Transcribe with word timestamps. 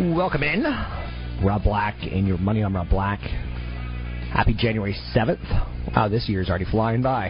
Welcome 0.00 0.42
in. 0.42 0.62
Rob 1.44 1.62
Black 1.62 1.94
and 2.00 2.26
your 2.26 2.38
money 2.38 2.62
on 2.62 2.72
Rob 2.72 2.88
Black. 2.88 3.20
Happy 3.20 4.54
January 4.56 4.96
7th. 5.14 5.94
Wow, 5.94 6.08
this 6.08 6.26
year's 6.26 6.48
already 6.48 6.64
flying 6.64 7.02
by. 7.02 7.26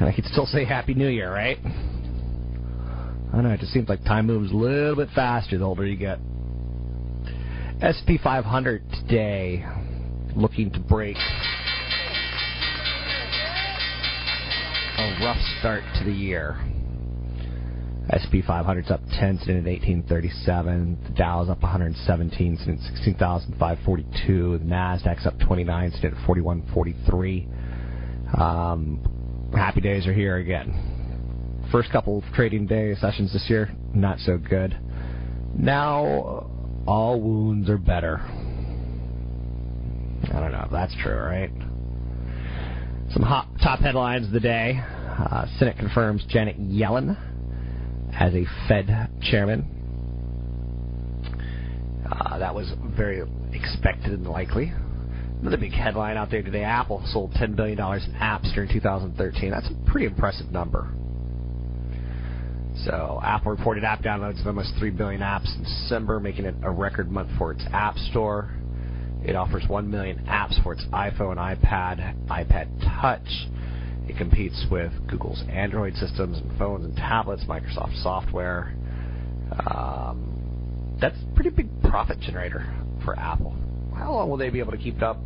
And 0.00 0.08
I 0.08 0.12
can 0.14 0.24
still 0.24 0.46
say 0.46 0.64
Happy 0.64 0.94
New 0.94 1.08
Year, 1.08 1.30
right? 1.30 1.58
I 1.62 3.42
know, 3.42 3.50
it 3.50 3.60
just 3.60 3.74
seems 3.74 3.90
like 3.90 4.04
time 4.04 4.26
moves 4.26 4.50
a 4.52 4.56
little 4.56 4.96
bit 4.96 5.10
faster 5.14 5.58
the 5.58 5.64
older 5.64 5.84
you 5.84 5.98
get. 5.98 6.18
SP 7.84 8.16
500 8.24 8.82
today 8.90 9.66
looking 10.34 10.70
to 10.70 10.80
break 10.80 11.18
a 14.96 15.18
rough 15.22 15.36
start 15.60 15.82
to 15.98 16.04
the 16.04 16.12
year. 16.12 16.58
SP 18.06 18.38
500's 18.46 18.90
up 18.90 19.00
10 19.18 19.38
sitting 19.40 19.56
at 19.56 19.64
1837. 19.64 20.98
The 21.02 21.10
Dow's 21.10 21.48
up 21.48 21.60
117 21.60 22.56
sitting 22.58 22.74
at 22.74 22.80
16,542. 22.80 24.58
The 24.58 24.64
Nasdaq's 24.64 25.26
up 25.26 25.38
29 25.40 25.90
sitting 25.92 26.12
at 26.12 26.26
4143. 26.26 27.48
Um, 28.38 29.50
happy 29.52 29.80
days 29.80 30.06
are 30.06 30.12
here 30.12 30.36
again. 30.36 31.66
First 31.72 31.90
couple 31.90 32.18
of 32.18 32.24
trading 32.32 32.66
day 32.66 32.94
sessions 32.94 33.32
this 33.32 33.46
year, 33.48 33.74
not 33.92 34.20
so 34.20 34.38
good. 34.38 34.78
Now 35.56 36.48
all 36.86 37.20
wounds 37.20 37.68
are 37.68 37.78
better. 37.78 38.18
I 40.32 40.40
don't 40.40 40.52
know 40.52 40.62
if 40.64 40.70
that's 40.70 40.94
true, 41.02 41.16
right? 41.16 41.50
Some 43.12 43.22
hot, 43.22 43.48
top 43.62 43.80
headlines 43.80 44.26
of 44.26 44.32
the 44.32 44.40
day. 44.40 44.78
Uh, 44.78 45.46
Senate 45.58 45.76
confirms 45.76 46.24
Janet 46.28 46.60
Yellen 46.60 47.16
as 48.18 48.34
a 48.34 48.44
Fed 48.68 49.08
chairman. 49.22 49.72
Uh, 52.10 52.38
that 52.38 52.54
was 52.54 52.72
very 52.96 53.22
expected 53.52 54.12
and 54.12 54.26
likely. 54.26 54.72
Another 55.40 55.58
big 55.58 55.72
headline 55.72 56.16
out 56.16 56.30
there 56.30 56.42
today 56.42 56.62
Apple 56.62 57.02
sold 57.12 57.32
$10 57.32 57.56
billion 57.56 57.78
in 57.78 58.12
apps 58.14 58.54
during 58.54 58.72
2013. 58.72 59.50
That's 59.50 59.68
a 59.68 59.90
pretty 59.90 60.06
impressive 60.06 60.50
number. 60.50 60.88
So, 62.84 63.20
Apple 63.22 63.52
reported 63.52 63.84
app 63.84 64.02
downloads 64.02 64.40
of 64.40 64.46
almost 64.46 64.74
3 64.78 64.90
billion 64.90 65.20
apps 65.20 65.54
in 65.56 65.64
December, 65.64 66.20
making 66.20 66.44
it 66.44 66.54
a 66.62 66.70
record 66.70 67.10
month 67.10 67.30
for 67.38 67.52
its 67.52 67.64
App 67.72 67.96
Store. 68.10 68.50
It 69.24 69.34
offers 69.34 69.64
1 69.66 69.90
million 69.90 70.18
apps 70.26 70.62
for 70.62 70.72
its 70.72 70.84
iPhone, 70.92 71.36
iPad, 71.36 72.26
iPod 72.28 73.00
Touch, 73.00 73.48
it 74.08 74.16
competes 74.16 74.66
with 74.70 74.92
Google's 75.08 75.42
Android 75.50 75.94
systems 75.94 76.38
and 76.38 76.58
phones 76.58 76.84
and 76.84 76.96
tablets, 76.96 77.44
Microsoft 77.44 78.02
software. 78.02 78.74
Um, 79.66 80.96
that's 81.00 81.16
a 81.16 81.34
pretty 81.34 81.50
big 81.50 81.68
profit 81.82 82.20
generator 82.20 82.66
for 83.04 83.18
Apple. 83.18 83.54
How 83.94 84.12
long 84.12 84.30
will 84.30 84.36
they 84.36 84.50
be 84.50 84.60
able 84.60 84.72
to 84.72 84.78
keep 84.78 84.96
it 84.96 85.02
up? 85.02 85.18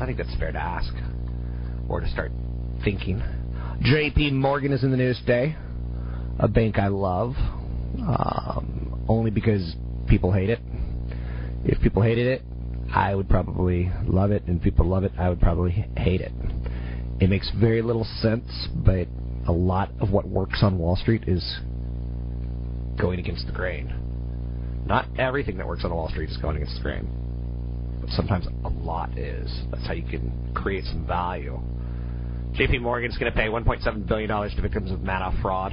I 0.00 0.06
think 0.06 0.18
that's 0.18 0.34
fair 0.38 0.52
to 0.52 0.58
ask, 0.58 0.92
or 1.88 2.00
to 2.00 2.08
start 2.08 2.30
thinking. 2.84 3.22
J.P. 3.82 4.32
Morgan 4.32 4.72
is 4.72 4.84
in 4.84 4.90
the 4.90 4.96
news 4.96 5.18
today, 5.20 5.56
a 6.38 6.46
bank 6.46 6.78
I 6.78 6.88
love, 6.88 7.34
um, 8.00 9.04
only 9.08 9.30
because 9.30 9.74
people 10.08 10.32
hate 10.32 10.50
it. 10.50 10.60
If 11.64 11.80
people 11.80 12.02
hated 12.02 12.26
it, 12.26 12.42
I 12.92 13.14
would 13.14 13.28
probably 13.28 13.90
love 14.04 14.30
it, 14.30 14.44
and 14.46 14.58
if 14.58 14.62
people 14.62 14.86
love 14.86 15.04
it, 15.04 15.12
I 15.18 15.28
would 15.28 15.40
probably 15.40 15.72
hate 15.96 16.20
it. 16.20 16.32
It 17.20 17.28
makes 17.28 17.50
very 17.58 17.82
little 17.82 18.06
sense, 18.20 18.68
but 18.76 19.08
a 19.46 19.52
lot 19.52 19.90
of 20.00 20.10
what 20.10 20.28
works 20.28 20.60
on 20.62 20.78
Wall 20.78 20.94
Street 20.94 21.24
is 21.26 21.58
going 22.98 23.18
against 23.18 23.46
the 23.46 23.52
grain. 23.52 23.92
Not 24.86 25.06
everything 25.18 25.56
that 25.58 25.66
works 25.66 25.84
on 25.84 25.92
Wall 25.92 26.08
Street 26.08 26.30
is 26.30 26.36
going 26.36 26.56
against 26.56 26.76
the 26.76 26.82
grain, 26.82 27.98
but 28.00 28.10
sometimes 28.10 28.46
a 28.64 28.68
lot 28.68 29.18
is. 29.18 29.50
That's 29.70 29.86
how 29.86 29.94
you 29.94 30.08
can 30.08 30.52
create 30.54 30.84
some 30.84 31.06
value. 31.06 31.58
JP 32.54 32.82
Morgan 32.82 33.10
is 33.10 33.18
going 33.18 33.30
to 33.30 33.36
pay 33.36 33.48
$1.7 33.48 34.06
billion 34.06 34.28
to 34.28 34.62
victims 34.62 34.90
of 34.90 35.00
Madoff 35.00 35.40
fraud. 35.42 35.72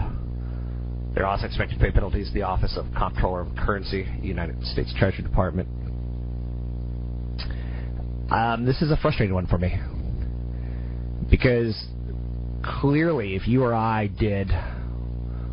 They're 1.14 1.26
also 1.26 1.46
expected 1.46 1.80
to 1.80 1.86
pay 1.86 1.92
penalties 1.92 2.28
to 2.28 2.34
the 2.34 2.42
Office 2.42 2.76
of 2.76 2.88
Comptroller 2.98 3.42
of 3.42 3.56
Currency, 3.56 4.06
United 4.22 4.62
States 4.66 4.94
Treasury 4.98 5.24
Department. 5.24 5.70
Um, 8.32 8.66
this 8.66 8.82
is 8.82 8.92
a 8.92 8.98
frustrating 8.98 9.34
one 9.34 9.48
for 9.48 9.58
me. 9.58 9.80
Because 11.38 11.76
clearly, 12.80 13.36
if 13.36 13.46
you 13.46 13.62
or 13.62 13.74
I 13.74 14.08
did 14.08 14.50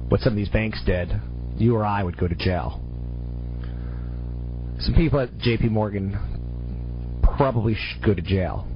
what 0.09 0.21
some 0.21 0.33
of 0.33 0.37
these 0.37 0.49
banks 0.49 0.81
did, 0.87 1.11
you 1.57 1.75
or 1.75 1.85
I 1.85 2.05
would 2.05 2.17
go 2.17 2.29
to 2.29 2.37
jail. 2.37 2.81
Some 4.79 4.95
people 4.95 5.19
at 5.19 5.37
J.P. 5.39 5.71
Morgan 5.71 6.17
probably 7.37 7.75
should 7.75 8.01
go 8.05 8.15
to 8.15 8.23
jail 8.23 8.69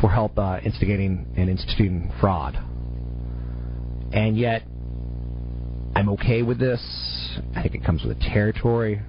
for 0.00 0.08
help 0.08 0.38
uh, 0.38 0.60
instigating 0.64 1.26
and 1.36 1.50
instituting 1.50 2.10
fraud. 2.22 2.54
And 4.14 4.34
yet, 4.34 4.62
I'm 5.94 6.08
okay 6.14 6.40
with 6.40 6.58
this. 6.58 6.80
I 7.54 7.60
think 7.60 7.74
it 7.74 7.84
comes 7.84 8.02
with 8.02 8.18
the 8.18 8.24
territory. 8.24 9.02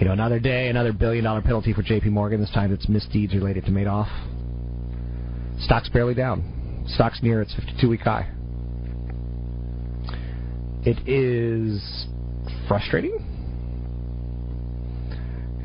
You 0.00 0.06
know, 0.06 0.12
another 0.14 0.40
day, 0.40 0.68
another 0.68 0.94
billion 0.94 1.24
dollar 1.24 1.42
penalty 1.42 1.74
for 1.74 1.82
JP 1.82 2.06
Morgan. 2.06 2.40
This 2.40 2.50
time 2.52 2.72
it's 2.72 2.88
misdeeds 2.88 3.34
related 3.34 3.66
to 3.66 3.70
Madoff. 3.70 4.08
Stock's 5.60 5.90
barely 5.90 6.14
down. 6.14 6.84
Stock's 6.86 7.22
near 7.22 7.42
its 7.42 7.54
52 7.54 7.86
week 7.86 8.00
high. 8.00 8.30
It 10.86 11.06
is 11.06 12.06
frustrating. 12.66 13.26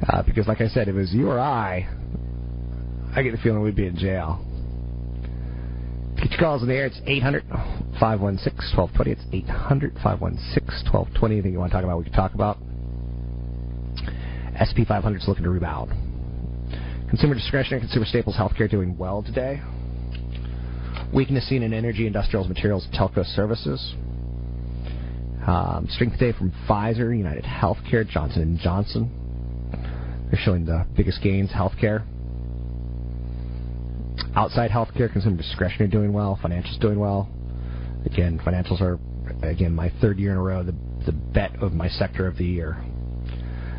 Uh, 0.09 0.22
because, 0.23 0.50
like 0.50 0.59
I 0.59 0.67
said, 0.67 0.90
if 0.90 0.96
it 0.96 1.00
was 1.00 1.13
you 1.13 1.29
or 1.29 1.40
I, 1.40 1.88
I 3.16 3.23
get 3.23 3.31
the 3.31 3.38
feeling 3.38 3.61
we'd 3.61 3.78
be 3.78 3.88
in 3.88 3.96
jail. 3.96 4.43
Get 6.17 6.31
your 6.31 6.40
calls 6.41 6.61
in 6.61 6.67
the 6.67 6.76
air. 6.76 6.88
It's 6.88 6.99
800 7.08 7.46
516 8.02 8.78
1220. 8.78 9.11
It's 9.11 9.22
800 9.31 9.93
516 10.03 10.91
1220. 10.91 11.35
Anything 11.35 11.53
you 11.53 11.59
want 11.59 11.72
to 11.72 11.78
talk 11.78 11.85
about, 11.85 11.99
we 11.99 12.03
can 12.03 12.11
talk 12.14 12.34
about. 12.34 12.58
SP 14.55 14.87
500 14.87 15.22
is 15.22 15.28
looking 15.28 15.43
to 15.43 15.49
rebound. 15.49 15.91
Consumer 17.09 17.35
discretionary, 17.35 17.81
consumer 17.81 18.05
staples, 18.05 18.35
healthcare 18.35 18.69
doing 18.69 18.97
well 18.97 19.22
today. 19.22 19.61
Weakness 21.13 21.47
seen 21.47 21.63
in 21.63 21.73
energy, 21.73 22.07
industrials, 22.07 22.47
materials, 22.47 22.87
telco 22.93 23.25
services. 23.35 23.93
Um, 25.46 25.87
strength 25.90 26.17
today 26.17 26.35
from 26.37 26.52
Pfizer, 26.67 27.16
United 27.16 27.43
Healthcare, 27.43 28.07
Johnson 28.07 28.59
& 28.61 28.63
Johnson. 28.63 29.11
They're 30.31 30.40
showing 30.43 30.66
the 30.66 30.87
biggest 30.97 31.22
gains. 31.22 31.52
Healthcare. 31.52 32.03
Outside 34.35 34.72
healthcare, 34.72 35.11
consumer 35.11 35.37
discretionary 35.37 35.90
doing 35.90 36.11
well. 36.11 36.40
Financials 36.43 36.79
doing 36.81 36.99
well. 36.99 37.29
Again, 38.05 38.40
financials 38.46 38.81
are, 38.81 38.99
again, 39.47 39.73
my 39.73 39.91
third 40.02 40.17
year 40.17 40.31
in 40.31 40.37
a 40.37 40.41
row, 40.41 40.63
the, 40.63 40.75
the 41.05 41.11
bet 41.11 41.55
of 41.61 41.73
my 41.73 41.87
sector 41.87 42.28
of 42.28 42.37
the 42.37 42.46
year. 42.46 42.84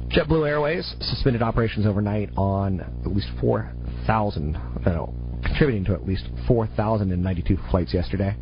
JetBlue 0.08 0.48
Airways 0.48 0.94
suspended 1.00 1.42
operations 1.42 1.86
overnight 1.86 2.30
on 2.36 2.80
at 2.80 3.10
least 3.12 3.28
4,000, 3.40 4.52
no, 4.84 5.12
contributing 5.44 5.84
to 5.86 5.94
at 5.94 6.06
least 6.06 6.24
4,092 6.46 7.56
flights 7.70 7.92
yesterday 7.92 8.36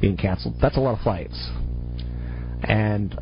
being 0.00 0.16
canceled. 0.16 0.54
That's 0.60 0.76
a 0.76 0.80
lot 0.80 0.96
of 0.96 1.00
flights. 1.02 1.50
And 2.62 3.18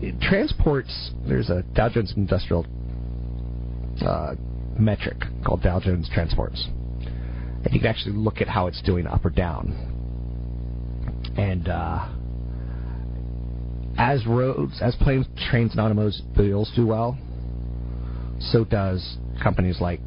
it 0.00 0.20
transports, 0.20 1.12
there's 1.26 1.50
a 1.50 1.62
Dow 1.74 1.88
Jones 1.88 2.12
Industrial 2.16 2.66
uh, 4.04 4.34
metric 4.78 5.18
called 5.44 5.62
Dow 5.62 5.80
Jones 5.80 6.10
Transports. 6.12 6.66
And 6.68 7.68
you 7.72 7.80
can 7.80 7.88
actually 7.88 8.16
look 8.16 8.40
at 8.40 8.48
how 8.48 8.66
it's 8.66 8.82
doing 8.82 9.06
up 9.06 9.24
or 9.24 9.30
down. 9.30 9.88
And 11.36 11.68
uh, 11.68 12.08
as 13.96 14.26
roads, 14.26 14.80
as 14.80 14.94
planes, 14.96 15.26
trains, 15.50 15.72
and 15.72 15.80
automobiles 15.80 16.72
do 16.74 16.86
well, 16.86 17.18
so 18.40 18.64
does 18.64 19.16
companies 19.42 19.80
like 19.80 20.00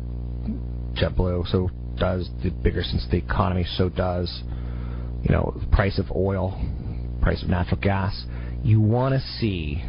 JetBlue. 0.94 1.48
So 1.48 1.70
does 1.98 2.30
the 2.44 2.50
bigger 2.50 2.84
since 2.84 3.06
the 3.10 3.18
economy. 3.18 3.66
So 3.78 3.90
does 3.90 4.44
you 5.24 5.34
know 5.34 5.56
the 5.60 5.68
price 5.68 6.00
of 6.00 6.12
oil, 6.12 6.60
price 7.22 7.44
of 7.44 7.50
natural 7.50 7.80
gas. 7.80 8.26
You 8.64 8.82
want 8.82 9.14
to 9.14 9.22
see 9.40 9.84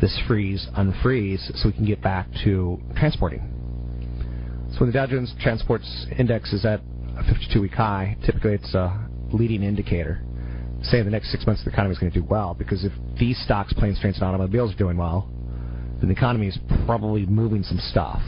this 0.00 0.18
freeze 0.26 0.66
unfreeze 0.76 1.56
so 1.56 1.68
we 1.68 1.72
can 1.72 1.84
get 1.84 2.00
back 2.00 2.26
to 2.44 2.80
transporting. 2.96 3.40
So 4.72 4.80
when 4.80 4.90
the 4.90 4.92
Dow 4.92 5.06
Jones 5.06 5.34
Transports 5.40 6.06
Index 6.16 6.52
is 6.52 6.64
at 6.64 6.80
a 6.80 7.22
52-week 7.24 7.72
high, 7.72 8.16
typically 8.24 8.54
it's 8.54 8.72
a 8.72 9.08
leading 9.32 9.62
indicator 9.62 10.22
saying 10.82 11.04
the 11.04 11.10
next 11.10 11.30
six 11.30 11.46
months 11.46 11.62
the 11.64 11.70
economy 11.70 11.92
is 11.92 11.98
going 11.98 12.12
to 12.12 12.18
do 12.18 12.24
well 12.24 12.54
because 12.54 12.84
if 12.84 12.92
these 13.18 13.38
stocks, 13.44 13.72
planes, 13.72 14.00
trains, 14.00 14.16
and 14.16 14.24
automobiles 14.24 14.72
are 14.74 14.78
doing 14.78 14.96
well, 14.96 15.28
then 16.00 16.08
the 16.08 16.14
economy 16.14 16.48
is 16.48 16.58
probably 16.86 17.26
moving 17.26 17.62
some 17.62 17.78
stuff. 17.78 18.22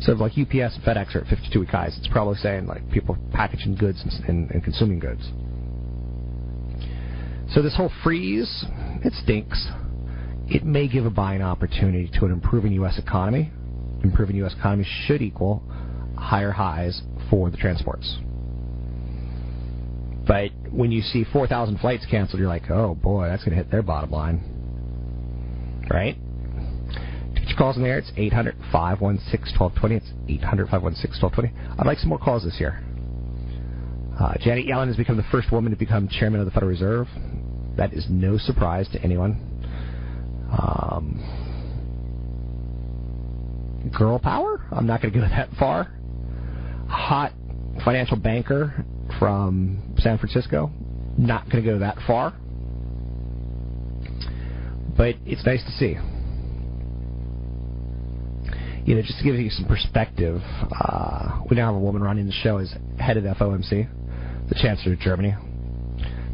So 0.00 0.12
if 0.12 0.18
like 0.18 0.32
UPS 0.32 0.76
and 0.76 0.84
FedEx 0.84 1.14
are 1.14 1.20
at 1.20 1.26
52 1.26 1.60
week 1.60 1.68
highs, 1.68 1.96
it's 1.98 2.08
probably 2.08 2.36
saying 2.36 2.66
like 2.66 2.90
people 2.90 3.18
packaging 3.32 3.76
goods 3.76 4.02
and, 4.02 4.28
and, 4.28 4.50
and 4.50 4.64
consuming 4.64 4.98
goods. 4.98 5.22
So 7.54 7.60
this 7.62 7.76
whole 7.76 7.90
freeze, 8.02 8.64
it 9.04 9.12
stinks. 9.22 9.68
It 10.46 10.64
may 10.64 10.88
give 10.88 11.04
a 11.04 11.10
buying 11.10 11.42
opportunity 11.42 12.10
to 12.18 12.24
an 12.24 12.32
improving 12.32 12.72
U.S. 12.72 12.98
economy. 12.98 13.52
Improving 14.02 14.36
U.S. 14.36 14.54
economy 14.58 14.86
should 15.04 15.20
equal 15.20 15.62
higher 16.16 16.52
highs 16.52 17.02
for 17.28 17.50
the 17.50 17.56
transports. 17.56 18.18
But 20.30 20.52
when 20.70 20.92
you 20.92 21.02
see 21.02 21.24
4,000 21.32 21.78
flights 21.78 22.06
canceled, 22.08 22.38
you're 22.38 22.48
like, 22.48 22.70
oh 22.70 22.94
boy, 22.94 23.26
that's 23.26 23.42
going 23.42 23.50
to 23.50 23.56
hit 23.56 23.68
their 23.68 23.82
bottom 23.82 24.12
line. 24.12 24.40
Right? 25.90 26.16
Get 27.34 27.48
your 27.48 27.58
calls 27.58 27.76
in 27.76 27.82
there. 27.82 27.98
It's 27.98 28.12
800 28.16 28.54
516 28.70 29.58
1220. 29.58 29.96
It's 29.96 30.06
800 30.40 30.68
516 30.68 31.20
1220. 31.20 31.80
I'd 31.80 31.84
like 31.84 31.98
some 31.98 32.10
more 32.10 32.18
calls 32.20 32.44
this 32.44 32.60
year. 32.60 32.80
Uh, 34.20 34.34
Janet 34.38 34.66
Yellen 34.66 34.86
has 34.86 34.96
become 34.96 35.16
the 35.16 35.26
first 35.32 35.50
woman 35.50 35.72
to 35.72 35.76
become 35.76 36.06
chairman 36.06 36.38
of 36.38 36.46
the 36.46 36.52
Federal 36.52 36.70
Reserve. 36.70 37.08
That 37.76 37.92
is 37.92 38.06
no 38.08 38.38
surprise 38.38 38.86
to 38.92 39.02
anyone. 39.02 39.34
Um, 40.48 41.18
girl 43.98 44.20
power? 44.20 44.64
I'm 44.70 44.86
not 44.86 45.02
going 45.02 45.12
to 45.12 45.18
go 45.18 45.26
that 45.28 45.48
far. 45.58 45.92
Hot 46.88 47.32
financial 47.84 48.16
banker 48.16 48.84
from 49.18 49.89
San 50.00 50.18
Francisco. 50.18 50.70
Not 51.16 51.48
going 51.50 51.64
to 51.64 51.70
go 51.70 51.78
that 51.78 51.98
far. 52.06 52.34
But 54.96 55.16
it's 55.24 55.44
nice 55.46 55.62
to 55.64 55.70
see. 55.72 55.96
You 58.84 58.96
know, 58.96 59.02
just 59.02 59.18
to 59.18 59.24
give 59.24 59.34
you 59.34 59.50
some 59.50 59.66
perspective, 59.66 60.40
uh, 60.44 61.40
we 61.48 61.56
now 61.56 61.66
have 61.66 61.74
a 61.74 61.78
woman 61.78 62.02
running 62.02 62.26
the 62.26 62.32
show 62.32 62.58
as 62.58 62.74
head 62.98 63.16
of 63.16 63.24
FOMC, 63.24 63.88
the 64.48 64.54
Chancellor 64.54 64.94
of 64.94 65.00
Germany, 65.00 65.34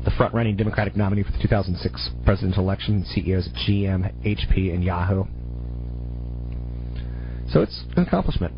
the 0.04 0.10
front 0.12 0.32
running 0.32 0.56
Democratic 0.56 0.96
nominee 0.96 1.24
for 1.24 1.32
the 1.32 1.38
2006 1.42 2.10
presidential 2.24 2.62
election, 2.62 3.04
CEOs 3.04 3.48
at 3.48 3.54
GM, 3.54 4.24
HP, 4.24 4.72
and 4.72 4.84
Yahoo. 4.84 5.24
So 7.52 7.62
it's 7.62 7.84
an 7.96 8.04
accomplishment. 8.04 8.54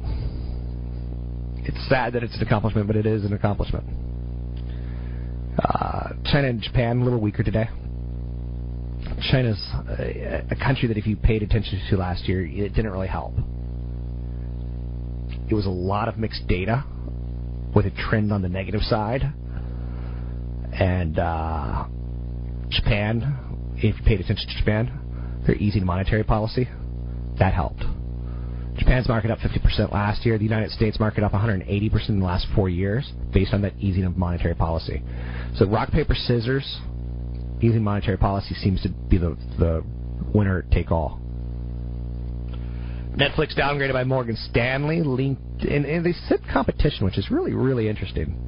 It's 1.65 1.89
sad 1.89 2.13
that 2.13 2.23
it's 2.23 2.37
an 2.37 2.43
accomplishment, 2.43 2.87
but 2.87 2.97
it 2.97 3.07
is 3.07 3.25
an 3.25 3.33
accomplishment. 3.33 3.85
Uh, 5.59 6.11
China 6.25 6.49
and 6.49 6.63
Japan 6.63 7.01
a 7.01 7.05
little 7.05 7.21
weaker 7.21 7.43
today. 7.43 7.69
China's 9.31 9.61
a, 9.99 10.45
a 10.51 10.57
country 10.57 10.87
that 10.89 10.97
if 10.97 11.07
you 11.07 11.17
paid 11.17 11.43
attention 11.43 11.81
to 11.91 11.97
last 11.97 12.29
year, 12.29 12.47
it 12.47 12.75
didn't 12.75 12.93
really 12.93 13.09
help. 13.09 13.35
It 15.51 15.55
was 15.55 15.67
a 15.67 15.71
lot 15.71 16.09
of 16.09 16.19
mixed 16.19 16.47
data 16.47 16.85
with 17.75 17.87
a 17.87 17.91
trend 17.91 18.33
on 18.33 18.43
the 18.43 18.49
negative 18.49 18.83
side. 18.83 19.23
And 20.73 21.19
uh, 21.19 21.87
Japan, 22.69 23.75
if 23.77 23.99
you 23.99 24.05
paid 24.05 24.21
attention 24.21 24.49
to 24.49 24.59
Japan, 24.59 25.43
their 25.47 25.57
easing 25.57 25.85
monetary 25.85 26.23
policy, 26.23 26.69
that 27.39 27.55
helped. 27.55 27.83
Japan's 28.77 29.09
market 29.09 29.31
up 29.31 29.39
50% 29.41 29.93
last 29.93 30.25
year. 30.25 30.39
The 30.39 30.45
United 30.45 30.71
States 30.71 31.01
market 31.01 31.25
up 31.25 31.33
180% 31.33 32.09
in 32.09 32.21
the 32.21 32.25
last 32.25 32.47
four 32.55 32.69
years 32.69 33.11
based 33.33 33.53
on 33.53 33.63
that 33.63 33.75
easing 33.81 34.05
of 34.05 34.17
monetary 34.17 34.55
policy. 34.55 35.03
So 35.59 35.67
rock, 35.67 35.91
paper, 35.91 36.15
scissors, 36.15 36.79
easing 37.61 37.83
monetary 37.83 38.17
policy 38.17 38.55
seems 38.55 38.81
to 38.83 38.91
be 38.91 39.19
the, 39.19 39.37
the 39.59 39.83
winner 40.33 40.65
take 40.71 40.93
all. 40.93 41.21
Netflix 43.17 43.59
downgraded 43.59 43.93
by 43.93 44.05
Morgan 44.05 44.37
Stanley, 44.37 45.03
linked, 45.03 45.65
and, 45.65 45.85
and 45.85 46.07
they 46.07 46.13
said 46.29 46.39
competition, 46.53 47.05
which 47.05 47.19
is 47.19 47.29
really, 47.33 47.53
really 47.55 47.89
interesting. 47.89 48.39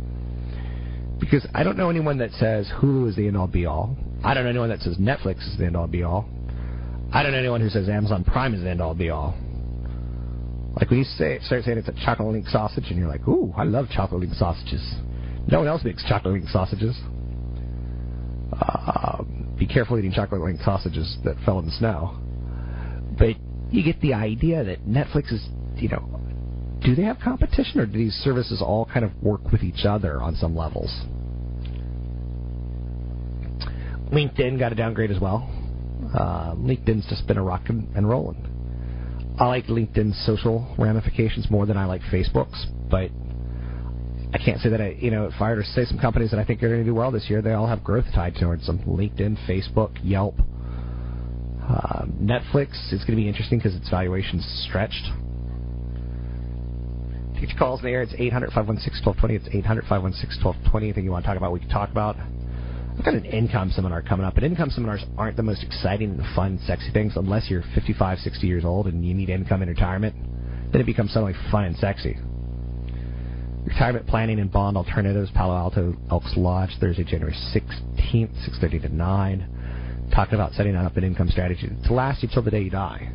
Because 1.19 1.45
I 1.53 1.65
don't 1.65 1.77
know 1.77 1.91
anyone 1.91 2.19
that 2.19 2.31
says 2.33 2.71
Hulu 2.81 3.09
is 3.09 3.17
the 3.17 3.27
end 3.27 3.37
all 3.37 3.49
be 3.49 3.67
all. 3.67 3.97
I 4.23 4.33
don't 4.33 4.45
know 4.45 4.51
anyone 4.51 4.69
that 4.69 4.81
says 4.81 4.97
Netflix 4.97 5.39
is 5.51 5.59
the 5.59 5.67
end 5.67 5.77
all 5.77 5.89
be 5.89 6.05
all. 6.05 6.29
I 7.12 7.25
don't 7.25 7.33
know 7.33 7.39
anyone 7.39 7.61
who 7.61 7.71
says 7.71 7.89
Amazon 7.89 8.23
Prime 8.23 8.55
is 8.55 8.62
the 8.62 8.71
end 8.71 8.81
all 8.81 8.95
be 8.95 9.11
all. 9.11 9.35
Like 10.77 10.89
when 10.89 11.01
you 11.01 11.05
say 11.05 11.41
start 11.43 11.65
saying 11.65 11.79
it's 11.79 11.89
a 11.89 12.05
chocolate 12.05 12.29
link 12.29 12.47
sausage, 12.47 12.85
and 12.89 12.97
you're 12.97 13.09
like, 13.09 13.27
"Ooh, 13.27 13.53
I 13.57 13.65
love 13.65 13.89
chocolate 13.91 14.21
link 14.21 14.35
sausages." 14.35 14.83
No 15.48 15.58
one 15.58 15.69
else 15.69 15.82
makes 15.84 16.04
chocolate 16.04 16.34
link 16.34 16.48
sausages. 16.48 16.96
Uh, 18.52 19.22
be 19.58 19.66
careful 19.66 19.98
eating 19.98 20.12
chocolate 20.12 20.40
link 20.40 20.60
sausages 20.60 21.16
that 21.25 21.37
fell 21.44 21.58
in 21.58 21.66
the 21.66 21.72
snow. 21.72 22.19
But 23.19 23.37
you 23.70 23.84
get 23.84 24.00
the 24.00 24.14
idea 24.14 24.64
that 24.64 24.87
Netflix 24.87 25.32
is, 25.32 25.46
you 25.76 25.88
know, 25.88 26.20
do 26.82 26.94
they 26.94 27.02
have 27.02 27.19
competition, 27.22 27.81
or 27.81 27.87
do 27.87 27.92
these 27.92 28.14
services 28.14 28.62
all 28.62 28.87
kind 28.87 29.04
of 29.04 29.12
work 29.23 29.52
with 29.52 29.62
each 29.62 29.85
other 29.85 30.20
on 30.20 30.35
some 30.35 30.56
levels? 30.56 30.90
LinkedIn 34.11 34.59
got 34.59 34.73
a 34.73 34.75
downgrade 34.75 35.11
as 35.11 35.20
well. 35.20 35.49
Uh, 36.14 36.54
LinkedIn's 36.54 37.06
just 37.09 37.26
been 37.26 37.37
a 37.37 37.42
rock 37.42 37.68
and 37.68 38.09
rolling. 38.09 38.47
I 39.38 39.47
like 39.47 39.66
LinkedIn's 39.66 40.20
social 40.26 40.75
ramifications 40.78 41.50
more 41.50 41.66
than 41.66 41.76
I 41.76 41.85
like 41.85 42.02
Facebook's, 42.02 42.66
but 42.90 43.11
I 44.32 44.38
can't 44.38 44.60
say 44.60 44.68
that 44.68 44.80
I, 44.80 44.96
you 44.99 45.10
know, 45.10 45.26
if 45.26 45.40
I 45.40 45.50
were 45.50 45.62
to 45.62 45.68
say 45.68 45.84
some 45.84 45.99
companies 45.99 46.30
that 46.30 46.38
I 46.38 46.44
think 46.44 46.62
are 46.62 46.68
going 46.68 46.80
to 46.80 46.84
do 46.84 46.94
well 46.94 47.10
this 47.10 47.28
year, 47.28 47.42
they 47.42 47.52
all 47.52 47.66
have 47.66 47.82
growth 47.82 48.04
tied 48.14 48.37
towards 48.37 48.66
them. 48.66 48.78
LinkedIn, 48.80 49.37
Facebook, 49.49 49.99
Yelp, 50.04 50.37
uh, 51.68 52.04
Netflix 52.20 52.92
is 52.92 53.00
going 53.00 53.12
to 53.12 53.16
be 53.16 53.28
interesting 53.28 53.58
because 53.58 53.75
its 53.75 53.88
valuation's 53.90 54.44
stretched. 54.68 55.04
Get 57.40 57.49
your 57.49 57.58
calls 57.58 57.80
in 57.80 57.87
the 57.87 57.92
air. 57.92 58.02
It's 58.02 58.14
800 58.16 58.52
516 58.52 59.04
1220. 59.04 59.34
It's 59.34 59.49
800 59.64 59.82
516 59.82 60.44
1220. 60.44 60.87
Anything 60.87 61.04
you 61.04 61.10
want 61.10 61.25
to 61.25 61.28
talk 61.28 61.37
about, 61.37 61.52
we 61.52 61.60
can 61.60 61.68
talk 61.68 61.90
about. 61.90 62.16
I've 62.99 63.04
got 63.04 63.14
an 63.14 63.25
income 63.25 63.70
seminar 63.70 64.02
coming 64.02 64.26
up, 64.26 64.34
but 64.34 64.44
income 64.44 64.68
seminars 64.70 65.02
aren't 65.16 65.37
the 65.37 65.42
most 65.42 65.62
exciting 65.62 66.10
and 66.10 66.37
fun, 66.37 66.60
sexy 66.66 66.90
things 66.92 67.14
unless 67.16 67.49
you're 67.49 67.64
55, 67.75 68.18
60 68.18 68.46
years 68.46 68.64
old 68.64 68.87
and 68.87 69.04
you 69.04 69.14
need 69.14 69.30
income 69.30 69.62
in 69.62 69.70
retirement. 69.70 70.14
Then 70.70 70.82
it 70.82 70.84
becomes 70.84 71.12
suddenly 71.12 71.34
fun 71.50 71.64
and 71.64 71.76
sexy. 71.78 72.18
Retirement 73.71 74.07
planning 74.09 74.41
and 74.41 74.50
bond 74.50 74.77
alternatives, 74.77 75.31
Palo 75.33 75.57
Alto 75.57 75.97
Elks 76.11 76.33
Lodge, 76.37 76.71
Thursday, 76.81 77.05
January 77.05 77.35
16th, 77.55 78.35
6:30 78.45 78.83
to 78.83 78.89
9. 78.89 80.09
Talking 80.12 80.35
about 80.35 80.55
setting 80.55 80.75
up 80.75 80.97
an 80.97 81.05
income 81.05 81.29
strategy 81.29 81.71
to 81.85 81.93
last 81.93 82.21
you 82.23 82.29
till 82.29 82.43
the 82.43 82.50
day 82.50 82.62
you 82.62 82.71
die. 82.71 83.12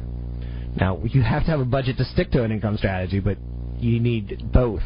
Now, 0.79 1.01
you 1.03 1.21
have 1.21 1.43
to 1.43 1.51
have 1.51 1.59
a 1.59 1.65
budget 1.65 1.97
to 1.97 2.05
stick 2.05 2.31
to 2.31 2.43
an 2.43 2.53
income 2.53 2.77
strategy, 2.77 3.19
but 3.19 3.37
you 3.79 3.99
need 3.99 4.49
both 4.53 4.81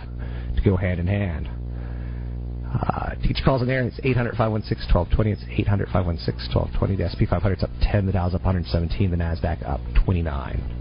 to 0.56 0.62
go 0.64 0.76
hand 0.76 1.00
in 1.00 1.06
hand. 1.06 1.48
Uh, 2.74 3.14
teach 3.24 3.38
calls 3.46 3.62
in 3.62 3.68
there. 3.68 3.84
It's 3.84 4.00
800 4.04 4.36
516 4.38 4.92
1220. 4.94 5.32
It's 5.32 5.60
800 5.60 5.86
516 5.90 6.50
1220. 6.52 6.96
The 6.96 7.10
SP 7.14 7.30
500's 7.30 7.64
up 7.64 7.70
10. 7.82 8.08
The 8.08 8.12
Dow's 8.12 8.34
up 8.34 8.44
117. 8.44 9.12
The 9.12 9.18
NASDAQ 9.18 9.70
up 9.70 9.82
29. 10.04 10.79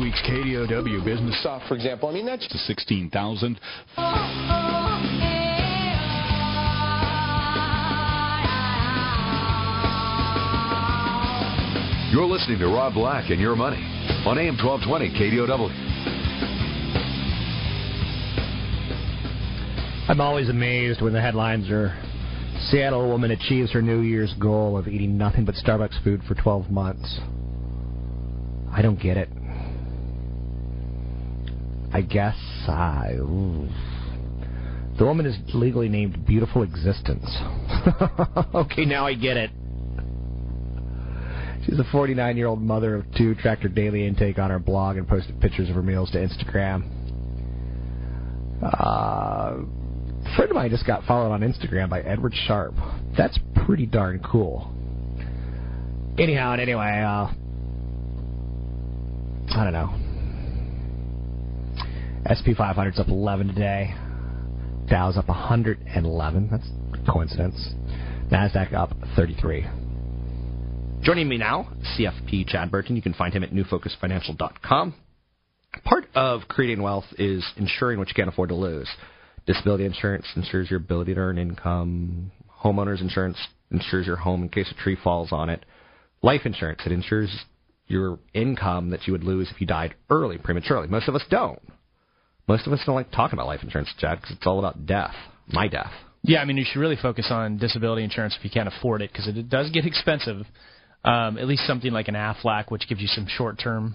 Week's 0.00 0.20
KDOW 0.22 1.04
business. 1.04 1.40
Stuff, 1.40 1.62
for 1.68 1.74
example. 1.74 2.08
I 2.08 2.12
mean, 2.12 2.26
that's 2.26 2.46
to 2.48 2.58
16,000. 2.58 3.60
You're 12.12 12.26
listening 12.26 12.58
to 12.60 12.66
Rob 12.66 12.94
Black 12.94 13.30
and 13.30 13.40
Your 13.40 13.54
Money 13.54 13.82
on 14.26 14.38
AM 14.38 14.56
1220 14.56 15.10
KDOW. 15.10 15.70
I'm 20.08 20.20
always 20.20 20.48
amazed 20.48 21.02
when 21.02 21.12
the 21.12 21.20
headlines 21.20 21.70
are 21.70 21.94
Seattle 22.70 23.08
woman 23.08 23.30
achieves 23.30 23.72
her 23.72 23.82
New 23.82 24.00
Year's 24.00 24.34
goal 24.40 24.76
of 24.76 24.88
eating 24.88 25.18
nothing 25.18 25.44
but 25.44 25.54
Starbucks 25.54 26.02
food 26.02 26.22
for 26.26 26.34
12 26.34 26.70
months. 26.70 27.20
I 28.72 28.82
don't 28.82 29.00
get 29.00 29.16
it. 29.16 29.28
I 31.92 32.02
guess 32.02 32.36
I. 32.68 33.12
Ooh. 33.14 33.68
The 34.98 35.04
woman 35.04 35.26
is 35.26 35.36
legally 35.54 35.88
named 35.88 36.26
Beautiful 36.26 36.62
Existence. 36.64 37.24
okay, 38.54 38.84
now 38.84 39.06
I 39.06 39.14
get 39.14 39.36
it. 39.36 39.50
She's 41.64 41.78
a 41.78 41.84
49 41.92 42.36
year 42.36 42.46
old 42.46 42.60
mother 42.60 42.96
of 42.96 43.04
two, 43.16 43.34
tracked 43.36 43.62
her 43.62 43.68
daily 43.68 44.06
intake 44.06 44.38
on 44.38 44.50
her 44.50 44.58
blog, 44.58 44.96
and 44.96 45.06
posted 45.06 45.40
pictures 45.40 45.68
of 45.68 45.76
her 45.76 45.82
meals 45.82 46.10
to 46.10 46.18
Instagram. 46.18 46.90
Uh, 48.62 49.62
a 50.26 50.36
friend 50.36 50.50
of 50.50 50.54
mine 50.56 50.70
just 50.70 50.86
got 50.86 51.04
followed 51.04 51.30
on 51.30 51.42
Instagram 51.42 51.88
by 51.88 52.00
Edward 52.00 52.34
Sharpe. 52.34 52.74
That's 53.16 53.38
pretty 53.66 53.86
darn 53.86 54.20
cool. 54.20 54.72
Anyhow, 56.18 56.52
and 56.52 56.60
anyway, 56.60 57.02
uh, 57.06 57.30
I 59.56 59.64
don't 59.64 59.72
know. 59.72 60.07
SP 62.26 62.56
500's 62.58 62.98
up 62.98 63.08
11 63.08 63.48
today. 63.48 63.94
Dow's 64.88 65.16
up 65.16 65.28
111. 65.28 66.48
That's 66.50 66.68
coincidence. 67.08 67.74
Nasdaq 68.32 68.72
up 68.72 68.90
33. 69.16 69.66
Joining 71.02 71.28
me 71.28 71.38
now, 71.38 71.68
CFP 71.96 72.46
Chad 72.48 72.70
Burton. 72.70 72.96
You 72.96 73.02
can 73.02 73.14
find 73.14 73.32
him 73.32 73.44
at 73.44 73.50
newfocusfinancial.com. 73.50 74.94
Part 75.84 76.06
of 76.14 76.42
creating 76.48 76.82
wealth 76.82 77.04
is 77.18 77.44
ensuring 77.56 77.98
what 77.98 78.08
you 78.08 78.14
can't 78.14 78.28
afford 78.28 78.48
to 78.48 78.54
lose. 78.54 78.88
Disability 79.46 79.84
insurance 79.84 80.26
ensures 80.34 80.70
your 80.70 80.78
ability 80.80 81.14
to 81.14 81.20
earn 81.20 81.38
income. 81.38 82.32
Homeowners 82.62 83.00
insurance 83.00 83.38
ensures 83.70 84.06
your 84.06 84.16
home 84.16 84.42
in 84.42 84.48
case 84.48 84.70
a 84.70 84.82
tree 84.82 84.96
falls 85.02 85.32
on 85.32 85.48
it. 85.48 85.64
Life 86.22 86.42
insurance, 86.44 86.80
it 86.84 86.92
ensures 86.92 87.30
your 87.86 88.18
income 88.34 88.90
that 88.90 89.06
you 89.06 89.12
would 89.12 89.24
lose 89.24 89.50
if 89.50 89.60
you 89.60 89.66
died 89.66 89.94
early, 90.10 90.36
prematurely. 90.36 90.88
Most 90.88 91.08
of 91.08 91.14
us 91.14 91.22
don't. 91.30 91.60
Most 92.48 92.66
of 92.66 92.72
us 92.72 92.80
don't 92.86 92.94
like 92.94 93.10
talking 93.12 93.38
about 93.38 93.46
life 93.46 93.60
insurance, 93.62 93.92
Chad, 93.98 94.20
because 94.20 94.36
it's 94.36 94.46
all 94.46 94.58
about 94.58 94.86
death. 94.86 95.14
My 95.48 95.68
death. 95.68 95.92
Yeah, 96.22 96.40
I 96.40 96.46
mean, 96.46 96.56
you 96.56 96.64
should 96.64 96.80
really 96.80 96.96
focus 97.00 97.28
on 97.30 97.58
disability 97.58 98.02
insurance 98.02 98.34
if 98.38 98.44
you 98.44 98.50
can't 98.50 98.68
afford 98.68 99.02
it, 99.02 99.12
because 99.12 99.28
it 99.28 99.48
does 99.48 99.70
get 99.70 99.84
expensive. 99.86 100.46
Um, 101.04 101.38
at 101.38 101.46
least 101.46 101.66
something 101.66 101.92
like 101.92 102.08
an 102.08 102.14
AFLAC, 102.14 102.70
which 102.70 102.88
gives 102.88 103.00
you 103.00 103.06
some 103.06 103.26
short-term 103.28 103.94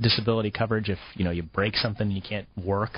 disability 0.00 0.50
coverage 0.50 0.88
if 0.88 0.98
you 1.14 1.24
know 1.24 1.30
you 1.30 1.42
break 1.42 1.76
something 1.76 2.06
and 2.06 2.14
you 2.14 2.22
can't 2.22 2.46
work. 2.56 2.92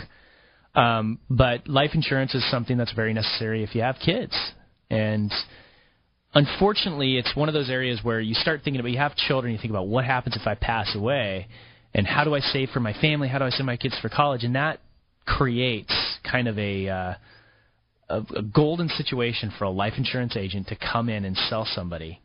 Um, 0.75 1.21
but 1.31 1.67
life 1.67 1.91
insurance 1.95 2.35
is 2.35 2.49
something 2.51 2.77
that's 2.77 2.93
very 2.93 3.15
necessary 3.15 3.63
if 3.63 3.75
you 3.75 3.81
have 3.81 3.97
kids, 4.05 4.37
and 4.91 5.33
unfortunately, 6.35 7.17
it's 7.17 7.35
one 7.35 7.49
of 7.49 7.55
those 7.55 7.71
areas 7.71 8.01
where 8.03 8.21
you 8.21 8.35
start 8.35 8.61
thinking 8.63 8.81
about 8.81 8.91
you 8.91 8.99
have 8.99 9.17
children, 9.17 9.53
you 9.53 9.59
think 9.59 9.71
about 9.71 9.89
what 9.89 10.05
happens 10.05 10.37
if 10.37 10.47
I 10.47 10.55
pass 10.55 10.95
away, 10.95 11.49
and 11.95 12.07
how 12.07 12.25
do 12.25 12.35
I 12.35 12.41
save 12.41 12.71
for 12.71 12.81
my 12.81 12.93
family? 13.01 13.29
How 13.29 13.39
do 13.39 13.47
I 13.47 13.51
send 13.51 13.65
my 13.65 13.79
kids 13.79 13.97
for 14.03 14.11
college? 14.11 14.45
And 14.45 14.55
that 14.55 14.81
creates 15.27 15.93
kind 16.31 16.49
of 16.49 16.59
a 16.59 16.89
uh, 16.89 17.15
a, 18.09 18.21
a 18.37 18.43
golden 18.43 18.89
situation 18.89 19.53
for 19.59 19.65
a 19.65 19.71
life 19.71 19.95
insurance 19.97 20.37
agent 20.37 20.69
to 20.69 20.77
come 20.77 21.09
in 21.09 21.25
and 21.25 21.37
sell 21.37 21.65
somebody 21.65 22.21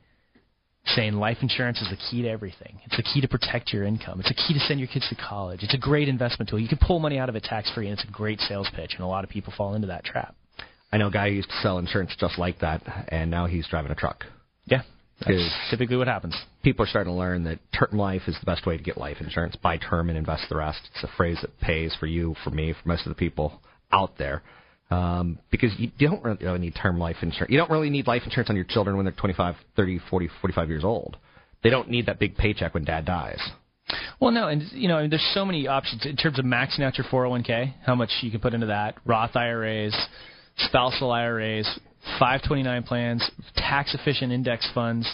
saying 0.86 1.14
life 1.14 1.38
insurance 1.42 1.80
is 1.82 1.90
the 1.90 1.98
key 2.10 2.24
to 2.24 2.30
everything. 2.30 2.80
It's 2.86 2.98
the 2.98 3.04
key 3.04 3.22
to 3.22 3.28
protect 3.28 3.72
your 3.72 3.84
income. 3.84 4.20
It's 4.20 4.32
a 4.32 4.34
key 4.34 4.54
to 4.54 4.60
send 4.62 4.80
your 4.80 4.88
kids 4.88 5.08
to 5.10 5.16
college. 5.16 5.62
It's 5.62 5.74
a 5.74 5.78
great 5.78 6.10
investment 6.10 6.50
tool. 6.50 6.60
You 6.60 6.68
can 6.68 6.80
pull 6.80 7.00
money 7.00 7.20
out 7.20 7.30
of 7.30 7.36
it 7.36 7.44
tax 7.44 7.72
free, 7.72 7.88
and 7.88 7.98
it's 7.98 8.08
a 8.08 8.12
great 8.12 8.40
sales 8.40 8.68
pitch. 8.76 8.94
And 8.96 9.02
a 9.02 9.08
lot 9.08 9.24
of 9.24 9.30
people 9.30 9.54
fall 9.56 9.76
into 9.76 9.88
that 9.88 10.04
trap. 10.04 10.36
I 10.92 10.98
know 10.98 11.08
a 11.08 11.12
guy 11.12 11.30
who 11.30 11.36
used 11.36 11.50
to 11.50 11.56
sell 11.62 11.78
insurance 11.78 12.16
just 12.20 12.38
like 12.38 12.60
that, 12.60 12.82
and 13.10 13.32
now 13.32 13.46
he's 13.46 13.68
driving 13.68 13.92
a 13.92 13.96
truck. 13.96 14.26
Yeah, 14.66 14.82
that's 15.26 15.70
typically 15.70 15.98
what 15.98 16.08
happens. 16.08 16.36
People 16.64 16.86
are 16.86 16.88
starting 16.88 17.14
to 17.14 17.18
learn 17.18 17.44
that 17.44 17.60
term 17.78 17.98
life 17.98 18.24
is 18.28 18.36
the 18.40 18.46
best 18.46 18.66
way 18.66 18.78
to 18.78 18.84
get 18.84 18.98
life 18.98 19.18
insurance. 19.20 19.56
Buy 19.56 19.78
term 19.78 20.10
and 20.10 20.18
invest 20.18 20.44
the 20.50 20.58
rest. 20.58 20.80
It's 20.94 21.04
a 21.04 21.16
phrase 21.18 21.38
that 21.42 21.60
pays 21.60 21.96
for 22.00 22.08
you, 22.08 22.36
for 22.44 22.50
me, 22.50 22.74
for 22.74 22.88
most 22.88 23.06
of 23.06 23.10
the 23.10 23.16
people 23.16 23.62
out 23.92 24.18
there. 24.18 24.42
Um, 24.90 25.40
because 25.52 25.72
you 25.78 25.90
don't 26.00 26.24
really 26.24 26.60
need 26.60 26.76
term 26.76 27.00
life 27.00 27.18
insurance. 27.22 27.50
You 27.50 27.58
don't 27.58 27.72
really 27.72 27.90
need 27.90 28.08
life 28.08 28.24
insurance 28.26 28.50
on 28.50 28.58
your 28.58 28.66
children 28.66 28.98
when 28.98 29.06
they're 29.06 29.14
25, 29.14 29.56
30, 29.76 30.00
40, 30.10 30.30
45 30.42 30.70
years 30.70 30.84
old. 30.84 31.18
They 31.64 31.70
don't 31.70 31.90
need 31.90 32.08
that 32.08 32.20
big 32.20 32.36
paycheck 32.36 32.74
when 32.74 32.84
dad 32.84 33.06
dies. 33.06 33.40
Well, 34.20 34.32
no, 34.32 34.48
and 34.48 34.64
you 34.72 34.88
know, 34.88 34.98
I 34.98 35.02
mean, 35.02 35.10
there's 35.10 35.32
so 35.34 35.46
many 35.46 35.68
options 35.68 36.06
in 36.06 36.16
terms 36.16 36.40
of 36.40 36.46
maxing 36.46 36.82
out 36.82 36.98
your 36.98 37.08
401k, 37.08 37.74
how 37.86 37.96
much 37.96 38.10
you 38.22 38.32
can 38.32 38.40
put 38.40 38.54
into 38.54 38.68
that, 38.68 38.96
Roth 39.06 39.36
IRAs, 39.36 39.96
spousal 40.58 41.12
IRAs, 41.12 41.80
529 42.20 42.84
plans, 42.84 43.32
tax 43.56 43.96
efficient 43.96 44.32
index 44.32 44.70
funds 44.74 45.08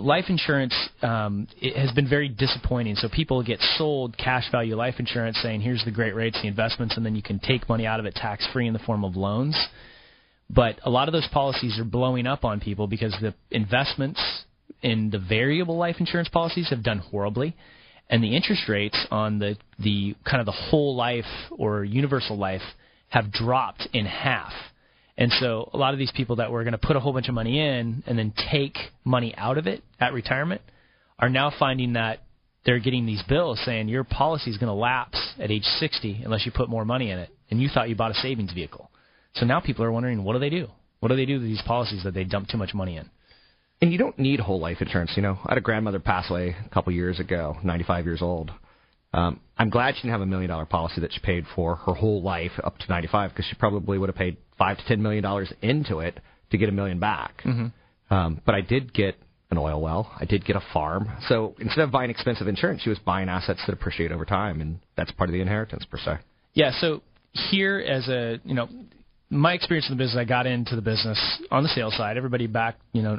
life 0.00 0.26
insurance 0.28 0.74
um, 1.02 1.48
has 1.74 1.90
been 1.92 2.08
very 2.08 2.28
disappointing. 2.28 2.94
So 2.96 3.08
people 3.08 3.42
get 3.42 3.60
sold 3.76 4.16
cash 4.16 4.50
value 4.50 4.76
life 4.76 4.94
insurance, 4.98 5.38
saying 5.42 5.60
here's 5.60 5.84
the 5.84 5.90
great 5.90 6.14
rates, 6.14 6.38
the 6.40 6.48
investments, 6.48 6.96
and 6.96 7.04
then 7.04 7.14
you 7.14 7.22
can 7.22 7.38
take 7.38 7.68
money 7.68 7.86
out 7.86 8.00
of 8.00 8.06
it 8.06 8.14
tax 8.14 8.46
free 8.52 8.66
in 8.66 8.72
the 8.72 8.78
form 8.80 9.04
of 9.04 9.16
loans. 9.16 9.58
But 10.50 10.78
a 10.84 10.90
lot 10.90 11.08
of 11.08 11.12
those 11.12 11.28
policies 11.32 11.78
are 11.78 11.84
blowing 11.84 12.26
up 12.26 12.44
on 12.44 12.60
people 12.60 12.86
because 12.86 13.14
the 13.20 13.34
investments 13.50 14.20
in 14.82 15.10
the 15.10 15.18
variable 15.18 15.76
life 15.76 15.96
insurance 15.98 16.28
policies 16.28 16.70
have 16.70 16.82
done 16.82 16.98
horribly, 16.98 17.56
and 18.08 18.22
the 18.22 18.34
interest 18.34 18.68
rates 18.68 18.98
on 19.10 19.38
the 19.38 19.56
the 19.78 20.14
kind 20.24 20.40
of 20.40 20.46
the 20.46 20.52
whole 20.52 20.96
life 20.96 21.26
or 21.50 21.84
universal 21.84 22.38
life 22.38 22.62
have 23.08 23.30
dropped 23.30 23.86
in 23.92 24.06
half. 24.06 24.52
And 25.18 25.32
so 25.32 25.68
a 25.74 25.76
lot 25.76 25.92
of 25.92 25.98
these 25.98 26.12
people 26.12 26.36
that 26.36 26.52
were 26.52 26.62
going 26.62 26.72
to 26.72 26.78
put 26.78 26.94
a 26.94 27.00
whole 27.00 27.12
bunch 27.12 27.28
of 27.28 27.34
money 27.34 27.58
in 27.58 28.04
and 28.06 28.16
then 28.16 28.32
take 28.52 28.78
money 29.04 29.34
out 29.36 29.58
of 29.58 29.66
it 29.66 29.82
at 29.98 30.12
retirement 30.12 30.62
are 31.18 31.28
now 31.28 31.52
finding 31.58 31.94
that 31.94 32.22
they're 32.64 32.78
getting 32.78 33.04
these 33.04 33.22
bills 33.28 33.60
saying 33.64 33.88
your 33.88 34.04
policy 34.04 34.48
is 34.48 34.58
going 34.58 34.68
to 34.68 34.74
lapse 34.74 35.20
at 35.40 35.50
age 35.50 35.64
60 35.64 36.22
unless 36.24 36.46
you 36.46 36.52
put 36.52 36.68
more 36.68 36.84
money 36.84 37.10
in 37.10 37.18
it. 37.18 37.30
And 37.50 37.60
you 37.60 37.68
thought 37.68 37.88
you 37.88 37.96
bought 37.96 38.12
a 38.12 38.14
savings 38.14 38.52
vehicle. 38.52 38.90
So 39.34 39.44
now 39.44 39.58
people 39.58 39.84
are 39.84 39.90
wondering, 39.90 40.22
what 40.22 40.34
do 40.34 40.38
they 40.38 40.50
do? 40.50 40.68
What 41.00 41.08
do 41.08 41.16
they 41.16 41.26
do 41.26 41.40
with 41.40 41.48
these 41.48 41.62
policies 41.66 42.04
that 42.04 42.14
they 42.14 42.24
dump 42.24 42.48
too 42.48 42.58
much 42.58 42.72
money 42.72 42.96
in? 42.96 43.10
And 43.80 43.92
you 43.92 43.98
don't 43.98 44.18
need 44.20 44.38
whole 44.38 44.60
life 44.60 44.80
insurance. 44.80 45.12
You 45.16 45.22
know, 45.22 45.38
I 45.44 45.52
had 45.52 45.58
a 45.58 45.62
grandmother 45.62 45.98
pass 45.98 46.30
away 46.30 46.54
a 46.64 46.68
couple 46.68 46.92
years 46.92 47.18
ago, 47.18 47.56
95 47.64 48.04
years 48.04 48.22
old. 48.22 48.52
Um, 49.12 49.40
I'm 49.56 49.70
glad 49.70 49.94
she 49.94 50.02
didn't 50.02 50.12
have 50.12 50.20
a 50.20 50.26
million 50.26 50.50
dollar 50.50 50.66
policy 50.66 51.00
that 51.00 51.12
she 51.12 51.20
paid 51.20 51.44
for 51.56 51.76
her 51.76 51.94
whole 51.94 52.22
life 52.22 52.52
up 52.62 52.78
to 52.78 52.88
95 52.88 53.30
because 53.30 53.46
she 53.46 53.56
probably 53.56 53.98
would 53.98 54.08
have 54.08 54.16
paid 54.16 54.36
five 54.58 54.78
to 54.78 54.84
ten 54.86 55.02
million 55.02 55.22
dollars 55.22 55.52
into 55.62 56.00
it 56.00 56.18
to 56.50 56.58
get 56.58 56.68
a 56.68 56.72
million 56.72 56.98
back. 56.98 57.42
Mm-hmm. 57.44 58.14
Um, 58.14 58.40
but 58.44 58.54
I 58.54 58.60
did 58.60 58.92
get 58.92 59.16
an 59.50 59.58
oil 59.58 59.80
well. 59.80 60.12
I 60.18 60.24
did 60.24 60.44
get 60.44 60.56
a 60.56 60.62
farm. 60.72 61.10
So 61.28 61.54
instead 61.58 61.80
of 61.80 61.90
buying 61.90 62.10
expensive 62.10 62.48
insurance, 62.48 62.82
she 62.82 62.90
was 62.90 62.98
buying 62.98 63.28
assets 63.28 63.60
that 63.66 63.72
appreciate 63.72 64.12
over 64.12 64.24
time, 64.24 64.60
and 64.60 64.78
that's 64.96 65.10
part 65.12 65.30
of 65.30 65.32
the 65.32 65.40
inheritance 65.40 65.84
per 65.84 65.98
se. 65.98 66.18
Yeah. 66.54 66.72
So 66.80 67.02
here, 67.50 67.78
as 67.78 68.08
a 68.08 68.40
you 68.44 68.54
know, 68.54 68.68
my 69.30 69.52
experience 69.52 69.88
in 69.90 69.96
the 69.96 70.02
business, 70.02 70.18
I 70.18 70.24
got 70.24 70.46
into 70.46 70.74
the 70.76 70.82
business 70.82 71.18
on 71.50 71.62
the 71.62 71.68
sales 71.70 71.96
side. 71.96 72.16
Everybody 72.16 72.46
back, 72.46 72.76
you 72.92 73.02
know, 73.02 73.18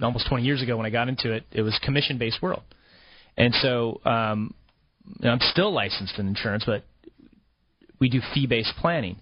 almost 0.00 0.28
20 0.28 0.44
years 0.44 0.62
ago 0.62 0.76
when 0.76 0.86
I 0.86 0.90
got 0.90 1.08
into 1.08 1.32
it, 1.32 1.44
it 1.52 1.62
was 1.62 1.78
commission-based 1.82 2.42
world, 2.42 2.62
and 3.36 3.54
so 3.54 4.00
um, 4.04 4.54
I'm 5.22 5.40
still 5.40 5.72
licensed 5.72 6.18
in 6.18 6.28
insurance, 6.28 6.64
but 6.64 6.84
we 7.98 8.08
do 8.08 8.20
fee-based 8.34 8.74
planning. 8.78 9.16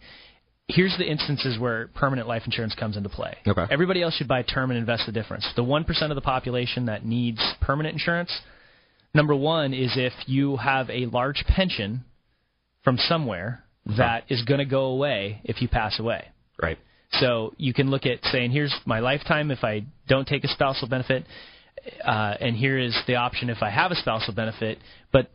Here's 0.68 0.96
the 0.96 1.04
instances 1.04 1.58
where 1.58 1.88
permanent 1.88 2.26
life 2.26 2.42
insurance 2.46 2.74
comes 2.74 2.96
into 2.96 3.10
play. 3.10 3.36
Okay. 3.46 3.66
Everybody 3.70 4.02
else 4.02 4.14
should 4.14 4.28
buy 4.28 4.42
term 4.42 4.70
and 4.70 4.78
invest 4.78 5.04
the 5.04 5.12
difference. 5.12 5.46
The 5.56 5.62
1% 5.62 6.10
of 6.10 6.14
the 6.14 6.22
population 6.22 6.86
that 6.86 7.04
needs 7.04 7.38
permanent 7.60 7.92
insurance, 7.92 8.32
number 9.12 9.34
one 9.34 9.74
is 9.74 9.92
if 9.96 10.14
you 10.26 10.56
have 10.56 10.88
a 10.88 11.06
large 11.06 11.44
pension 11.46 12.04
from 12.82 12.96
somewhere 12.96 13.64
that 13.98 14.24
is 14.30 14.42
going 14.42 14.58
to 14.58 14.64
go 14.64 14.86
away 14.86 15.40
if 15.44 15.60
you 15.60 15.68
pass 15.68 16.00
away. 16.00 16.28
Right. 16.60 16.78
So 17.20 17.52
you 17.58 17.74
can 17.74 17.90
look 17.90 18.06
at 18.06 18.18
saying, 18.32 18.50
here's 18.50 18.74
my 18.86 19.00
lifetime 19.00 19.50
if 19.50 19.62
I 19.62 19.84
don't 20.08 20.26
take 20.26 20.44
a 20.44 20.48
spousal 20.48 20.88
benefit, 20.88 21.24
uh, 22.04 22.34
and 22.40 22.56
here 22.56 22.78
is 22.78 22.96
the 23.06 23.16
option 23.16 23.50
if 23.50 23.62
I 23.62 23.70
have 23.70 23.90
a 23.90 23.96
spousal 23.96 24.34
benefit. 24.34 24.78
But 25.12 25.30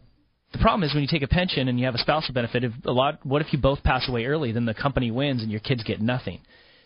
the 0.52 0.58
problem 0.60 0.84
is 0.84 0.94
when 0.94 1.04
you 1.04 1.10
take 1.10 1.22
a 1.22 1.28
pension 1.28 1.68
and 1.68 1.80
you 1.80 1.86
have 1.86 1.96
a 1.96 2.00
spousal 2.00 2.34
benefit. 2.34 2.64
If 2.64 2.72
a 2.86 2.92
lot, 2.92 3.24
what 3.26 3.42
if 3.42 3.54
you 3.54 3.60
both 3.60 3.84
pass 3.84 4.10
away 4.10 4.26
early? 4.26 4.52
Then 4.52 4.66
the 4.66 4.74
company 4.74 5.12
wins 5.12 5.44
and 5.44 5.52
your 5.52 5.60
kids 5.60 5.84
get 5.84 6.02
nothing. 6.02 6.40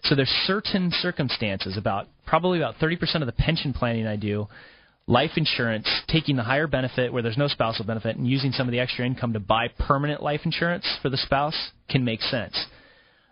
So 0.03 0.15
there's 0.15 0.34
certain 0.46 0.91
circumstances 1.01 1.77
about 1.77 2.08
probably 2.25 2.60
about 2.60 2.75
30% 2.75 3.22
of 3.22 3.25
the 3.25 3.32
pension 3.32 3.74
planning 3.74 4.05
I 4.05 4.17
do 4.17 4.48
life 5.08 5.32
insurance, 5.36 5.88
taking 6.08 6.36
the 6.36 6.43
higher 6.43 6.67
benefit 6.67 7.12
where 7.12 7.22
there's 7.22 7.38
no 7.38 7.48
spousal 7.48 7.86
benefit, 7.86 8.15
and 8.15 8.27
using 8.27 8.51
some 8.51 8.67
of 8.67 8.72
the 8.72 8.79
extra 8.79 9.05
income 9.05 9.34
to 9.34 9.39
buy 9.39 9.67
permanent 9.79 10.24
life 10.24 10.41
insurance 10.46 10.86
for 11.01 11.10
the 11.10 11.17
spouse 11.17 11.72
can 11.89 12.05
make 12.05 12.22
sense. 12.22 12.58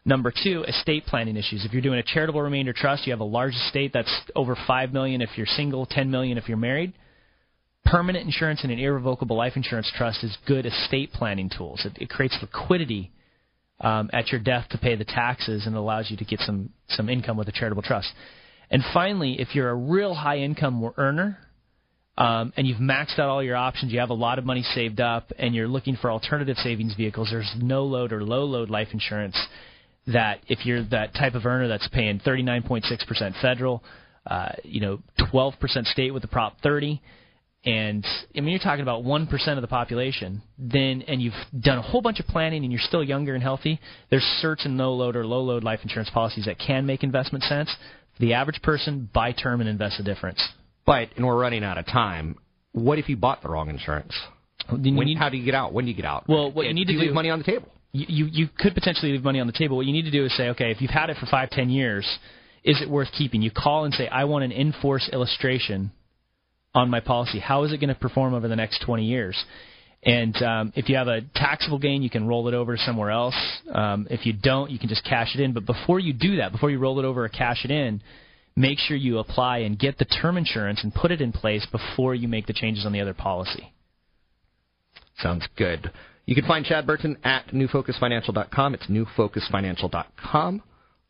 Number 0.04 0.34
two, 0.44 0.64
estate 0.64 1.06
planning 1.06 1.38
issues. 1.38 1.64
If 1.64 1.74
you're 1.74 1.82
doing 1.82 2.00
a 2.00 2.04
charitable 2.04 2.42
remainder 2.42 2.74
trust, 2.74 3.06
you 3.06 3.14
have 3.14 3.20
a 3.20 3.26
large 3.26 3.54
estate 3.54 3.92
that's 3.94 4.12
over 4.36 4.58
five 4.68 4.92
million 4.92 5.22
if 5.22 5.30
you're 5.36 5.46
single, 5.46 5.86
ten 5.86 6.10
million 6.10 6.38
if 6.38 6.48
you're 6.48 6.58
married. 6.58 6.94
Permanent 7.86 8.26
insurance 8.26 8.64
and 8.64 8.72
an 8.72 8.80
irrevocable 8.80 9.36
life 9.36 9.54
insurance 9.56 9.92
trust 9.96 10.24
is 10.24 10.38
good 10.48 10.66
estate 10.66 11.12
planning 11.14 11.50
tools. 11.50 11.86
It, 11.86 12.04
it 12.04 12.10
creates 12.10 12.38
liquidity 12.42 13.12
um, 13.82 14.10
at 14.14 14.30
your 14.30 14.40
death 14.40 14.70
to 14.70 14.78
pay 14.78 14.96
the 14.96 15.06
taxes 15.06 15.66
and 15.66 15.76
allows 15.76 16.10
you 16.10 16.18
to 16.18 16.26
get 16.26 16.40
some 16.42 16.70
some 16.88 17.10
income 17.10 17.38
with 17.38 17.48
a 17.48 17.52
charitable 17.52 17.82
trust. 17.82 18.12
And 18.70 18.84
finally, 18.94 19.40
if 19.40 19.54
you're 19.54 19.70
a 19.70 19.76
real 19.76 20.14
high 20.14 20.38
income 20.38 20.92
earner 20.96 21.38
um, 22.18 22.54
and 22.56 22.66
you've 22.66 22.78
maxed 22.78 23.20
out 23.20 23.28
all 23.28 23.44
your 23.44 23.58
options, 23.58 23.92
you 23.92 24.00
have 24.00 24.10
a 24.10 24.16
lot 24.16 24.40
of 24.40 24.46
money 24.46 24.64
saved 24.64 25.02
up, 25.02 25.32
and 25.38 25.54
you're 25.54 25.68
looking 25.68 25.98
for 25.98 26.12
alternative 26.12 26.56
savings 26.58 26.96
vehicles, 26.96 27.30
there's 27.32 27.52
no 27.62 27.84
load 27.84 28.14
or 28.14 28.24
low 28.24 28.46
load 28.46 28.70
life 28.70 28.90
insurance 28.94 29.38
that 30.08 30.40
if 30.48 30.66
you're 30.66 30.84
that 30.86 31.14
type 31.14 31.36
of 31.36 31.46
earner 31.46 31.68
that's 31.68 31.88
paying 31.90 32.20
39.6% 32.20 33.42
federal, 33.42 33.84
uh, 34.26 34.54
you 34.64 34.80
know, 34.80 35.00
12% 35.34 35.58
state 35.86 36.12
with 36.14 36.22
the 36.22 36.28
Prop 36.28 36.60
30, 36.62 37.02
and 37.63 38.06
I 38.36 38.41
mean 38.41 38.50
you're 38.50 38.60
talking 38.60 38.82
about 38.82 39.03
one 39.03 39.27
percent 39.27 39.58
of 39.58 39.62
the 39.62 39.68
population, 39.68 40.41
then 40.58 41.03
and 41.08 41.22
you've 41.22 41.34
done 41.60 41.77
a 41.77 41.82
whole 41.82 42.01
bunch 42.01 42.20
of 42.20 42.27
planning 42.27 42.63
and 42.63 42.72
you're 42.72 42.82
still 42.82 43.03
younger 43.03 43.34
and 43.34 43.44
healthy, 43.44 43.80
there's 44.10 44.24
certain 44.41 44.77
no 44.77 44.94
load 44.94 45.15
or 45.15 45.25
low 45.25 45.41
load 45.41 45.63
life 45.63 45.80
insurance 45.84 46.10
policies 46.10 46.46
that 46.46 46.58
can 46.60 46.86
make 46.86 47.03
investment 47.03 47.44
sense. 47.44 47.70
For 48.15 48.22
the 48.22 48.34
average 48.34 48.62
person, 48.62 49.10
buy 49.13 49.32
term 49.32 49.62
and 49.62 49.70
invest 49.70 49.98
the 49.98 50.03
difference. 50.03 50.41
But 50.86 51.10
and 51.15 51.25
we're 51.25 51.39
running 51.39 51.63
out 51.63 51.77
of 51.77 51.86
time. 51.86 52.38
What 52.74 53.00
if 53.00 53.10
you 53.10 53.18
bought 53.18 53.41
the 53.41 53.50
wrong 53.50 53.70
insurance? 53.70 54.13
When, 54.70 54.82
need, 54.82 55.18
how 55.18 55.30
do 55.30 55.38
you 55.38 55.46
get 55.46 55.56
out? 55.56 55.74
When 55.74 55.86
do 55.86 55.91
you 55.91 55.98
get 55.98 56.06
out? 56.06 56.25
Well, 56.27 56.51
what 56.51 56.65
you 56.65 56.74
need 56.74 56.88
do 56.88 56.94
to 56.94 57.00
do 57.00 57.06
leave 57.06 57.13
money 57.13 57.30
on 57.30 57.39
the 57.39 57.46
table. 57.46 57.68
You, 57.91 58.06
you 58.08 58.25
you 58.25 58.50
could 58.58 58.74
potentially 58.74 59.12
leave 59.12 59.24
money 59.24 59.39
on 59.39 59.48
the 59.48 59.53
table. 59.53 59.75
What 59.75 59.86
you 59.86 59.91
need 59.91 60.06
to 60.06 60.12
do 60.12 60.25
is 60.25 60.36
say, 60.38 60.50
okay, 60.50 60.72
if 60.72 60.82
you've 60.82 60.91
had 60.91 61.10
it 61.10 61.18
for 61.18 61.25
five, 61.25 61.50
ten 61.50 61.70
years, 61.70 62.06
is 62.63 62.82
it 62.82 62.89
worth 62.89 63.10
keeping? 63.18 63.41
You 63.41 63.51
call 63.51 63.86
and 63.86 63.94
say, 63.94 64.08
I 64.08 64.24
want 64.25 64.46
an 64.46 64.51
in-force 64.51 65.10
illustration 65.12 65.91
on 66.74 66.90
my 66.90 67.00
policy. 67.00 67.40
How 67.40 67.63
is 67.63 67.74
it 67.74 67.80
going 67.80 67.94
to 67.94 68.00
perform 68.00 68.34
over 68.34 68.48
the 68.48 68.56
next 68.56 68.84
20 68.86 69.06
years? 69.06 69.42
And 70.04 70.36
um, 70.42 70.74
if 70.75 70.90
you 70.90 70.96
have 70.96 71.08
a 71.08 71.22
taxable 71.36 71.78
gain, 71.78 72.01
you 72.01 72.10
can 72.10 72.28
roll 72.28 72.48
it 72.48 72.54
over 72.54 72.75
somewhere 72.75 73.12
else. 73.12 73.36
Um, 73.72 74.08
if 74.10 74.25
you 74.25 74.34
don't, 74.34 74.72
you 74.72 74.80
can 74.80 74.90
just 74.90 75.04
cash 75.04 75.36
it 75.36 75.42
in. 75.42 75.54
But 75.54 75.66
before 75.66 76.00
you 76.00 76.13
do 76.13 76.38
that, 76.38 76.51
before 76.51 76.72
you 76.72 76.80
roll 76.80 77.00
it 77.00 77.06
over 77.06 77.25
or 77.25 77.30
cash 77.30 77.63
it 77.66 77.72
in, 77.72 78.01
make 78.56 78.80
sure 78.80 78.98
you 78.98 79.20
apply 79.20 79.60
and 79.60 79.78
get 79.78 80.00
the 80.00 80.06
term 80.06 80.38
insurance 80.38 80.84
and 80.84 80.94
put 80.94 81.12
it 81.12 81.22
in 81.22 81.32
place 81.32 81.66
before 81.72 82.16
you 82.16 82.28
make 82.28 82.48
the 82.48 82.54
changes 82.54 82.86
on 82.86 82.94
the 82.94 83.01
other 83.01 83.13
policy. 83.13 83.74
Sounds 85.20 85.48
good. 85.56 85.92
You 86.25 86.34
can 86.34 86.46
find 86.46 86.66
Chad 86.66 86.88
Burton 86.88 87.18
at 87.24 87.48
newfocusfinancial.com. 87.48 88.74
It's 88.74 88.88
newfocusfinancial.com. 88.88 90.63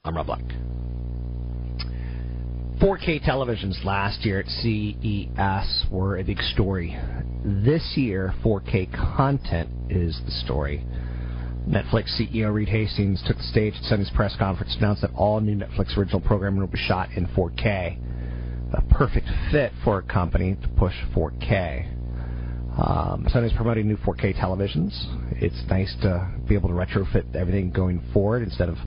I'm 0.04 0.16
Rob 0.16 0.26
Black. 0.26 0.42
4K 2.82 3.24
televisions 3.24 3.86
last 3.86 4.26
year 4.26 4.40
at 4.40 4.48
CES 4.48 5.86
were 5.92 6.18
a 6.18 6.24
big 6.24 6.42
story. 6.42 6.98
This 7.46 7.94
year, 7.96 8.34
4K 8.44 8.92
content 9.16 9.70
is 9.92 10.20
the 10.26 10.32
story. 10.32 10.84
Netflix 11.70 12.20
CEO 12.20 12.52
Reed 12.52 12.70
Hastings 12.70 13.22
took 13.28 13.38
the 13.38 13.44
stage 13.44 13.76
at 13.76 13.84
Sunday's 13.84 14.10
press 14.16 14.36
conference 14.36 14.74
to 14.74 14.80
announce 14.80 15.02
that 15.02 15.12
all 15.14 15.40
new 15.42 15.56
Netflix 15.56 15.96
original 15.96 16.22
programming 16.22 16.60
will 16.60 16.66
be 16.66 16.80
shot 16.80 17.10
in 17.16 17.28
4K. 17.28 18.00
A 18.74 18.82
perfect 18.90 19.28
fit 19.52 19.72
for 19.84 20.00
a 20.00 20.02
company 20.02 20.58
to 20.64 20.68
push 20.70 20.96
4K. 21.16 21.86
Um, 22.82 23.28
Sony's 23.32 23.54
promoting 23.54 23.90
new 23.90 23.98
4K 23.98 24.36
televisions. 24.40 24.92
It's 25.40 25.62
nice 25.70 25.96
to 26.02 26.32
be 26.48 26.56
able 26.56 26.70
to 26.70 26.76
retrofit 26.76 27.36
everything 27.36 27.70
going 27.70 28.02
forward 28.12 28.42
instead 28.42 28.70
of 28.70 28.78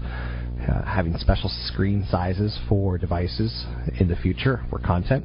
uh, 0.68 0.84
having 0.84 1.16
special 1.18 1.50
screen 1.66 2.06
sizes 2.10 2.58
for 2.68 2.98
devices 2.98 3.66
in 4.00 4.08
the 4.08 4.16
future 4.16 4.64
for 4.70 4.78
content. 4.78 5.24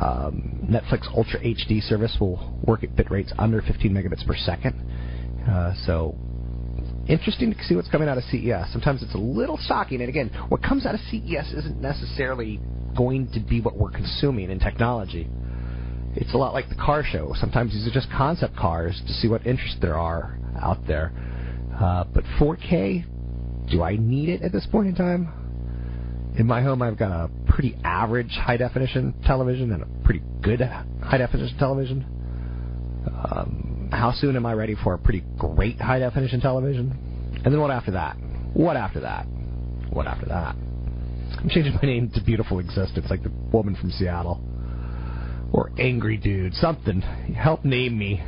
Um, 0.00 0.66
Netflix 0.70 1.06
Ultra 1.14 1.40
HD 1.40 1.82
service 1.82 2.16
will 2.18 2.58
work 2.64 2.84
at 2.84 2.96
bit 2.96 3.10
rates 3.10 3.32
under 3.38 3.60
15 3.60 3.92
megabits 3.92 4.26
per 4.26 4.34
second. 4.34 4.74
Uh, 5.48 5.74
so 5.84 6.16
interesting 7.08 7.52
to 7.52 7.64
see 7.64 7.76
what's 7.76 7.90
coming 7.90 8.08
out 8.08 8.16
of 8.16 8.24
CES. 8.24 8.72
Sometimes 8.72 9.02
it's 9.02 9.14
a 9.14 9.18
little 9.18 9.58
shocking, 9.58 10.00
and 10.00 10.08
again, 10.08 10.30
what 10.48 10.62
comes 10.62 10.86
out 10.86 10.94
of 10.94 11.00
CES 11.10 11.52
isn't 11.52 11.80
necessarily 11.80 12.60
going 12.96 13.30
to 13.32 13.40
be 13.40 13.60
what 13.60 13.76
we're 13.76 13.90
consuming 13.90 14.50
in 14.50 14.58
technology. 14.58 15.28
It's 16.16 16.32
a 16.32 16.36
lot 16.36 16.54
like 16.54 16.68
the 16.68 16.76
car 16.76 17.02
show. 17.04 17.34
Sometimes 17.38 17.72
these 17.72 17.86
are 17.86 17.90
just 17.90 18.08
concept 18.10 18.56
cars 18.56 19.02
to 19.06 19.12
see 19.12 19.28
what 19.28 19.46
interest 19.46 19.78
there 19.82 19.98
are 19.98 20.38
out 20.60 20.86
there. 20.86 21.12
Uh, 21.78 22.04
but 22.04 22.22
4K, 22.38 23.04
do 23.70 23.82
I 23.82 23.96
need 23.96 24.28
it 24.28 24.42
at 24.42 24.52
this 24.52 24.66
point 24.70 24.88
in 24.88 24.94
time? 24.94 26.34
In 26.38 26.46
my 26.46 26.62
home, 26.62 26.82
I've 26.82 26.98
got 26.98 27.12
a 27.12 27.30
pretty 27.46 27.76
average 27.84 28.30
high 28.32 28.56
definition 28.56 29.14
television 29.24 29.72
and 29.72 29.82
a 29.82 30.04
pretty 30.04 30.22
good 30.42 30.60
high 30.60 31.18
definition 31.18 31.56
television. 31.58 32.04
Um, 33.06 33.88
how 33.92 34.12
soon 34.12 34.34
am 34.34 34.44
I 34.44 34.54
ready 34.54 34.74
for 34.82 34.94
a 34.94 34.98
pretty 34.98 35.22
great 35.38 35.80
high 35.80 36.00
definition 36.00 36.40
television? 36.40 37.40
And 37.44 37.52
then 37.52 37.60
what 37.60 37.70
after 37.70 37.92
that? 37.92 38.16
What 38.54 38.76
after 38.76 39.00
that? 39.00 39.26
What 39.90 40.06
after 40.06 40.26
that? 40.26 40.56
I'm 41.38 41.48
changing 41.48 41.74
my 41.74 41.82
name 41.82 42.10
to 42.14 42.20
Beautiful 42.22 42.58
Existence, 42.58 43.06
like 43.10 43.22
the 43.22 43.32
woman 43.52 43.76
from 43.76 43.90
Seattle. 43.90 44.40
Or 45.52 45.70
Angry 45.78 46.16
Dude, 46.16 46.54
something. 46.54 47.00
Help 47.00 47.64
name 47.64 47.96
me. 47.96 48.24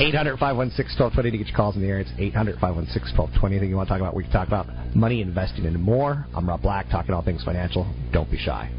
800 0.00 0.38
516 0.38 0.94
1220 0.94 1.30
to 1.30 1.38
get 1.38 1.46
your 1.48 1.56
calls 1.56 1.74
in 1.74 1.82
the 1.82 1.88
air. 1.88 1.98
It's 1.98 2.12
800 2.18 2.60
516 2.60 3.18
1220. 3.18 3.56
Anything 3.56 3.70
you 3.70 3.76
want 3.76 3.88
to 3.88 3.94
talk 3.94 4.00
about, 4.00 4.14
we 4.14 4.22
can 4.22 4.32
talk 4.32 4.46
about 4.46 4.66
money, 4.94 5.20
investing, 5.20 5.66
and 5.66 5.82
more. 5.82 6.24
I'm 6.36 6.48
Rob 6.48 6.62
Black, 6.62 6.88
talking 6.88 7.12
all 7.12 7.22
things 7.22 7.42
financial. 7.42 7.82
Don't 8.12 8.30
be 8.30 8.38
shy. 8.38 8.70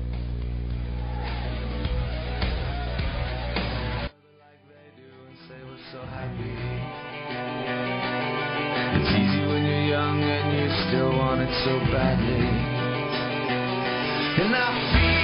It's 8.96 9.12
easy 9.12 9.42
when 9.48 9.64
you're 9.68 9.92
young 9.92 10.24
and 10.24 10.56
you 10.56 10.72
still 10.88 11.12
want 11.18 11.42
it 11.42 11.52
so 11.68 11.80
badly. 11.92 12.48
And 14.40 14.56
I 14.56 14.72
feel 14.94 15.19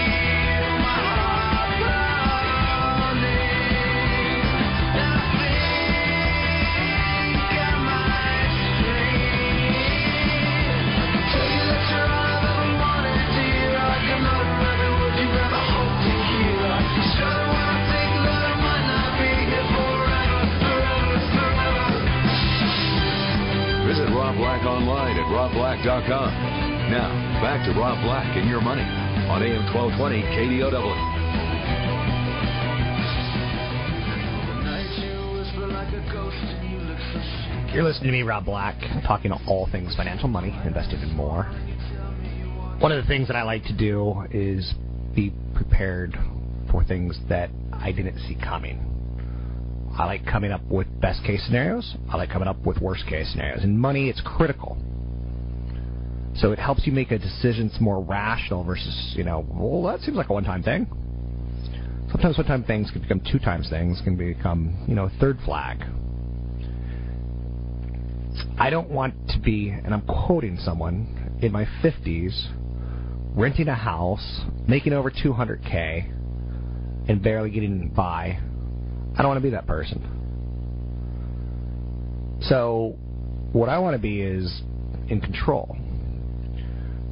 Black 24.55 24.67
online 24.67 25.17
at 25.17 25.25
robblack.com. 25.25 26.31
Now, 26.89 27.09
back 27.41 27.65
to 27.65 27.77
Rob 27.77 28.01
Black 28.05 28.37
and 28.37 28.47
your 28.49 28.61
money 28.61 28.83
on 28.83 29.43
AM 29.43 29.65
1220 29.75 30.21
KDOW. 30.21 30.71
You're 37.73 37.83
listening 37.83 38.05
to 38.05 38.11
me, 38.13 38.21
Rob 38.21 38.45
Black, 38.45 38.79
talking 39.05 39.33
all 39.45 39.67
things 39.73 39.93
financial, 39.93 40.29
money, 40.29 40.57
investing, 40.63 41.01
and 41.01 41.11
more. 41.13 41.43
One 42.79 42.93
of 42.93 43.03
the 43.03 43.07
things 43.09 43.27
that 43.27 43.35
I 43.35 43.43
like 43.43 43.65
to 43.65 43.73
do 43.73 44.23
is 44.31 44.73
be 45.13 45.33
prepared 45.53 46.17
for 46.71 46.85
things 46.85 47.19
that 47.27 47.49
I 47.73 47.91
didn't 47.91 48.19
see 48.19 48.37
coming. 48.41 48.94
I 49.97 50.05
like 50.05 50.25
coming 50.25 50.51
up 50.51 50.61
with 50.69 50.87
best 50.99 51.23
case 51.23 51.41
scenarios. 51.45 51.95
I 52.09 52.17
like 52.17 52.29
coming 52.29 52.49
up 52.49 52.57
with 52.65 52.79
worst 52.79 53.07
case 53.07 53.31
scenarios. 53.31 53.63
And 53.63 53.79
money, 53.79 54.09
it's 54.09 54.21
critical. 54.25 54.77
So 56.35 56.51
it 56.51 56.59
helps 56.59 56.85
you 56.85 56.91
make 56.91 57.11
a 57.11 57.17
decision 57.17 57.69
that's 57.69 57.79
more 57.79 58.01
rational 58.01 58.65
versus, 58.65 59.13
you 59.15 59.23
know, 59.23 59.45
well, 59.49 59.83
that 59.83 60.01
seems 60.01 60.17
like 60.17 60.29
a 60.29 60.33
one 60.33 60.43
time 60.43 60.63
thing. 60.63 60.85
Sometimes 62.11 62.37
one 62.37 62.45
time 62.45 62.63
things 62.65 62.91
can 62.91 63.01
become 63.01 63.21
two 63.31 63.39
times 63.39 63.69
things, 63.69 64.01
can 64.03 64.17
become, 64.17 64.83
you 64.87 64.95
know, 64.95 65.09
third 65.19 65.39
flag. 65.45 65.81
I 68.57 68.69
don't 68.69 68.89
want 68.89 69.13
to 69.29 69.39
be, 69.39 69.69
and 69.69 69.93
I'm 69.93 70.01
quoting 70.01 70.57
someone, 70.57 71.39
in 71.41 71.53
my 71.53 71.65
50s, 71.81 73.35
renting 73.35 73.69
a 73.69 73.75
house, 73.75 74.41
making 74.67 74.93
over 74.93 75.09
200K, 75.09 76.11
and 77.09 77.21
barely 77.21 77.49
getting 77.49 77.89
by. 77.89 78.39
I 79.17 79.21
don't 79.21 79.27
want 79.27 79.37
to 79.37 79.43
be 79.43 79.51
that 79.51 79.65
person. 79.65 80.01
So, 82.41 82.95
what 83.53 83.69
I 83.69 83.79
want 83.79 83.95
to 83.95 84.01
be 84.01 84.21
is 84.21 84.61
in 85.09 85.21
control. 85.21 85.77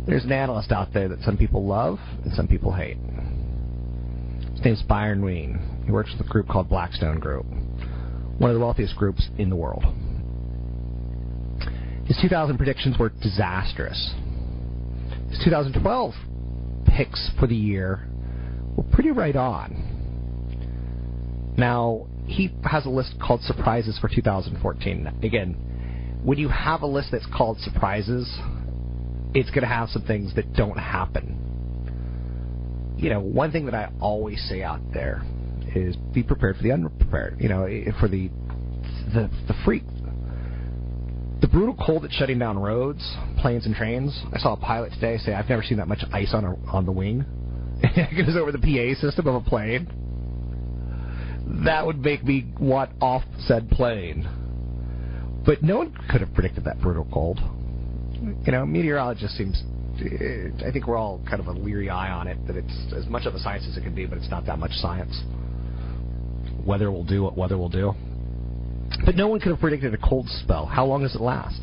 There's 0.06 0.26
an 0.26 0.34
analyst 0.34 0.72
out 0.72 0.94
there 0.94 1.08
that 1.08 1.22
some 1.22 1.38
people 1.38 1.66
love 1.66 1.98
and 2.24 2.34
some 2.34 2.48
people 2.48 2.74
hate. 2.74 2.98
His 4.52 4.66
name's 4.66 4.84
Byron 4.84 5.24
Wien. 5.24 5.84
He 5.86 5.92
works 5.92 6.12
with 6.12 6.28
a 6.28 6.30
group 6.30 6.48
called 6.50 6.68
Blackstone 6.68 7.20
Group, 7.20 7.46
one 7.46 8.50
of 8.50 8.54
the 8.54 8.60
wealthiest 8.60 8.98
groups 8.98 9.30
in 9.38 9.50
the 9.50 9.56
world. 9.56 9.86
His 12.06 12.18
2000 12.22 12.58
predictions 12.58 12.98
were 12.98 13.10
disastrous. 13.10 14.14
His 15.30 15.40
2012 15.46 16.14
picks 16.86 17.32
for 17.40 17.48
the 17.48 17.56
year 17.56 18.08
were 18.76 18.84
pretty 18.92 19.12
right 19.12 19.36
on. 19.36 19.93
Now, 21.58 22.08
he 22.26 22.54
has 22.64 22.86
a 22.86 22.90
list 22.90 23.16
called 23.22 23.42
surprises 23.42 23.98
for 24.00 24.08
2014. 24.08 25.20
Again, 25.24 26.20
when 26.24 26.38
you 26.38 26.50
have 26.50 26.82
a 26.82 26.88
list 26.88 27.10
that's 27.12 27.26
called 27.36 27.60
surprises, 27.60 28.28
it's 29.34 29.50
going 29.50 29.62
to 29.62 29.68
have 29.68 29.90
some 29.90 30.04
things 30.04 30.34
that 30.36 30.54
don't 30.54 30.78
happen. 30.78 31.40
You 32.98 33.10
know, 33.10 33.20
one 33.20 33.52
thing 33.52 33.66
that 33.66 33.76
I 33.76 33.92
always 34.00 34.42
say 34.48 34.64
out 34.64 34.80
there 34.94 35.24
is 35.76 35.96
be 36.14 36.24
prepared 36.24 36.58
for 36.58 36.64
the 36.64 36.72
unprepared. 36.72 37.38
You 37.40 37.50
know, 37.50 37.66
eh, 37.66 37.92
for 38.00 38.08
the 38.08 38.30
the 39.14 39.30
the 39.48 39.54
freak 39.66 39.84
the 41.42 41.48
brutal 41.50 41.76
cold 41.86 42.04
that's 42.04 42.14
shutting 42.16 42.40
down 42.40 42.58
roads, 42.58 43.18
planes, 43.40 43.66
and 43.66 43.76
trains. 43.76 44.18
I 44.32 44.40
saw 44.40 44.54
a 44.54 44.58
pilot 44.58 44.94
today 44.94 45.18
say, 45.18 45.34
"I've 45.34 45.50
never 45.50 45.62
seen 45.62 45.78
that 45.78 45.90
much 45.90 46.04
ice 46.14 46.34
on 46.34 46.46
a, 46.46 46.56
on 46.72 46.86
the 46.86 46.92
wing." 46.92 47.26
it 47.84 48.26
goes 48.26 48.38
over 48.38 48.54
the 48.54 48.60
PA 48.60 49.02
system 49.02 49.28
of 49.28 49.36
a 49.36 49.42
plane. 49.42 49.92
That 51.66 51.86
would 51.86 52.00
make 52.00 52.24
me 52.24 52.46
want 52.60 52.92
off 53.02 53.24
said 53.40 53.70
plane. 53.70 54.28
But 55.46 55.62
no 55.62 55.78
one 55.78 55.94
could 56.10 56.22
have 56.22 56.34
predicted 56.34 56.64
that 56.66 56.80
brutal 56.80 57.08
cold. 57.12 57.40
You 58.46 58.52
know, 58.52 58.66
meteorologist 58.66 59.36
seems. 59.36 59.62
Eh, 60.00 60.66
I 60.66 60.72
think 60.72 60.88
we're 60.88 60.98
all 60.98 61.22
kind 61.30 61.42
of 61.42 61.48
a 61.48 61.52
leery 61.52 61.90
eye 61.90 62.12
on 62.12 62.28
it. 62.28 62.38
That 62.48 62.56
it's 62.56 62.94
as 62.96 63.06
much 63.08 63.26
of 63.26 63.36
a 63.36 63.40
science 63.40 63.66
as 63.70 63.76
it 63.76 63.84
can 63.84 63.94
be, 63.94 64.06
but 64.06 64.18
it's 64.18 64.30
not 64.30 64.46
that 64.46 64.58
much 64.58 64.72
science. 64.74 65.22
Weather 66.66 66.92
will 66.92 67.04
do 67.04 67.24
what 67.24 67.38
weather 67.38 67.58
will 67.58 67.70
do. 67.70 67.94
But 69.06 69.16
no 69.16 69.28
one 69.28 69.40
could 69.40 69.50
have 69.50 69.60
predicted 69.60 69.94
a 69.94 69.98
cold 69.98 70.28
spell. 70.30 70.66
How 70.66 70.86
long 70.86 71.02
does 71.02 71.16
it 71.16 71.22
last? 71.22 71.60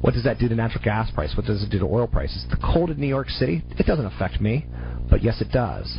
What 0.00 0.14
does 0.14 0.24
that 0.24 0.38
do 0.38 0.48
to 0.48 0.54
natural 0.54 0.82
gas 0.82 1.10
price? 1.10 1.34
What 1.36 1.46
does 1.46 1.62
it 1.62 1.70
do 1.70 1.78
to 1.78 1.84
oil 1.84 2.06
prices? 2.06 2.44
The 2.50 2.56
cold 2.56 2.90
in 2.90 2.98
New 2.98 3.06
York 3.06 3.28
City, 3.28 3.62
it 3.78 3.86
doesn't 3.86 4.06
affect 4.06 4.40
me, 4.40 4.66
but 5.10 5.22
yes, 5.22 5.40
it 5.40 5.52
does. 5.52 5.98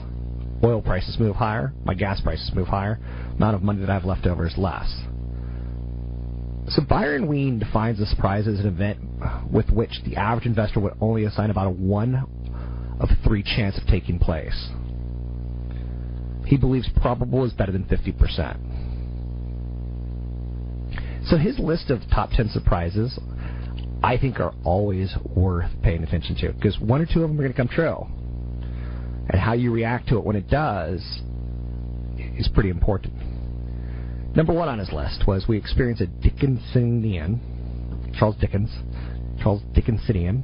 Oil 0.64 0.82
prices 0.82 1.18
move 1.20 1.36
higher, 1.36 1.74
my 1.84 1.94
gas 1.94 2.22
prices 2.22 2.52
move 2.54 2.68
higher, 2.68 3.00
amount 3.36 3.56
of 3.56 3.64
money 3.64 3.80
that 3.80 3.90
I 3.90 3.94
have 3.94 4.06
left 4.06 4.28
over 4.28 4.46
is 4.46 4.58
less. 4.58 4.90
So 6.70 6.84
Byron 6.88 7.28
Wien 7.28 7.60
defines 7.60 8.00
a 8.00 8.06
surprise 8.06 8.48
as 8.48 8.60
an 8.60 8.68
event 8.68 9.00
with 9.52 9.70
which 9.72 10.02
the 10.06 10.16
average 10.16 10.46
investor 10.46 10.80
would 10.80 10.94
only 11.02 11.26
assign 11.26 11.50
about 11.50 11.68
a 11.68 11.72
one 11.72 12.24
of 13.00 13.10
three 13.24 13.44
chance 13.44 13.78
of 13.78 13.86
taking 13.88 14.20
place. 14.20 14.70
He 16.46 16.58
believes 16.58 16.88
probable 17.02 17.44
is 17.46 17.54
better 17.54 17.72
than 17.72 17.84
50%. 17.86 18.58
So 21.30 21.38
his 21.38 21.58
list 21.60 21.90
of 21.90 22.02
top 22.12 22.32
10 22.32 22.50
surprises, 22.50 23.20
I 24.04 24.18
think, 24.18 24.40
are 24.40 24.54
always 24.64 25.14
worth 25.36 25.72
paying 25.84 26.04
attention 26.04 26.36
to 26.38 26.54
because 26.54 26.80
one 26.80 27.02
or 27.02 27.06
two 27.06 27.24
of 27.24 27.30
them 27.30 27.40
are 27.40 27.44
going 27.44 27.54
to 27.54 27.58
come 27.58 27.68
true. 27.68 28.06
And 29.32 29.40
how 29.40 29.54
you 29.54 29.72
react 29.72 30.10
to 30.10 30.18
it 30.18 30.24
when 30.26 30.36
it 30.36 30.50
does 30.50 31.00
is 32.38 32.50
pretty 32.54 32.70
important. 32.70 33.14
Number 34.36 34.54
one 34.54 34.68
on 34.68 34.78
his 34.80 34.92
list 34.92 35.26
was 35.26 35.46
we 35.48 35.58
experience 35.58 36.02
a 36.02 36.06
Dickinsonian, 36.06 37.40
Charles 38.18 38.36
Dickens, 38.38 38.70
Charles 39.42 39.62
Dickinsonian 39.74 40.44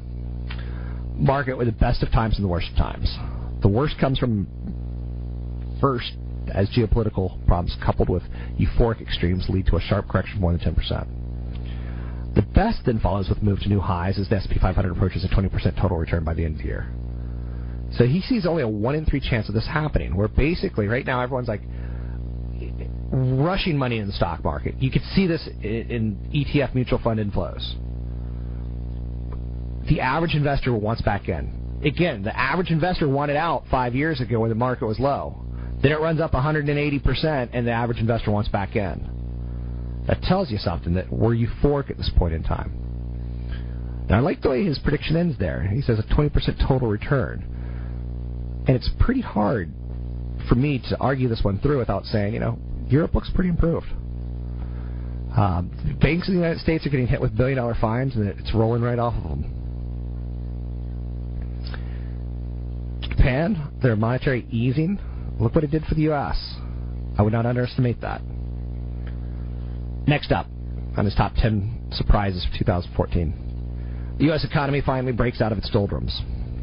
market 1.18 1.58
with 1.58 1.68
the 1.68 1.74
best 1.74 2.04
of 2.04 2.12
times 2.12 2.36
and 2.36 2.46
the 2.46 2.50
worst 2.50 2.70
of 2.72 2.78
times. 2.78 3.14
The 3.62 3.68
worst 3.68 3.98
comes 4.00 4.20
from 4.20 4.48
first 5.82 6.14
as 6.54 6.70
geopolitical 6.70 7.46
problems 7.46 7.76
coupled 7.84 8.08
with 8.08 8.24
euphoric 8.58 9.02
extremes 9.02 9.46
lead 9.50 9.66
to 9.68 9.76
a 9.76 9.82
sharp 9.82 10.08
correction 10.08 10.36
of 10.36 10.42
more 10.42 10.56
than 10.56 10.62
10%. 10.62 12.36
The 12.36 12.42
best 12.42 12.86
then 12.86 13.00
follows 13.00 13.30
with 13.30 13.42
move 13.42 13.60
to 13.62 13.70
new 13.70 13.80
highs 13.80 14.20
as 14.20 14.30
the 14.30 14.36
S&P 14.38 14.60
500 14.60 14.92
approaches 14.92 15.26
a 15.26 15.28
20% 15.28 15.82
total 15.82 15.98
return 15.98 16.24
by 16.24 16.34
the 16.34 16.46
end 16.46 16.56
of 16.56 16.60
the 16.60 16.68
year. 16.68 16.94
So 17.98 18.06
he 18.06 18.22
sees 18.22 18.46
only 18.46 18.64
a 18.64 18.68
1 18.68 18.96
in 18.96 19.06
3 19.06 19.20
chance 19.20 19.50
of 19.50 19.56
this 19.56 19.66
happening, 19.66 20.16
where 20.16 20.28
basically 20.28 20.88
right 20.88 21.06
now 21.06 21.22
everyone's 21.22 21.48
like 21.48 21.62
rushing 23.12 23.78
money 23.78 23.98
in 23.98 24.08
the 24.08 24.14
stock 24.14 24.44
market. 24.44 24.76
You 24.80 24.92
could 24.92 25.04
see 25.16 25.28
this 25.28 25.48
in 25.62 26.18
ETF 26.34 26.76
mutual 26.76 27.00
fund 27.00 27.20
inflows. 27.20 27.64
The 29.90 30.02
average 30.02 30.36
investor 30.36 30.76
wants 30.76 31.02
back 31.02 31.30
in. 31.30 31.80
Again, 31.84 32.24
the 32.24 32.38
average 32.38 32.72
investor 32.72 33.08
wanted 33.08 33.36
out 33.36 33.64
five 33.72 33.96
years 33.96 34.20
ago 34.20 34.42
when 34.42 34.50
the 34.50 34.56
market 34.56 34.86
was 34.86 35.00
low. 35.00 35.44
Then 35.82 35.92
it 35.92 36.00
runs 36.00 36.20
up 36.20 36.34
180%, 36.34 37.50
and 37.54 37.68
the 37.68 37.72
average 37.72 38.00
investor 38.00 38.32
wants 38.32 38.50
back 38.50 38.76
in. 38.76 40.04
That 40.08 40.22
tells 40.24 40.52
you 40.52 40.58
something 40.58 40.94
that 40.96 41.12
we're 41.12 41.36
euphoric 41.36 41.90
at 41.90 41.98
this 41.98 42.12
point 42.18 42.34
in 42.34 42.44
time. 42.44 44.06
Now, 44.10 44.18
I 44.18 44.20
like 44.22 44.42
the 44.42 44.50
way 44.50 44.66
his 44.66 44.80
prediction 44.80 45.16
ends 45.16 45.38
there. 45.38 45.62
He 45.62 45.82
says 45.82 46.00
a 46.00 46.04
20% 46.04 46.68
total 46.68 46.88
return. 46.88 47.57
And 48.68 48.76
it's 48.76 48.90
pretty 49.00 49.22
hard 49.22 49.72
for 50.50 50.56
me 50.56 50.82
to 50.90 50.98
argue 51.00 51.30
this 51.30 51.42
one 51.44 51.60
through 51.60 51.78
without 51.78 52.06
saying, 52.06 52.34
you 52.34 52.40
know, 52.40 52.60
Europe 52.88 53.16
looks 53.16 53.30
pretty 53.34 53.50
improved. 53.50 53.88
Um, 55.36 55.98
banks 56.02 56.28
in 56.28 56.34
the 56.34 56.42
United 56.42 56.60
States 56.62 56.86
are 56.86 56.90
getting 56.90 57.08
hit 57.08 57.22
with 57.22 57.36
billion 57.38 57.58
dollar 57.58 57.76
fines, 57.80 58.16
and 58.16 58.28
it's 58.28 58.54
rolling 58.54 58.82
right 58.82 59.00
off 59.00 59.14
of 59.14 59.24
them. 59.24 59.54
Japan, 63.02 63.72
their 63.82 63.96
monetary 63.96 64.46
easing, 64.52 65.00
look 65.40 65.54
what 65.54 65.64
it 65.64 65.72
did 65.72 65.86
for 65.86 65.96
the 65.96 66.04
U.S. 66.04 66.56
I 67.18 67.22
would 67.22 67.34
not 67.34 67.46
underestimate 67.46 68.02
that. 68.02 68.22
Next 70.08 70.32
up 70.32 70.48
on 70.98 71.06
his 71.06 71.14
top 71.16 71.34
10 71.36 71.90
surprises 71.92 72.46
for 72.52 72.58
2014. 72.58 74.16
The 74.18 74.26
U.S. 74.26 74.44
economy 74.44 74.82
finally 74.84 75.12
breaks 75.14 75.42
out 75.42 75.52
of 75.52 75.58
its 75.58 75.70
doldrums. 75.70 76.20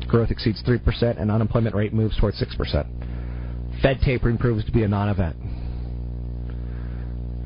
Growth 0.08 0.30
exceeds 0.30 0.62
3%, 0.62 1.20
and 1.20 1.30
unemployment 1.30 1.74
rate 1.74 1.92
moves 1.92 2.16
towards 2.18 2.40
6%. 2.40 3.82
Fed 3.82 4.00
tapering 4.04 4.38
proves 4.38 4.64
to 4.64 4.72
be 4.72 4.82
a 4.82 4.88
non 4.88 5.08
event. 5.08 5.36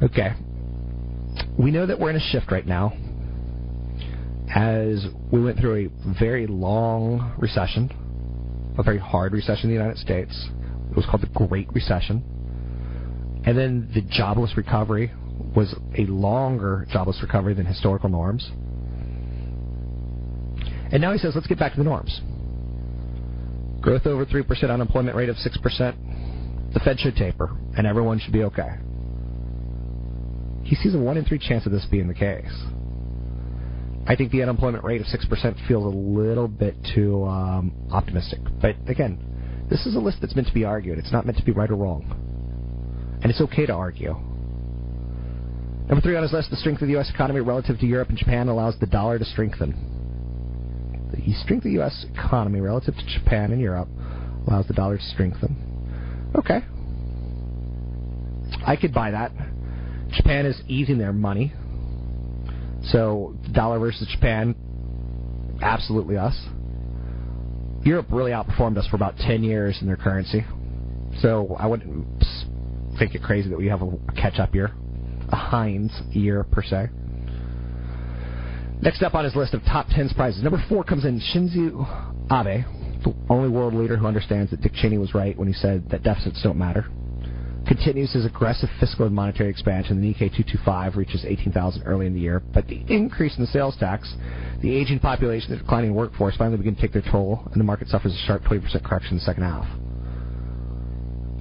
Okay. 0.02 0.30
We 1.58 1.70
know 1.70 1.86
that 1.86 1.98
we're 1.98 2.10
in 2.10 2.16
a 2.16 2.30
shift 2.30 2.52
right 2.52 2.66
now 2.66 2.92
as 4.54 5.06
we 5.30 5.42
went 5.42 5.58
through 5.58 5.90
a 5.90 6.18
very 6.18 6.46
long 6.46 7.34
recession, 7.38 7.90
a 8.78 8.82
very 8.82 8.98
hard 8.98 9.32
recession 9.32 9.64
in 9.64 9.70
the 9.70 9.74
United 9.74 9.98
States. 9.98 10.48
It 10.90 10.96
was 10.96 11.04
called 11.06 11.22
the 11.22 11.46
Great 11.46 11.72
Recession. 11.72 12.22
And 13.44 13.56
then 13.56 13.90
the 13.94 14.02
jobless 14.02 14.56
recovery 14.56 15.12
was 15.54 15.74
a 15.96 16.06
longer 16.06 16.86
jobless 16.90 17.18
recovery 17.22 17.54
than 17.54 17.66
historical 17.66 18.08
norms. 18.08 18.50
And 20.90 21.00
now 21.00 21.12
he 21.12 21.18
says, 21.18 21.32
let's 21.34 21.46
get 21.46 21.58
back 21.58 21.72
to 21.72 21.78
the 21.78 21.84
norms. 21.84 22.20
Growth 23.80 24.06
over 24.06 24.26
3%, 24.26 24.70
unemployment 24.70 25.16
rate 25.16 25.28
of 25.28 25.36
6%. 25.36 26.72
The 26.74 26.80
Fed 26.80 27.00
should 27.00 27.16
taper, 27.16 27.56
and 27.76 27.86
everyone 27.86 28.18
should 28.18 28.32
be 28.32 28.42
okay. 28.44 28.76
He 30.64 30.74
sees 30.74 30.94
a 30.94 30.98
1 30.98 31.16
in 31.16 31.24
3 31.24 31.38
chance 31.38 31.64
of 31.64 31.72
this 31.72 31.86
being 31.90 32.08
the 32.08 32.14
case. 32.14 32.52
I 34.06 34.16
think 34.16 34.32
the 34.32 34.42
unemployment 34.42 34.84
rate 34.84 35.00
of 35.00 35.06
6% 35.06 35.68
feels 35.68 35.84
a 35.84 35.96
little 35.96 36.48
bit 36.48 36.76
too 36.94 37.24
um, 37.24 37.72
optimistic. 37.92 38.40
But 38.60 38.76
again, 38.86 39.66
this 39.70 39.86
is 39.86 39.96
a 39.96 39.98
list 39.98 40.18
that's 40.20 40.34
meant 40.34 40.48
to 40.48 40.54
be 40.54 40.64
argued. 40.64 40.98
It's 40.98 41.12
not 41.12 41.26
meant 41.26 41.38
to 41.38 41.44
be 41.44 41.52
right 41.52 41.70
or 41.70 41.76
wrong. 41.76 43.18
And 43.22 43.30
it's 43.30 43.40
okay 43.40 43.66
to 43.66 43.72
argue. 43.74 44.14
Number 45.88 46.00
three 46.02 46.16
on 46.16 46.22
his 46.22 46.32
list, 46.32 46.50
the 46.50 46.56
strength 46.56 46.82
of 46.82 46.88
the 46.88 46.92
U.S. 46.92 47.10
economy 47.12 47.40
relative 47.40 47.78
to 47.80 47.86
Europe 47.86 48.08
and 48.08 48.18
Japan 48.18 48.48
allows 48.48 48.78
the 48.78 48.86
dollar 48.86 49.18
to 49.18 49.24
strengthen. 49.24 49.72
The 51.12 51.32
strength 51.34 51.60
of 51.60 51.64
the 51.64 51.72
U.S. 51.72 52.06
economy 52.14 52.60
relative 52.60 52.94
to 52.94 53.18
Japan 53.18 53.52
and 53.52 53.60
Europe 53.60 53.88
allows 54.46 54.66
the 54.66 54.74
dollar 54.74 54.98
to 54.98 55.02
strengthen. 55.02 55.56
Okay. 56.34 56.60
I 58.66 58.76
could 58.76 58.92
buy 58.92 59.10
that. 59.12 59.32
Japan 60.10 60.46
is 60.46 60.60
easing 60.68 60.98
their 60.98 61.12
money. 61.12 61.52
So, 62.84 63.36
dollar 63.52 63.78
versus 63.78 64.08
Japan, 64.12 64.54
absolutely 65.62 66.16
us. 66.16 66.34
Europe 67.84 68.06
really 68.10 68.32
outperformed 68.32 68.76
us 68.78 68.86
for 68.88 68.96
about 68.96 69.16
10 69.18 69.42
years 69.42 69.78
in 69.80 69.86
their 69.86 69.96
currency. 69.96 70.44
So, 71.20 71.56
I 71.58 71.66
wouldn't 71.66 72.06
think 72.98 73.14
it 73.14 73.22
crazy 73.22 73.48
that 73.50 73.58
we 73.58 73.66
have 73.66 73.82
a 73.82 73.96
catch 74.16 74.38
up 74.38 74.54
year, 74.54 74.72
a 75.30 75.36
Heinz 75.36 75.92
year 76.10 76.44
per 76.44 76.62
se. 76.62 76.88
Next 78.80 79.02
up 79.02 79.14
on 79.14 79.24
his 79.24 79.34
list 79.34 79.54
of 79.54 79.64
top 79.64 79.88
10 79.90 80.08
surprises, 80.08 80.42
number 80.42 80.62
four 80.68 80.84
comes 80.84 81.04
in 81.04 81.18
Shinzo 81.18 81.82
Abe, 82.30 82.64
the 83.02 83.12
only 83.28 83.48
world 83.48 83.74
leader 83.74 83.96
who 83.96 84.06
understands 84.06 84.52
that 84.52 84.60
Dick 84.60 84.72
Cheney 84.72 84.98
was 84.98 85.14
right 85.14 85.36
when 85.36 85.48
he 85.48 85.54
said 85.54 85.90
that 85.90 86.04
deficits 86.04 86.40
don't 86.44 86.56
matter. 86.56 86.86
Continues 87.66 88.12
his 88.12 88.24
aggressive 88.24 88.68
fiscal 88.78 89.04
and 89.04 89.14
monetary 89.14 89.50
expansion. 89.50 90.00
The 90.00 90.06
Nikkei 90.06 90.30
225 90.30 90.96
reaches 90.96 91.24
18,000 91.26 91.82
early 91.82 92.06
in 92.06 92.14
the 92.14 92.20
year, 92.20 92.40
but 92.54 92.68
the 92.68 92.84
increase 92.88 93.36
in 93.36 93.42
the 93.42 93.50
sales 93.50 93.76
tax, 93.78 94.14
the 94.62 94.72
aging 94.72 95.00
population, 95.00 95.50
the 95.50 95.56
declining 95.56 95.92
workforce 95.92 96.36
finally 96.36 96.56
begin 96.56 96.76
to 96.76 96.80
take 96.80 96.92
their 96.92 97.02
toll, 97.10 97.42
and 97.50 97.60
the 97.60 97.64
market 97.64 97.88
suffers 97.88 98.14
a 98.14 98.26
sharp 98.26 98.44
20% 98.44 98.84
correction 98.84 99.12
in 99.12 99.16
the 99.18 99.24
second 99.24 99.42
half. 99.42 99.66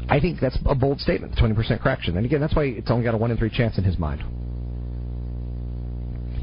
I 0.10 0.20
think 0.20 0.40
that's 0.40 0.58
a 0.66 0.74
bold 0.74 1.00
statement, 1.02 1.36
the 1.36 1.42
20% 1.42 1.82
correction. 1.82 2.18
And 2.18 2.26
again, 2.26 2.42
that's 2.42 2.56
why 2.56 2.64
it's 2.64 2.90
only 2.90 3.04
got 3.04 3.14
a 3.14 3.18
1 3.18 3.30
in 3.30 3.38
3 3.38 3.50
chance 3.52 3.78
in 3.78 3.84
his 3.84 4.00
mind. 4.00 4.24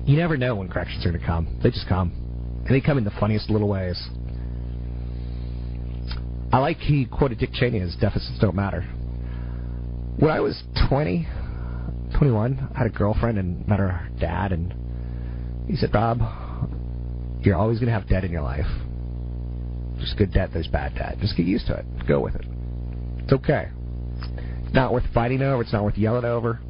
You 0.06 0.16
never 0.16 0.36
know 0.36 0.56
when 0.56 0.68
corrections 0.68 1.04
are 1.06 1.10
going 1.10 1.20
to 1.20 1.26
come. 1.26 1.60
They 1.62 1.70
just 1.70 1.88
come. 1.88 2.12
And 2.66 2.74
they 2.74 2.80
come 2.80 2.98
in 2.98 3.04
the 3.04 3.12
funniest 3.18 3.48
little 3.48 3.68
ways. 3.68 4.00
I 6.52 6.58
like 6.58 6.76
he 6.78 7.06
quoted 7.06 7.38
Dick 7.38 7.50
Cheney 7.52 7.80
as 7.80 7.96
deficits 7.96 8.38
don't 8.40 8.54
matter. 8.54 8.82
When 10.18 10.30
I 10.30 10.40
was 10.40 10.62
20, 10.88 11.26
21, 12.16 12.70
I 12.74 12.78
had 12.78 12.86
a 12.86 12.90
girlfriend 12.90 13.38
and 13.38 13.66
met 13.66 13.80
her 13.80 14.08
dad, 14.20 14.52
and 14.52 14.72
he 15.68 15.74
said, 15.74 15.90
Bob, 15.90 16.20
you're 17.40 17.56
always 17.56 17.78
going 17.78 17.88
to 17.88 17.98
have 17.98 18.08
debt 18.08 18.24
in 18.24 18.30
your 18.30 18.42
life. 18.42 18.66
There's 19.96 20.14
good 20.16 20.32
debt, 20.32 20.50
there's 20.52 20.68
bad 20.68 20.94
debt. 20.94 21.18
Just 21.20 21.36
get 21.36 21.46
used 21.46 21.66
to 21.66 21.74
it. 21.74 21.86
Go 22.06 22.20
with 22.20 22.34
it. 22.36 22.44
It's 23.18 23.32
okay. 23.32 23.70
It's 24.64 24.74
not 24.74 24.92
worth 24.92 25.04
fighting 25.12 25.42
over, 25.42 25.62
it's 25.62 25.72
not 25.72 25.82
worth 25.82 25.96
yelling 25.96 26.24
over. 26.24 26.60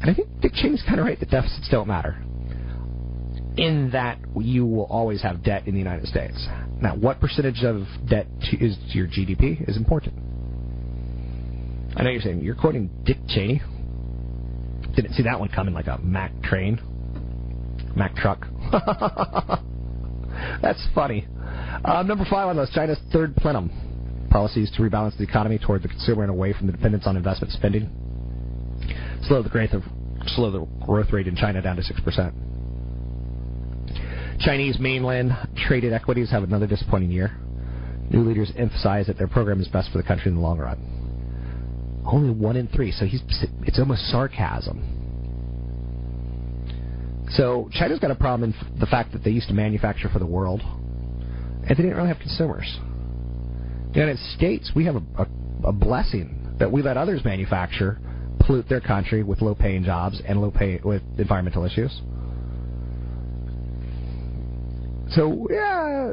And 0.00 0.10
I 0.10 0.14
think 0.14 0.28
Dick 0.40 0.52
Cheney's 0.54 0.82
kind 0.86 0.98
of 0.98 1.06
right 1.06 1.18
that 1.20 1.30
deficits 1.30 1.68
don't 1.70 1.88
matter. 1.88 2.16
In 3.56 3.90
that 3.92 4.18
you 4.36 4.64
will 4.64 4.84
always 4.84 5.22
have 5.22 5.42
debt 5.42 5.66
in 5.66 5.74
the 5.74 5.78
United 5.78 6.06
States. 6.06 6.46
Now, 6.80 6.96
what 6.96 7.20
percentage 7.20 7.62
of 7.64 7.82
debt 8.08 8.26
to, 8.50 8.64
is 8.64 8.76
to 8.92 8.98
your 8.98 9.06
GDP 9.06 9.68
is 9.68 9.76
important. 9.76 10.14
I 11.96 12.02
know 12.02 12.10
you're 12.10 12.22
saying 12.22 12.40
you're 12.40 12.54
quoting 12.54 12.88
Dick 13.04 13.18
Cheney. 13.28 13.60
Didn't 14.96 15.12
see 15.14 15.24
that 15.24 15.38
one 15.38 15.48
coming 15.48 15.74
like 15.74 15.88
a 15.88 15.98
Mack 15.98 16.42
train, 16.42 16.80
Mack 17.94 18.16
truck. 18.16 18.46
That's 20.62 20.82
funny. 20.94 21.26
Uh, 21.84 22.02
number 22.02 22.24
five 22.24 22.48
on 22.48 22.56
the 22.56 22.62
list, 22.62 22.72
China's 22.72 22.98
third 23.12 23.36
plenum. 23.36 23.70
Policies 24.30 24.70
to 24.76 24.82
rebalance 24.82 25.16
the 25.18 25.24
economy 25.24 25.58
toward 25.58 25.82
the 25.82 25.88
consumer 25.88 26.22
and 26.22 26.30
away 26.30 26.52
from 26.52 26.66
the 26.66 26.72
dependence 26.72 27.06
on 27.06 27.16
investment 27.16 27.52
spending. 27.52 27.90
Slow 29.22 29.42
the 29.42 29.48
growth 29.48 29.72
of 29.72 29.82
slow 30.26 30.50
the 30.50 30.64
growth 30.84 31.12
rate 31.12 31.26
in 31.26 31.36
China 31.36 31.60
down 31.62 31.76
to 31.76 31.82
six 31.82 32.00
percent. 32.00 32.34
Chinese 34.40 34.78
mainland 34.78 35.32
traded 35.66 35.92
equities 35.92 36.30
have 36.30 36.42
another 36.42 36.66
disappointing 36.66 37.10
year. 37.10 37.36
New 38.10 38.22
leaders 38.22 38.50
emphasize 38.56 39.06
that 39.06 39.18
their 39.18 39.28
program 39.28 39.60
is 39.60 39.68
best 39.68 39.92
for 39.92 39.98
the 39.98 40.04
country 40.04 40.30
in 40.30 40.34
the 40.34 40.40
long 40.40 40.58
run. 40.58 42.02
Only 42.06 42.30
one 42.30 42.56
in 42.56 42.66
three, 42.68 42.90
so 42.90 43.04
he's 43.04 43.22
it's 43.62 43.78
almost 43.78 44.10
sarcasm. 44.10 44.96
So 47.30 47.68
China's 47.72 48.00
got 48.00 48.10
a 48.10 48.16
problem 48.16 48.52
in 48.52 48.80
the 48.80 48.86
fact 48.86 49.12
that 49.12 49.22
they 49.22 49.30
used 49.30 49.48
to 49.48 49.54
manufacture 49.54 50.08
for 50.08 50.18
the 50.18 50.26
world, 50.26 50.62
and 50.62 51.68
they 51.68 51.74
didn't 51.74 51.94
really 51.94 52.08
have 52.08 52.18
consumers. 52.18 52.78
The 53.92 54.00
United 54.00 54.18
States, 54.36 54.72
we 54.74 54.86
have 54.86 54.96
a, 54.96 55.02
a, 55.18 55.26
a 55.68 55.72
blessing 55.72 56.56
that 56.58 56.72
we 56.72 56.82
let 56.82 56.96
others 56.96 57.24
manufacture, 57.24 57.98
pollute 58.50 58.68
their 58.68 58.80
country 58.80 59.22
with 59.22 59.40
low-paying 59.40 59.84
jobs 59.84 60.20
and 60.26 60.40
low-pay 60.40 60.80
with 60.82 61.02
environmental 61.18 61.64
issues. 61.64 62.00
So 65.12 65.46
yeah, 65.48 66.10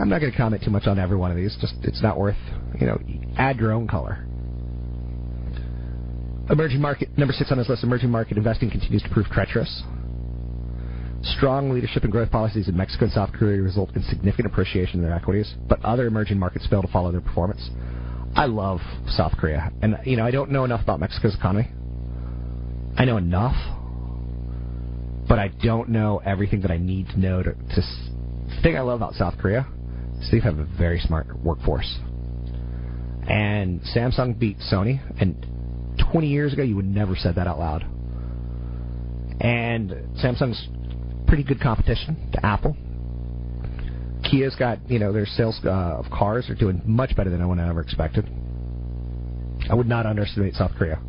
I'm 0.00 0.08
not 0.08 0.20
going 0.20 0.32
to 0.32 0.36
comment 0.36 0.62
too 0.64 0.70
much 0.70 0.86
on 0.86 0.98
every 0.98 1.18
one 1.18 1.30
of 1.30 1.36
these. 1.36 1.56
Just 1.60 1.74
it's 1.82 2.02
not 2.02 2.18
worth 2.18 2.36
you 2.80 2.86
know. 2.86 2.98
Add 3.36 3.58
your 3.58 3.72
own 3.72 3.86
color. 3.86 4.24
Emerging 6.50 6.80
market 6.80 7.10
number 7.18 7.34
six 7.34 7.52
on 7.52 7.58
this 7.58 7.68
list. 7.68 7.84
Emerging 7.84 8.10
market 8.10 8.38
investing 8.38 8.70
continues 8.70 9.02
to 9.02 9.10
prove 9.10 9.26
treacherous. 9.26 9.82
Strong 11.22 11.70
leadership 11.70 12.04
and 12.04 12.12
growth 12.12 12.30
policies 12.30 12.68
in 12.68 12.76
Mexico 12.76 13.04
and 13.04 13.12
South 13.12 13.32
Korea 13.32 13.60
result 13.60 13.94
in 13.94 14.02
significant 14.04 14.46
appreciation 14.46 15.00
in 15.00 15.06
their 15.06 15.14
equities, 15.14 15.54
but 15.68 15.84
other 15.84 16.06
emerging 16.06 16.38
markets 16.38 16.66
fail 16.66 16.80
to 16.80 16.88
follow 16.88 17.12
their 17.12 17.20
performance. 17.20 17.68
I 18.34 18.46
love 18.46 18.80
South 19.08 19.32
Korea, 19.36 19.72
and 19.82 19.98
you 20.04 20.16
know 20.16 20.24
I 20.24 20.30
don't 20.30 20.50
know 20.50 20.64
enough 20.64 20.82
about 20.82 21.00
Mexico's 21.00 21.34
economy. 21.34 21.68
I 22.96 23.04
know 23.04 23.16
enough, 23.16 23.56
but 25.28 25.38
I 25.38 25.48
don't 25.62 25.88
know 25.88 26.20
everything 26.24 26.62
that 26.62 26.70
I 26.70 26.78
need 26.78 27.08
to 27.08 27.20
know 27.20 27.42
to. 27.42 27.52
to 27.52 27.82
the 28.48 28.62
thing 28.62 28.76
I 28.76 28.80
love 28.80 29.00
about 29.00 29.14
South 29.14 29.38
Korea 29.38 29.66
is 30.20 30.30
they 30.30 30.40
have 30.40 30.58
a 30.58 30.64
very 30.78 31.00
smart 31.00 31.26
workforce. 31.38 31.98
And 33.28 33.80
Samsung 33.94 34.38
beat 34.38 34.58
Sony, 34.72 35.00
and 35.20 35.46
20 36.10 36.26
years 36.26 36.52
ago 36.52 36.62
you 36.62 36.76
would 36.76 36.86
never 36.86 37.14
said 37.14 37.34
that 37.36 37.46
out 37.46 37.58
loud. 37.58 37.82
And 39.40 39.90
Samsung's 40.16 40.66
pretty 41.26 41.44
good 41.44 41.60
competition 41.60 42.30
to 42.32 42.44
Apple. 42.44 42.76
Kia's 44.30 44.54
got, 44.56 44.78
you 44.90 44.98
know, 44.98 45.12
their 45.12 45.26
sales 45.26 45.58
uh, 45.64 45.68
of 45.68 46.10
cars 46.10 46.50
are 46.50 46.54
doing 46.54 46.82
much 46.84 47.16
better 47.16 47.30
than 47.30 47.40
anyone 47.40 47.58
ever 47.60 47.80
expected. 47.80 48.28
I 49.70 49.74
would 49.74 49.86
not 49.86 50.06
underestimate 50.06 50.54
South 50.54 50.72
Korea. 50.76 51.00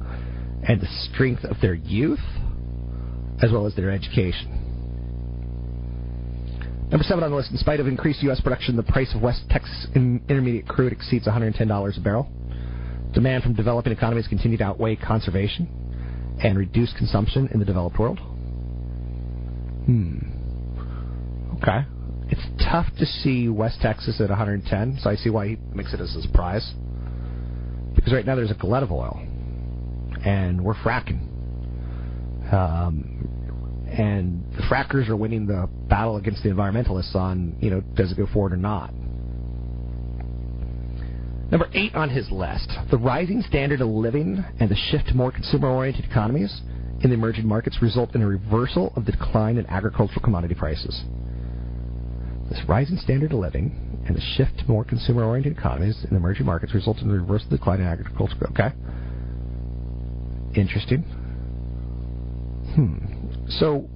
And 0.67 0.81
the 0.81 0.87
strength 1.11 1.43
of 1.43 1.57
their 1.61 1.73
youth, 1.73 2.19
as 3.41 3.51
well 3.51 3.65
as 3.65 3.75
their 3.75 3.91
education. 3.91 4.59
Number 6.89 7.03
seven 7.03 7.23
on 7.23 7.29
the 7.29 7.35
list. 7.37 7.51
In 7.51 7.57
spite 7.57 7.79
of 7.79 7.87
increased 7.87 8.23
U.S. 8.23 8.41
production, 8.41 8.75
the 8.75 8.83
price 8.83 9.13
of 9.13 9.21
West 9.21 9.43
Texas 9.49 9.87
in- 9.95 10.21
Intermediate 10.27 10.67
crude 10.67 10.91
exceeds 10.91 11.27
$110 11.27 11.97
a 11.97 12.01
barrel. 12.01 12.27
Demand 13.13 13.43
from 13.43 13.53
developing 13.53 13.93
economies 13.93 14.27
continue 14.27 14.57
to 14.57 14.63
outweigh 14.63 14.95
conservation 14.95 15.67
and 16.43 16.57
reduce 16.57 16.93
consumption 16.93 17.49
in 17.53 17.59
the 17.59 17.65
developed 17.65 17.99
world. 17.99 18.19
Hmm. 19.85 20.19
Okay. 21.61 21.85
It's 22.29 22.41
tough 22.63 22.87
to 22.99 23.05
see 23.05 23.49
West 23.49 23.79
Texas 23.81 24.21
at 24.21 24.29
110, 24.29 24.99
so 25.01 25.09
I 25.09 25.15
see 25.15 25.29
why 25.29 25.49
he 25.49 25.57
makes 25.73 25.93
it 25.93 25.99
as 25.99 26.15
a 26.15 26.21
surprise. 26.21 26.73
Because 27.95 28.13
right 28.13 28.25
now 28.25 28.35
there's 28.35 28.51
a 28.51 28.55
glut 28.55 28.83
of 28.83 28.91
oil, 28.91 29.19
and 30.23 30.63
we're 30.63 30.75
fracking. 30.75 31.25
Um, 32.53 33.19
and 33.91 34.45
the 34.53 34.63
frackers 34.63 35.09
are 35.09 35.15
winning 35.15 35.47
the 35.47 35.67
battle 35.87 36.17
against 36.17 36.43
the 36.43 36.49
environmentalists 36.49 37.15
on, 37.15 37.57
you 37.59 37.71
know, 37.71 37.81
does 37.81 38.11
it 38.11 38.17
go 38.17 38.27
forward 38.27 38.53
or 38.53 38.57
not. 38.57 38.93
Number 41.51 41.67
eight 41.73 41.95
on 41.95 42.09
his 42.09 42.29
list, 42.29 42.71
the 42.91 42.97
rising 42.97 43.41
standard 43.41 43.81
of 43.81 43.87
living 43.87 44.45
and 44.59 44.69
the 44.69 44.75
shift 44.75 45.07
to 45.07 45.15
more 45.15 45.31
consumer-oriented 45.31 46.05
economies 46.05 46.61
in 47.01 47.09
the 47.09 47.15
emerging 47.15 47.47
markets 47.47 47.81
result 47.81 48.13
in 48.13 48.21
a 48.21 48.27
reversal 48.27 48.93
of 48.95 49.05
the 49.05 49.11
decline 49.11 49.57
in 49.57 49.65
agricultural 49.65 50.21
commodity 50.21 50.53
prices. 50.53 51.03
This 52.49 52.61
rising 52.67 52.97
standard 52.97 53.31
of 53.31 53.39
living 53.39 54.03
and 54.07 54.15
the 54.15 54.21
shift 54.21 54.57
to 54.59 54.65
more 54.67 54.83
consumer-oriented 54.83 55.55
economies 55.55 56.03
in 56.03 56.09
the 56.09 56.15
emerging 56.15 56.47
markets 56.47 56.73
result 56.73 56.97
in 56.97 57.09
a 57.09 57.13
reversal 57.13 57.45
of 57.45 57.51
the 57.51 57.57
decline 57.57 57.79
in 57.79 57.85
agricultural. 57.85 58.51
Okay. 58.51 58.73
Interesting. 60.55 61.03
Hmm. 62.73 62.97
So 63.49 63.87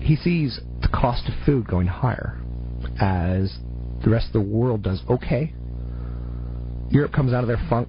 he 0.00 0.16
sees 0.16 0.58
the 0.80 0.88
cost 0.88 1.28
of 1.28 1.34
food 1.46 1.68
going 1.68 1.86
higher 1.86 2.40
as 3.00 3.56
the 4.02 4.10
rest 4.10 4.26
of 4.26 4.32
the 4.32 4.40
world 4.40 4.82
does 4.82 5.00
okay. 5.08 5.52
Europe 6.90 7.12
comes 7.12 7.32
out 7.32 7.44
of 7.44 7.48
their 7.48 7.64
funk. 7.70 7.88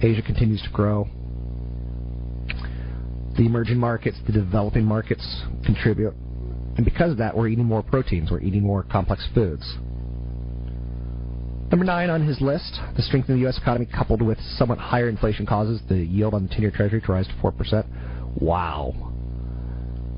Asia 0.00 0.22
continues 0.22 0.62
to 0.62 0.70
grow. 0.70 1.08
The 3.36 3.46
emerging 3.46 3.78
markets, 3.78 4.16
the 4.26 4.32
developing 4.32 4.84
markets 4.84 5.42
contribute. 5.64 6.14
And 6.76 6.84
because 6.84 7.10
of 7.12 7.18
that, 7.18 7.36
we're 7.36 7.48
eating 7.48 7.64
more 7.64 7.82
proteins. 7.82 8.30
We're 8.30 8.40
eating 8.40 8.62
more 8.62 8.82
complex 8.82 9.26
foods. 9.34 9.76
Number 11.70 11.84
nine 11.86 12.10
on 12.10 12.26
his 12.26 12.40
list, 12.40 12.78
the 12.96 13.02
strength 13.02 13.30
of 13.30 13.36
the 13.36 13.40
U.S. 13.42 13.58
economy 13.58 13.86
coupled 13.86 14.20
with 14.20 14.38
somewhat 14.58 14.78
higher 14.78 15.08
inflation 15.08 15.46
causes 15.46 15.80
the 15.88 15.96
yield 15.96 16.34
on 16.34 16.46
the 16.46 16.54
10-year 16.54 16.70
Treasury 16.70 17.00
to 17.00 17.12
rise 17.12 17.26
to 17.26 17.34
4%. 17.34 18.40
Wow. 18.40 19.12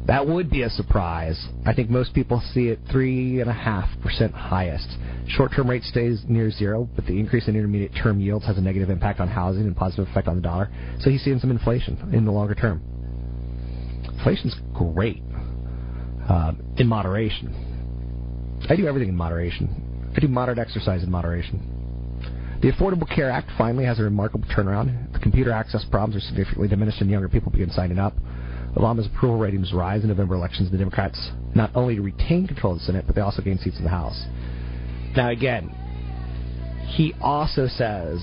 That 0.07 0.27
would 0.27 0.51
be 0.51 0.63
a 0.63 0.71
surprise. 0.71 1.49
I 1.65 1.73
think 1.73 1.91
most 1.91 2.13
people 2.13 2.43
see 2.53 2.69
it 2.69 2.85
3.5% 2.87 4.33
highest. 4.33 4.89
Short-term 5.29 5.71
rate 5.71 5.85
stays 5.85 6.23
near 6.29 6.51
zero, 6.51 6.89
but 6.95 7.07
the 7.07 7.19
increase 7.19 7.49
in 7.49 7.57
intermediate 7.57 7.93
term 7.95 8.21
yields 8.21 8.45
has 8.47 8.59
a 8.59 8.61
negative 8.61 8.91
impact 8.91 9.21
on 9.21 9.29
housing 9.29 9.63
and 9.63 9.77
positive 9.77 10.09
effect 10.09 10.29
on 10.29 10.37
the 10.37 10.43
dollar. 10.43 10.71
So 11.01 11.09
he's 11.09 11.23
seeing 11.23 11.39
some 11.39 11.51
inflation 11.51 12.11
in 12.13 12.25
the 12.25 12.33
longer 12.33 12.55
term. 12.55 12.83
Inflation's 14.13 14.57
great 14.75 15.23
uh, 16.29 16.53
in 16.77 16.87
moderation. 16.87 17.53
I 18.69 18.77
do 18.77 18.87
everything 18.87 19.09
in 19.09 19.17
moderation. 19.17 20.13
I 20.17 20.21
do 20.21 20.29
moderate 20.29 20.59
exercise 20.59 21.03
in 21.03 21.11
moderation. 21.11 21.71
The 22.63 22.73
Affordable 22.73 23.09
Care 23.15 23.31
Act 23.31 23.51
finally 23.59 23.85
has 23.85 23.99
a 23.99 24.03
remarkable 24.03 24.47
turnaround. 24.49 25.13
The 25.13 25.19
computer 25.19 25.53
access 25.53 25.85
problems 25.91 26.17
are 26.17 26.27
significantly 26.27 26.69
diminished 26.69 27.01
and 27.01 27.11
younger 27.11 27.29
people 27.29 27.53
begin 27.53 27.71
signing 27.71 27.99
up. 27.99 28.15
Obama's 28.75 29.07
approval 29.07 29.39
ratings 29.39 29.73
rise 29.73 30.03
in 30.03 30.09
November 30.09 30.35
elections. 30.35 30.71
The 30.71 30.79
Democrats 30.79 31.31
not 31.55 31.71
only 31.75 31.99
retain 31.99 32.47
control 32.47 32.73
of 32.73 32.79
the 32.79 32.85
Senate, 32.85 33.05
but 33.07 33.15
they 33.15 33.21
also 33.21 33.43
gain 33.43 33.59
seats 33.59 33.77
in 33.77 33.85
the 33.85 33.91
House. 33.91 34.25
Now, 35.15 35.31
again, 35.31 35.69
he 36.89 37.13
also 37.21 37.67
says 37.67 38.19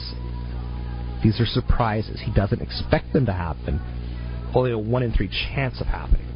these 1.24 1.40
are 1.40 1.46
surprises. 1.46 2.20
He 2.24 2.34
doesn't 2.34 2.62
expect 2.62 3.14
them 3.14 3.26
to 3.28 3.34
happen. 3.34 3.80
Only 4.56 4.72
a 4.72 4.78
one 4.78 5.04
in 5.04 5.14
three 5.14 5.30
chance 5.54 5.80
of 5.80 5.88
happening. 5.88 6.31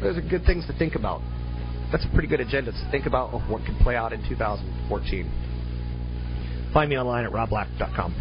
Those 0.00 0.16
are 0.18 0.28
good 0.28 0.44
things 0.44 0.66
to 0.66 0.72
think 0.78 0.94
about. 0.94 1.20
That's 1.90 2.04
a 2.04 2.08
pretty 2.12 2.28
good 2.28 2.40
agenda 2.40 2.72
to 2.72 2.88
think 2.90 3.06
about 3.06 3.32
of 3.32 3.48
what 3.48 3.64
could 3.64 3.76
play 3.78 3.96
out 3.96 4.12
in 4.12 4.26
2014. 4.28 5.30
Find 6.72 6.90
me 6.90 6.98
online 6.98 7.24
at 7.24 7.32
robblack.com. 7.32 8.14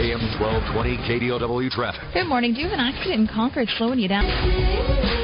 AM 0.00 0.20
1220 0.40 0.96
KDOW 0.96 1.70
traffic. 1.70 2.00
Good 2.14 2.26
morning. 2.26 2.54
Do 2.54 2.60
you 2.60 2.68
have 2.68 2.78
an 2.78 2.80
accident 2.80 3.20
in 3.20 3.26
Concord 3.26 3.68
slowing 3.76 3.98
you 3.98 4.08
down? 4.08 5.19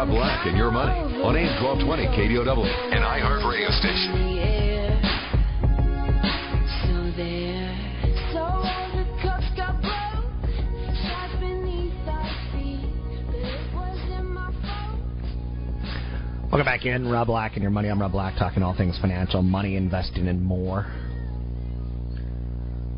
Rob 0.00 0.08
Black 0.08 0.46
and 0.46 0.56
Your 0.56 0.70
Money 0.70 0.98
on 0.98 1.36
AM 1.36 1.62
1220 1.62 2.06
KDOW, 2.16 2.64
an 2.96 3.02
iHeart 3.02 3.44
radio 3.46 3.68
station. 3.68 4.16
Welcome 16.44 16.64
back 16.64 16.86
in, 16.86 17.06
Rob 17.06 17.26
Black 17.26 17.52
and 17.56 17.62
your 17.62 17.70
money. 17.70 17.88
I'm 17.88 18.00
Rob 18.00 18.12
Black, 18.12 18.38
talking 18.38 18.62
all 18.62 18.74
things 18.74 18.98
financial, 19.02 19.42
money, 19.42 19.76
investing, 19.76 20.28
and 20.28 20.42
more. 20.42 20.84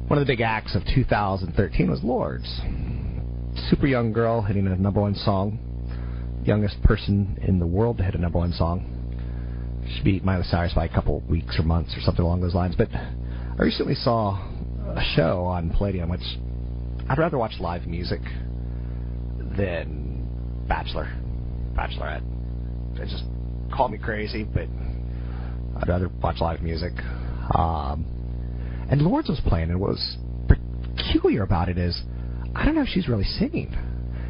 One 0.07 0.21
of 0.21 0.25
the 0.25 0.33
big 0.33 0.41
acts 0.41 0.77
of 0.77 0.85
2013 0.95 1.91
was 1.91 2.01
Lords. 2.05 2.61
Super 3.71 3.89
young 3.89 4.13
girl 4.13 4.41
hitting 4.41 4.69
a 4.69 4.77
number 4.77 5.01
one 5.01 5.17
song, 5.17 5.72
youngest 6.45 6.83
person 6.83 7.39
in 7.43 7.59
the 7.59 7.67
world 7.67 7.99
to 7.99 8.05
hit 8.05 8.15
a 8.15 8.19
number 8.19 8.39
one 8.39 8.53
song. 8.53 8.99
She 9.97 10.03
beat 10.03 10.25
Miley 10.25 10.45
Cyrus 10.45 10.73
by 10.75 10.85
a 10.85 10.89
couple 10.89 11.21
weeks 11.21 11.59
or 11.59 11.63
months 11.63 11.95
or 11.97 12.01
something 12.01 12.25
along 12.25 12.41
those 12.41 12.55
lines. 12.55 12.75
But 12.77 12.89
I 12.93 13.63
recently 13.63 13.95
saw 13.95 14.37
a 14.37 15.03
show 15.15 15.45
on 15.45 15.71
Palladia, 15.71 16.09
which 16.09 16.21
I'd 17.09 17.19
rather 17.19 17.39
watch 17.39 17.53
live 17.61 17.87
music 17.87 18.21
than 19.57 20.65
Bachelor, 20.69 21.13
Bachelorette. 21.75 22.23
It 23.01 23.09
just 23.09 23.25
call 23.75 23.89
me 23.89 23.99
crazy, 23.99 24.45
but 24.45 24.69
I'd 25.81 25.89
rather 25.89 26.09
watch 26.23 26.41
live 26.41 26.63
music. 26.63 26.93
Um, 27.55 28.07
and 28.91 29.03
Lords 29.03 29.29
was 29.29 29.41
playing, 29.47 29.71
and 29.71 29.81
what 29.81 29.91
was 29.91 30.17
peculiar 30.97 31.43
about 31.43 31.69
it 31.69 31.79
is, 31.79 32.01
I 32.55 32.65
don't 32.65 32.75
know 32.75 32.83
if 32.83 32.89
she's 32.89 33.09
really 33.09 33.25
singing. 33.25 33.75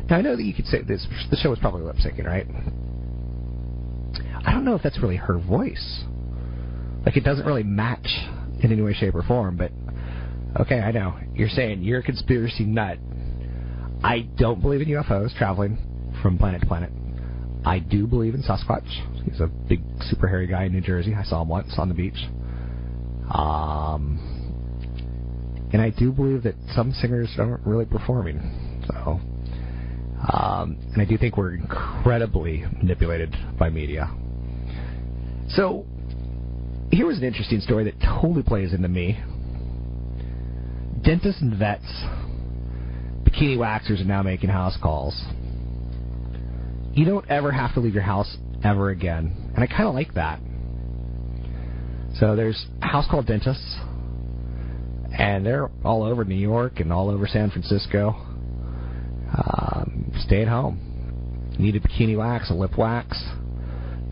Now 0.08 0.16
I 0.16 0.22
know 0.22 0.36
that 0.36 0.42
you 0.42 0.54
could 0.54 0.66
say 0.66 0.82
this. 0.82 1.06
The 1.30 1.36
show 1.36 1.50
was 1.50 1.58
probably 1.58 1.82
lip 1.82 1.96
syncing, 1.96 2.24
right? 2.24 2.46
I 4.44 4.52
don't 4.52 4.64
know 4.64 4.74
if 4.74 4.82
that's 4.82 5.00
really 5.00 5.16
her 5.16 5.38
voice. 5.38 6.04
Like 7.06 7.16
it 7.16 7.24
doesn't 7.24 7.46
really 7.46 7.62
match 7.62 8.06
in 8.62 8.72
any 8.72 8.82
way, 8.82 8.92
shape, 8.92 9.14
or 9.14 9.22
form. 9.22 9.56
But 9.56 9.72
okay, 10.60 10.80
I 10.80 10.92
know 10.92 11.16
you're 11.34 11.48
saying 11.48 11.82
you're 11.82 12.00
a 12.00 12.02
conspiracy 12.02 12.64
nut. 12.64 12.98
I 14.02 14.28
don't 14.36 14.60
believe 14.60 14.80
in 14.80 14.88
UFOs 14.88 15.36
traveling 15.36 15.78
from 16.22 16.38
planet 16.38 16.60
to 16.62 16.66
planet. 16.66 16.90
I 17.64 17.78
do 17.78 18.06
believe 18.06 18.34
in 18.34 18.42
Sasquatch. 18.42 18.88
He's 19.24 19.40
a 19.40 19.46
big, 19.46 19.82
super 20.00 20.26
hairy 20.26 20.48
guy 20.48 20.64
in 20.64 20.72
New 20.72 20.80
Jersey. 20.80 21.14
I 21.14 21.22
saw 21.22 21.42
him 21.42 21.48
once 21.48 21.74
on 21.78 21.88
the 21.88 21.94
beach. 21.94 22.26
Um, 23.32 24.18
and 25.72 25.80
I 25.80 25.90
do 25.90 26.10
believe 26.10 26.42
that 26.42 26.56
some 26.74 26.92
singers 26.92 27.30
aren't 27.38 27.64
really 27.64 27.86
performing. 27.86 28.82
So, 28.88 29.20
um, 30.30 30.78
and 30.92 31.00
I 31.00 31.04
do 31.04 31.16
think 31.18 31.36
we're 31.36 31.54
incredibly 31.54 32.64
manipulated 32.78 33.34
by 33.58 33.70
media. 33.70 34.10
So, 35.48 35.84
here 36.90 37.06
was 37.06 37.18
an 37.18 37.24
interesting 37.24 37.60
story 37.60 37.84
that 37.84 37.94
totally 38.00 38.42
plays 38.42 38.72
into 38.72 38.88
me. 38.88 39.18
Dentists 41.02 41.42
and 41.42 41.58
vets, 41.58 41.84
bikini 43.24 43.56
waxers 43.56 44.00
are 44.00 44.04
now 44.04 44.22
making 44.22 44.50
house 44.50 44.76
calls 44.80 45.20
you 46.94 47.06
don't 47.06 47.28
ever 47.30 47.50
have 47.50 47.72
to 47.74 47.80
leave 47.80 47.94
your 47.94 48.02
house 48.02 48.36
ever 48.62 48.90
again. 48.90 49.52
And 49.54 49.64
I 49.64 49.66
kind 49.66 49.88
of 49.88 49.94
like 49.94 50.14
that. 50.14 50.40
So 52.18 52.36
there's 52.36 52.66
house 52.80 53.06
called 53.10 53.26
dentists, 53.26 53.76
and 55.18 55.44
they're 55.44 55.70
all 55.84 56.02
over 56.02 56.24
New 56.24 56.34
York 56.34 56.80
and 56.80 56.92
all 56.92 57.08
over 57.08 57.26
San 57.26 57.50
Francisco. 57.50 58.10
Um, 59.32 60.01
stay 60.18 60.42
at 60.42 60.48
home. 60.48 60.78
Need 61.58 61.76
a 61.76 61.80
bikini 61.80 62.16
wax, 62.16 62.50
a 62.50 62.54
lip 62.54 62.76
wax. 62.78 63.22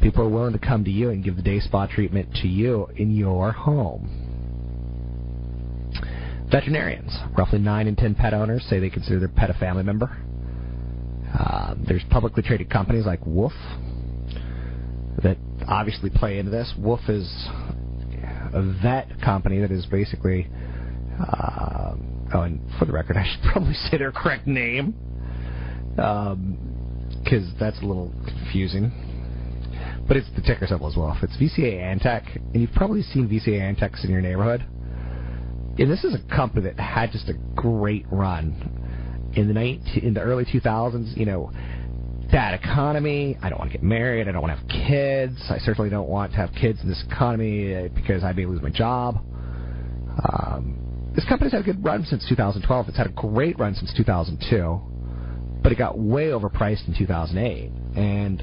People 0.03 0.25
are 0.25 0.29
willing 0.29 0.53
to 0.53 0.59
come 0.59 0.85
to 0.85 0.91
you 0.91 1.11
and 1.11 1.23
give 1.23 1.37
the 1.37 1.43
day 1.43 1.61
spa 1.61 1.87
treatment 1.87 2.33
to 2.37 2.49
you 2.49 2.89
in 2.97 3.15
your 3.15 3.53
home. 3.53 4.31
Veterinarians, 6.51 7.17
roughly 7.37 7.59
9 7.59 7.87
in 7.87 7.97
10 7.97 8.15
pet 8.15 8.35
owners 8.35 8.65
say 8.69 8.81
they 8.81 8.91
consider 8.91 9.21
their 9.21 9.29
pet 9.29 9.51
a 9.51 9.55
family 9.55 9.83
member. 9.83 10.11
Uh, 11.33 11.75
there's 11.87 12.03
publicly 12.11 12.43
traded 12.43 12.69
companies 12.69 13.07
like 13.07 13.21
WOOF 13.25 13.53
that 15.23 15.37
obviously 15.69 16.11
play 16.11 16.39
into 16.39 16.51
this. 16.51 16.73
WOOF 16.79 17.09
is 17.09 17.29
a 18.53 18.77
vet 18.83 19.09
company 19.23 19.61
that 19.61 19.71
is 19.71 19.87
basically. 19.87 20.49
Uh, 21.21 21.95
oh, 22.35 22.43
and 22.43 22.61
for 22.79 22.85
the 22.85 22.93
record, 22.93 23.17
I 23.19 23.25
should 23.25 23.43
probably 23.53 23.75
say 23.75 23.99
their 23.99 24.13
correct 24.13 24.47
name 24.47 24.95
because 26.01 27.45
um, 27.45 27.57
that's 27.61 27.79
a 27.83 27.85
little 27.85 28.11
confusing. 28.25 28.91
But 30.09 30.17
it's 30.17 30.29
the 30.35 30.41
ticker 30.41 30.67
symbol 30.67 30.89
as 30.89 30.97
well. 30.97 31.17
It's 31.23 31.37
VCA 31.37 31.79
Antech, 31.79 32.37
and 32.37 32.61
you've 32.61 32.73
probably 32.73 33.03
seen 33.03 33.29
VCA 33.29 33.61
Antechs 33.61 34.03
in 34.05 34.11
your 34.11 34.23
neighborhood. 34.23 34.65
And 35.79 35.91
this 35.91 36.03
is 36.05 36.15
a 36.15 36.35
company 36.35 36.63
that 36.63 36.81
had 36.81 37.13
just 37.13 37.29
a 37.29 37.35
great 37.55 38.07
run 38.11 39.33
in 39.37 39.47
the 39.47 39.55
19, 39.55 40.03
in 40.03 40.15
the 40.15 40.21
early 40.21 40.45
2000s, 40.45 41.17
you 41.17 41.27
know, 41.27 41.53
bad 42.33 42.59
economy. 42.59 43.37
I 43.43 43.51
don't 43.51 43.59
want 43.59 43.71
to 43.71 43.77
get 43.77 43.85
married. 43.85 44.27
I 44.27 44.33
don't 44.33 44.43
want 44.43 44.59
to 44.59 44.61
have 44.61 44.89
kids. 44.89 45.37
I 45.51 45.59
certainly 45.59 45.91
don't 45.91 46.09
want 46.09 46.33
to 46.33 46.39
have 46.39 46.51
kids 46.59 46.81
in 46.83 46.89
this 46.89 47.05
economy 47.07 47.75
uh, 47.75 47.89
because 47.95 48.25
I 48.25 48.33
may 48.33 48.47
lose 48.47 48.63
my 48.63 48.71
job. 48.71 49.17
Um, 50.33 51.13
this 51.15 51.25
company's 51.29 51.53
had 51.53 51.61
a 51.61 51.65
good 51.65 51.85
run 51.85 52.05
since 52.05 52.27
2012. 52.29 52.89
It's 52.89 52.97
had 52.97 53.07
a 53.07 53.13
great 53.13 53.59
run 53.59 53.75
since 53.75 53.93
2002, 53.97 54.81
but 55.63 55.73
it 55.73 55.79
got 55.79 55.99
way 55.99 56.27
overpriced 56.29 56.89
in 56.89 56.95
2008. 56.97 57.71
And 57.97 58.43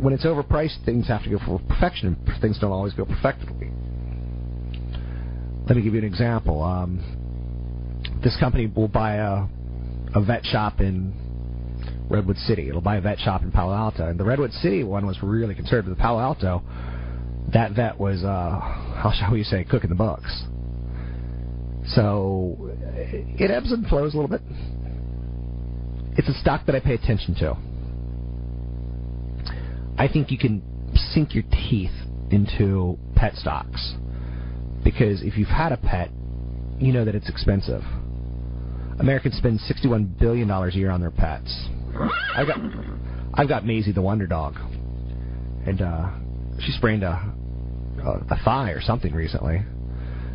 when 0.00 0.12
it's 0.14 0.24
overpriced, 0.24 0.84
things 0.84 1.08
have 1.08 1.22
to 1.24 1.30
go 1.30 1.38
for 1.44 1.60
perfection, 1.68 2.16
things 2.40 2.58
don't 2.58 2.72
always 2.72 2.92
go 2.92 3.04
perfectly. 3.04 3.70
Let 5.66 5.76
me 5.76 5.82
give 5.82 5.94
you 5.94 6.00
an 6.00 6.06
example. 6.06 6.62
Um, 6.62 8.20
this 8.22 8.36
company 8.38 8.66
will 8.66 8.88
buy 8.88 9.16
a 9.16 9.46
a 10.14 10.20
vet 10.20 10.44
shop 10.44 10.80
in 10.80 11.14
Redwood 12.08 12.36
City. 12.38 12.68
It'll 12.68 12.80
buy 12.80 12.96
a 12.96 13.00
vet 13.00 13.18
shop 13.18 13.42
in 13.42 13.50
Palo 13.50 13.72
Alto. 13.72 14.06
And 14.06 14.18
the 14.18 14.24
Redwood 14.24 14.52
City 14.52 14.84
one 14.84 15.06
was 15.06 15.22
really 15.22 15.54
conservative. 15.54 15.96
The 15.96 16.02
Palo 16.02 16.20
Alto, 16.20 16.62
that 17.52 17.72
vet 17.72 17.98
was, 17.98 18.22
uh, 18.22 18.60
how 18.60 19.12
shall 19.18 19.32
we 19.32 19.42
say, 19.42 19.64
cooking 19.64 19.90
the 19.90 19.96
books. 19.96 20.44
So 21.94 22.70
it 22.86 23.50
ebbs 23.50 23.72
and 23.72 23.86
flows 23.86 24.14
a 24.14 24.16
little 24.16 24.28
bit. 24.28 24.42
It's 26.16 26.28
a 26.28 26.34
stock 26.34 26.66
that 26.66 26.74
I 26.74 26.80
pay 26.80 26.94
attention 26.94 27.34
to. 27.36 27.56
I 29.98 30.08
think 30.08 30.30
you 30.30 30.38
can 30.38 30.62
sink 31.12 31.34
your 31.34 31.44
teeth 31.50 31.92
into 32.30 32.98
pet 33.14 33.34
stocks 33.36 33.94
because 34.84 35.22
if 35.22 35.36
you've 35.36 35.48
had 35.48 35.72
a 35.72 35.76
pet, 35.76 36.10
you 36.78 36.92
know 36.92 37.04
that 37.04 37.14
it's 37.14 37.28
expensive. 37.28 37.82
Americans 38.98 39.36
spend 39.36 39.60
sixty-one 39.60 40.04
billion 40.18 40.48
dollars 40.48 40.74
a 40.74 40.78
year 40.78 40.90
on 40.90 41.00
their 41.00 41.10
pets. 41.10 41.68
I've 42.34 42.46
got, 42.46 42.58
I've 43.34 43.48
got 43.48 43.64
Maisie 43.64 43.92
the 43.92 44.02
Wonder 44.02 44.26
Dog, 44.26 44.56
and 45.66 45.80
uh, 45.80 46.10
she 46.60 46.72
sprained 46.72 47.04
a, 47.04 47.32
a 48.04 48.34
a 48.34 48.40
thigh 48.44 48.70
or 48.70 48.80
something 48.80 49.14
recently. 49.14 49.62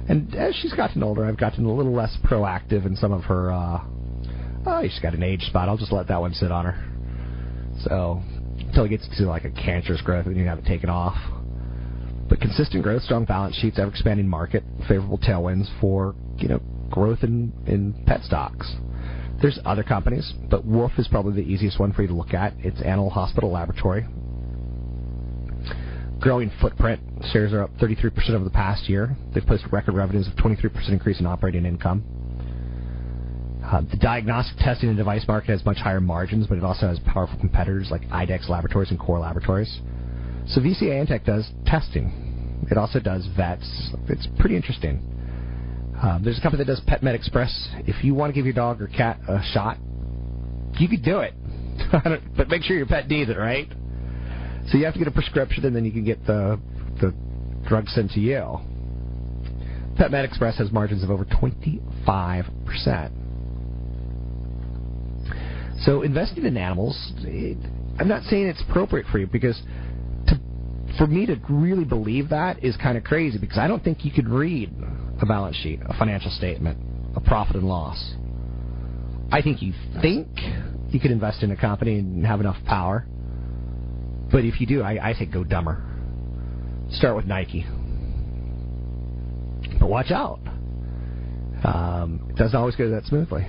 And 0.09 0.33
as 0.35 0.55
she's 0.55 0.73
gotten 0.73 1.03
older, 1.03 1.25
I've 1.25 1.37
gotten 1.37 1.65
a 1.65 1.73
little 1.73 1.93
less 1.93 2.17
proactive 2.23 2.85
in 2.85 2.95
some 2.95 3.11
of 3.11 3.23
her. 3.25 3.51
Uh, 3.51 3.83
oh, 4.65 4.81
she's 4.83 4.99
got 4.99 5.13
an 5.13 5.23
age 5.23 5.41
spot. 5.41 5.69
I'll 5.69 5.77
just 5.77 5.91
let 5.91 6.07
that 6.07 6.19
one 6.19 6.33
sit 6.33 6.51
on 6.51 6.65
her. 6.65 6.93
So 7.83 8.21
until 8.59 8.85
it 8.85 8.89
gets 8.89 9.07
to 9.17 9.23
like 9.25 9.45
a 9.45 9.51
cancerous 9.51 10.01
growth, 10.01 10.25
then 10.25 10.35
you 10.35 10.45
have 10.45 10.59
it 10.59 10.65
taken 10.65 10.89
off. 10.89 11.15
But 12.29 12.41
consistent 12.41 12.83
growth, 12.83 13.03
strong 13.03 13.25
balance 13.25 13.55
sheets, 13.55 13.79
ever 13.79 13.89
expanding 13.89 14.27
market, 14.27 14.63
favorable 14.87 15.17
tailwinds 15.17 15.67
for 15.79 16.15
you 16.37 16.47
know 16.49 16.59
growth 16.89 17.23
in 17.23 17.53
in 17.67 17.93
pet 18.05 18.23
stocks. 18.23 18.75
There's 19.41 19.59
other 19.65 19.83
companies, 19.83 20.33
but 20.49 20.67
WOOF 20.67 20.97
is 20.99 21.07
probably 21.07 21.41
the 21.41 21.47
easiest 21.47 21.79
one 21.79 21.93
for 21.93 22.01
you 22.01 22.07
to 22.07 22.13
look 22.15 22.33
at. 22.33 22.53
It's 22.59 22.81
Animal 22.81 23.11
Hospital 23.11 23.51
Laboratory. 23.51 24.05
growing 26.19 26.51
footprint. 26.59 26.99
Shares 27.31 27.53
are 27.53 27.61
up 27.63 27.77
33% 27.77 28.31
over 28.31 28.43
the 28.43 28.49
past 28.49 28.89
year. 28.89 29.15
They've 29.33 29.45
posted 29.45 29.71
record 29.71 29.93
revenues 29.93 30.27
of 30.27 30.33
23% 30.33 30.89
increase 30.89 31.19
in 31.19 31.27
operating 31.27 31.65
income. 31.65 32.03
Uh, 33.69 33.81
the 33.91 33.97
diagnostic 33.97 34.57
testing 34.59 34.87
and 34.87 34.97
device 34.97 35.27
market 35.27 35.49
has 35.49 35.65
much 35.65 35.77
higher 35.77 35.99
margins, 35.99 36.47
but 36.47 36.57
it 36.57 36.63
also 36.63 36.87
has 36.87 36.99
powerful 36.99 37.37
competitors 37.37 37.89
like 37.91 38.01
IDEXX 38.09 38.47
Laboratories 38.47 38.91
and 38.91 38.99
Core 38.99 39.19
Laboratories. 39.19 39.81
So 40.47 40.61
VCA 40.61 41.05
Antech 41.05 41.25
does 41.25 41.49
testing. 41.65 42.65
It 42.71 42.77
also 42.77 43.01
does 43.01 43.27
vets. 43.35 43.91
It's 44.07 44.25
pretty 44.39 44.55
interesting. 44.55 45.01
Um, 46.01 46.21
there's 46.23 46.37
a 46.37 46.41
company 46.41 46.63
that 46.63 46.71
does 46.71 46.81
PetMed 46.87 47.13
Express. 47.13 47.67
If 47.79 48.05
you 48.05 48.13
want 48.13 48.29
to 48.29 48.33
give 48.33 48.45
your 48.45 48.53
dog 48.53 48.81
or 48.81 48.87
cat 48.87 49.19
a 49.27 49.41
shot, 49.51 49.77
you 50.79 50.87
could 50.87 51.03
do 51.03 51.19
it. 51.19 51.33
but 52.37 52.47
make 52.47 52.63
sure 52.63 52.77
your 52.77 52.85
pet 52.85 53.09
needs 53.09 53.29
it, 53.29 53.37
right? 53.37 53.67
So 54.69 54.77
you 54.77 54.85
have 54.85 54.93
to 54.93 54.99
get 54.99 55.07
a 55.07 55.11
prescription, 55.11 55.65
and 55.65 55.75
then 55.75 55.83
you 55.83 55.91
can 55.91 56.03
get 56.03 56.25
the 56.25 56.59
the 57.01 57.13
drug 57.67 57.87
sent 57.89 58.11
to 58.11 58.19
you. 58.19 58.59
PetMed 59.99 60.23
Express 60.23 60.57
has 60.57 60.71
margins 60.71 61.03
of 61.03 61.11
over 61.11 61.25
25 61.25 62.45
percent. 62.65 63.13
So 65.81 66.01
investing 66.01 66.45
in 66.45 66.57
animals, 66.57 67.13
it, 67.19 67.57
I'm 67.99 68.07
not 68.07 68.23
saying 68.23 68.47
it's 68.47 68.61
appropriate 68.67 69.07
for 69.11 69.19
you 69.19 69.27
because 69.27 69.61
to, 70.27 70.39
for 70.97 71.07
me 71.07 71.25
to 71.27 71.37
really 71.49 71.85
believe 71.85 72.29
that 72.29 72.63
is 72.63 72.75
kind 72.77 72.97
of 72.97 73.03
crazy 73.03 73.37
because 73.37 73.57
I 73.57 73.67
don't 73.67 73.83
think 73.83 74.03
you 74.03 74.11
could 74.11 74.27
read 74.27 74.73
a 75.21 75.25
balance 75.25 75.55
sheet, 75.57 75.79
a 75.87 75.97
financial 75.97 76.31
statement, 76.31 76.77
a 77.15 77.21
profit 77.21 77.57
and 77.57 77.67
loss. 77.67 78.13
I 79.31 79.41
think 79.41 79.61
you 79.61 79.73
think 80.01 80.27
you 80.89 80.99
could 80.99 81.11
invest 81.11 81.43
in 81.43 81.51
a 81.51 81.57
company 81.57 81.99
and 81.99 82.25
have 82.25 82.39
enough 82.39 82.57
power. 82.65 83.05
But 84.31 84.45
if 84.45 84.59
you 84.59 84.67
do, 84.67 84.81
I, 84.81 85.09
I 85.09 85.13
say 85.13 85.25
go 85.25 85.43
dumber. 85.43 85.83
Start 86.91 87.15
with 87.15 87.25
Nike. 87.25 87.65
But 89.79 89.89
watch 89.89 90.11
out. 90.11 90.39
Um, 91.63 92.27
it 92.29 92.35
doesn't 92.35 92.55
always 92.57 92.75
go 92.75 92.89
that 92.91 93.05
smoothly. 93.05 93.45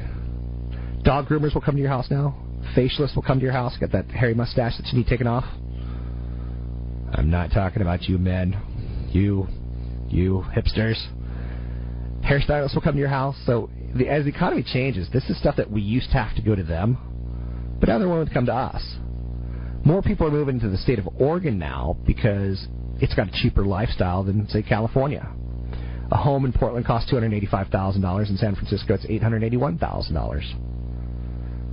Dog 1.09 1.27
groomers 1.27 1.55
will 1.55 1.63
come 1.63 1.75
to 1.75 1.81
your 1.81 1.89
house 1.89 2.11
now. 2.11 2.37
Facialists 2.77 3.15
will 3.15 3.23
come 3.23 3.39
to 3.39 3.43
your 3.43 3.55
house, 3.55 3.75
get 3.81 3.91
that 3.93 4.11
hairy 4.11 4.35
mustache 4.35 4.77
that 4.77 4.87
you 4.89 4.99
need 4.99 5.07
taken 5.07 5.27
off. 5.27 5.45
I'm 7.15 7.31
not 7.31 7.51
talking 7.51 7.81
about 7.81 8.03
you 8.03 8.19
men. 8.19 8.55
You, 9.11 9.47
you 10.07 10.45
hipsters. 10.55 11.03
Hairstylists 12.21 12.75
will 12.75 12.83
come 12.83 12.93
to 12.93 12.99
your 12.99 13.09
house. 13.09 13.37
So 13.47 13.71
the, 13.97 14.07
as 14.07 14.25
the 14.25 14.29
economy 14.29 14.63
changes, 14.63 15.09
this 15.11 15.25
is 15.31 15.41
stuff 15.41 15.57
that 15.57 15.71
we 15.71 15.81
used 15.81 16.11
to 16.11 16.19
have 16.19 16.37
to 16.37 16.43
go 16.43 16.55
to 16.55 16.63
them, 16.63 16.99
but 17.81 17.89
now 17.89 17.99
they're 17.99 18.07
willing 18.07 18.29
to 18.29 18.35
come 18.35 18.45
to 18.45 18.55
us. 18.55 18.83
More 19.87 20.03
people 20.03 20.27
are 20.27 20.31
moving 20.31 20.61
to 20.61 20.69
the 20.69 20.77
state 20.77 20.99
of 20.99 21.09
Oregon 21.19 21.59
now 21.59 21.97
because 22.07 22.67
it's 23.01 23.15
got 23.15 23.29
a 23.29 23.33
cheaper 23.33 23.65
lifestyle 23.65 24.25
than, 24.25 24.47
say, 24.51 24.63
California. 24.63 25.27
A 26.13 26.17
home 26.19 26.45
in 26.45 26.53
Portland 26.53 26.85
costs 26.85 27.11
$285,000. 27.11 28.29
In 28.29 28.37
San 28.37 28.55
Francisco, 28.55 28.93
it's 28.93 29.07
$881,000. 29.07 30.68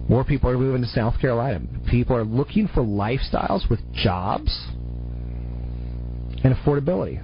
More 0.07 0.23
people 0.23 0.49
are 0.49 0.57
moving 0.57 0.81
to 0.81 0.87
South 0.87 1.19
Carolina. 1.19 1.61
People 1.89 2.15
are 2.15 2.23
looking 2.23 2.67
for 2.67 2.81
lifestyles 2.81 3.69
with 3.69 3.79
jobs 3.93 4.67
and 6.43 6.53
affordability. 6.55 7.23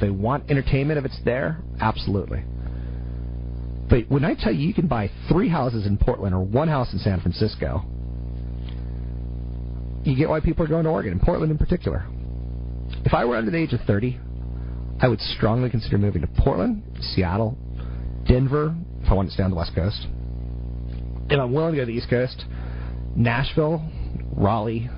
They 0.00 0.10
want 0.10 0.50
entertainment 0.50 0.98
if 0.98 1.04
it's 1.04 1.20
there, 1.24 1.58
absolutely. 1.80 2.42
But 3.90 4.08
when 4.08 4.24
I 4.24 4.34
tell 4.34 4.52
you 4.52 4.66
you 4.66 4.72
can 4.72 4.86
buy 4.86 5.10
three 5.28 5.50
houses 5.50 5.86
in 5.86 5.98
Portland 5.98 6.34
or 6.34 6.40
one 6.40 6.68
house 6.68 6.92
in 6.94 6.98
San 6.98 7.20
Francisco, 7.20 7.84
you 10.04 10.16
get 10.16 10.30
why 10.30 10.40
people 10.40 10.64
are 10.64 10.68
going 10.68 10.84
to 10.84 10.90
Oregon, 10.90 11.12
and 11.12 11.20
Portland 11.20 11.52
in 11.52 11.58
particular. 11.58 12.06
If 13.04 13.12
I 13.12 13.24
were 13.26 13.36
under 13.36 13.50
the 13.50 13.58
age 13.58 13.74
of 13.74 13.80
30, 13.86 14.18
I 15.00 15.08
would 15.08 15.20
strongly 15.20 15.68
consider 15.68 15.98
moving 15.98 16.22
to 16.22 16.28
Portland, 16.28 16.82
Seattle, 17.14 17.56
Denver, 18.26 18.74
if 19.02 19.10
I 19.10 19.14
wanted 19.14 19.28
to 19.28 19.34
stay 19.34 19.42
on 19.42 19.50
the 19.50 19.56
West 19.56 19.74
Coast. 19.74 20.06
If 21.32 21.40
I'm 21.40 21.54
willing 21.54 21.72
to 21.72 21.76
go 21.78 21.82
to 21.82 21.86
the 21.86 21.96
East 21.96 22.10
Coast, 22.10 22.44
Nashville, 23.16 23.82
Raleigh, 24.36 24.90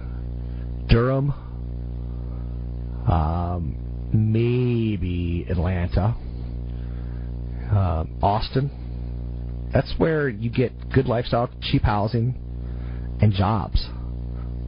Durham, 0.89 1.31
um, 3.09 4.11
maybe 4.13 5.47
Atlanta, 5.49 6.17
uh, 7.71 8.05
Austin. 8.21 9.71
That's 9.73 9.95
where 9.97 10.29
you 10.29 10.51
get 10.51 10.73
good 10.93 11.07
lifestyle, 11.07 11.49
cheap 11.63 11.83
housing, 11.83 12.35
and 13.21 13.33
jobs. 13.33 13.87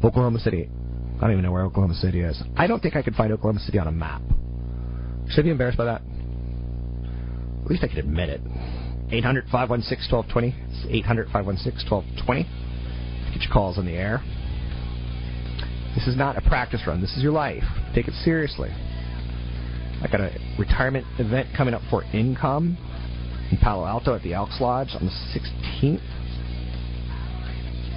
Oklahoma 0.04 0.38
City. 0.38 0.70
I 1.16 1.20
don't 1.20 1.32
even 1.32 1.42
know 1.42 1.50
where 1.50 1.62
Oklahoma 1.62 1.94
City 1.94 2.20
is. 2.20 2.40
I 2.56 2.68
don't 2.68 2.80
think 2.80 2.94
I 2.94 3.02
could 3.02 3.16
find 3.16 3.32
Oklahoma 3.32 3.58
City 3.58 3.80
on 3.80 3.88
a 3.88 3.92
map. 3.92 4.22
Should 5.30 5.40
I 5.40 5.42
be 5.42 5.50
embarrassed 5.50 5.78
by 5.78 5.86
that? 5.86 6.02
At 7.64 7.70
least 7.72 7.82
I 7.82 7.88
could 7.88 7.98
admit 7.98 8.28
it. 8.28 8.40
800 9.10 9.44
516 9.50 10.10
1220. 10.10 10.54
It's 10.70 10.86
800 10.90 11.26
516 11.26 11.90
1220. 11.90 12.42
Get 13.32 13.42
your 13.42 13.52
calls 13.52 13.78
on 13.78 13.86
the 13.86 13.92
air. 13.92 14.22
This 15.94 16.06
is 16.06 16.16
not 16.16 16.36
a 16.36 16.42
practice 16.42 16.82
run. 16.86 17.00
This 17.00 17.16
is 17.16 17.22
your 17.22 17.32
life. 17.32 17.64
Take 17.94 18.08
it 18.08 18.14
seriously. 18.24 18.70
I 18.70 20.08
got 20.10 20.20
a 20.20 20.30
retirement 20.58 21.06
event 21.18 21.48
coming 21.56 21.72
up 21.72 21.82
for 21.88 22.02
income 22.12 22.76
in 23.50 23.56
Palo 23.58 23.86
Alto 23.86 24.14
at 24.14 24.22
the 24.22 24.34
Elks 24.34 24.60
Lodge 24.60 24.90
on 24.94 25.06
the 25.06 25.12
16th. 25.32 26.02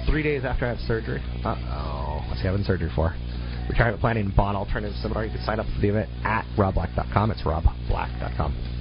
Three 0.06 0.22
days 0.22 0.44
after 0.44 0.64
I 0.64 0.70
had 0.70 0.78
surgery. 0.86 1.22
Uh 1.44 1.56
oh. 1.70 2.24
What's 2.28 2.40
he 2.40 2.46
having 2.46 2.64
surgery 2.64 2.90
for? 2.94 3.14
Retirement 3.68 4.00
Planning 4.00 4.26
and 4.26 4.36
Bond 4.36 4.56
Alternative 4.56 4.96
Seminar. 5.02 5.26
You 5.26 5.32
can 5.32 5.44
sign 5.44 5.60
up 5.60 5.66
for 5.66 5.80
the 5.80 5.88
event 5.88 6.08
at 6.24 6.44
robblack.com. 6.56 7.30
It's 7.30 7.42
robblack.com. 7.42 8.79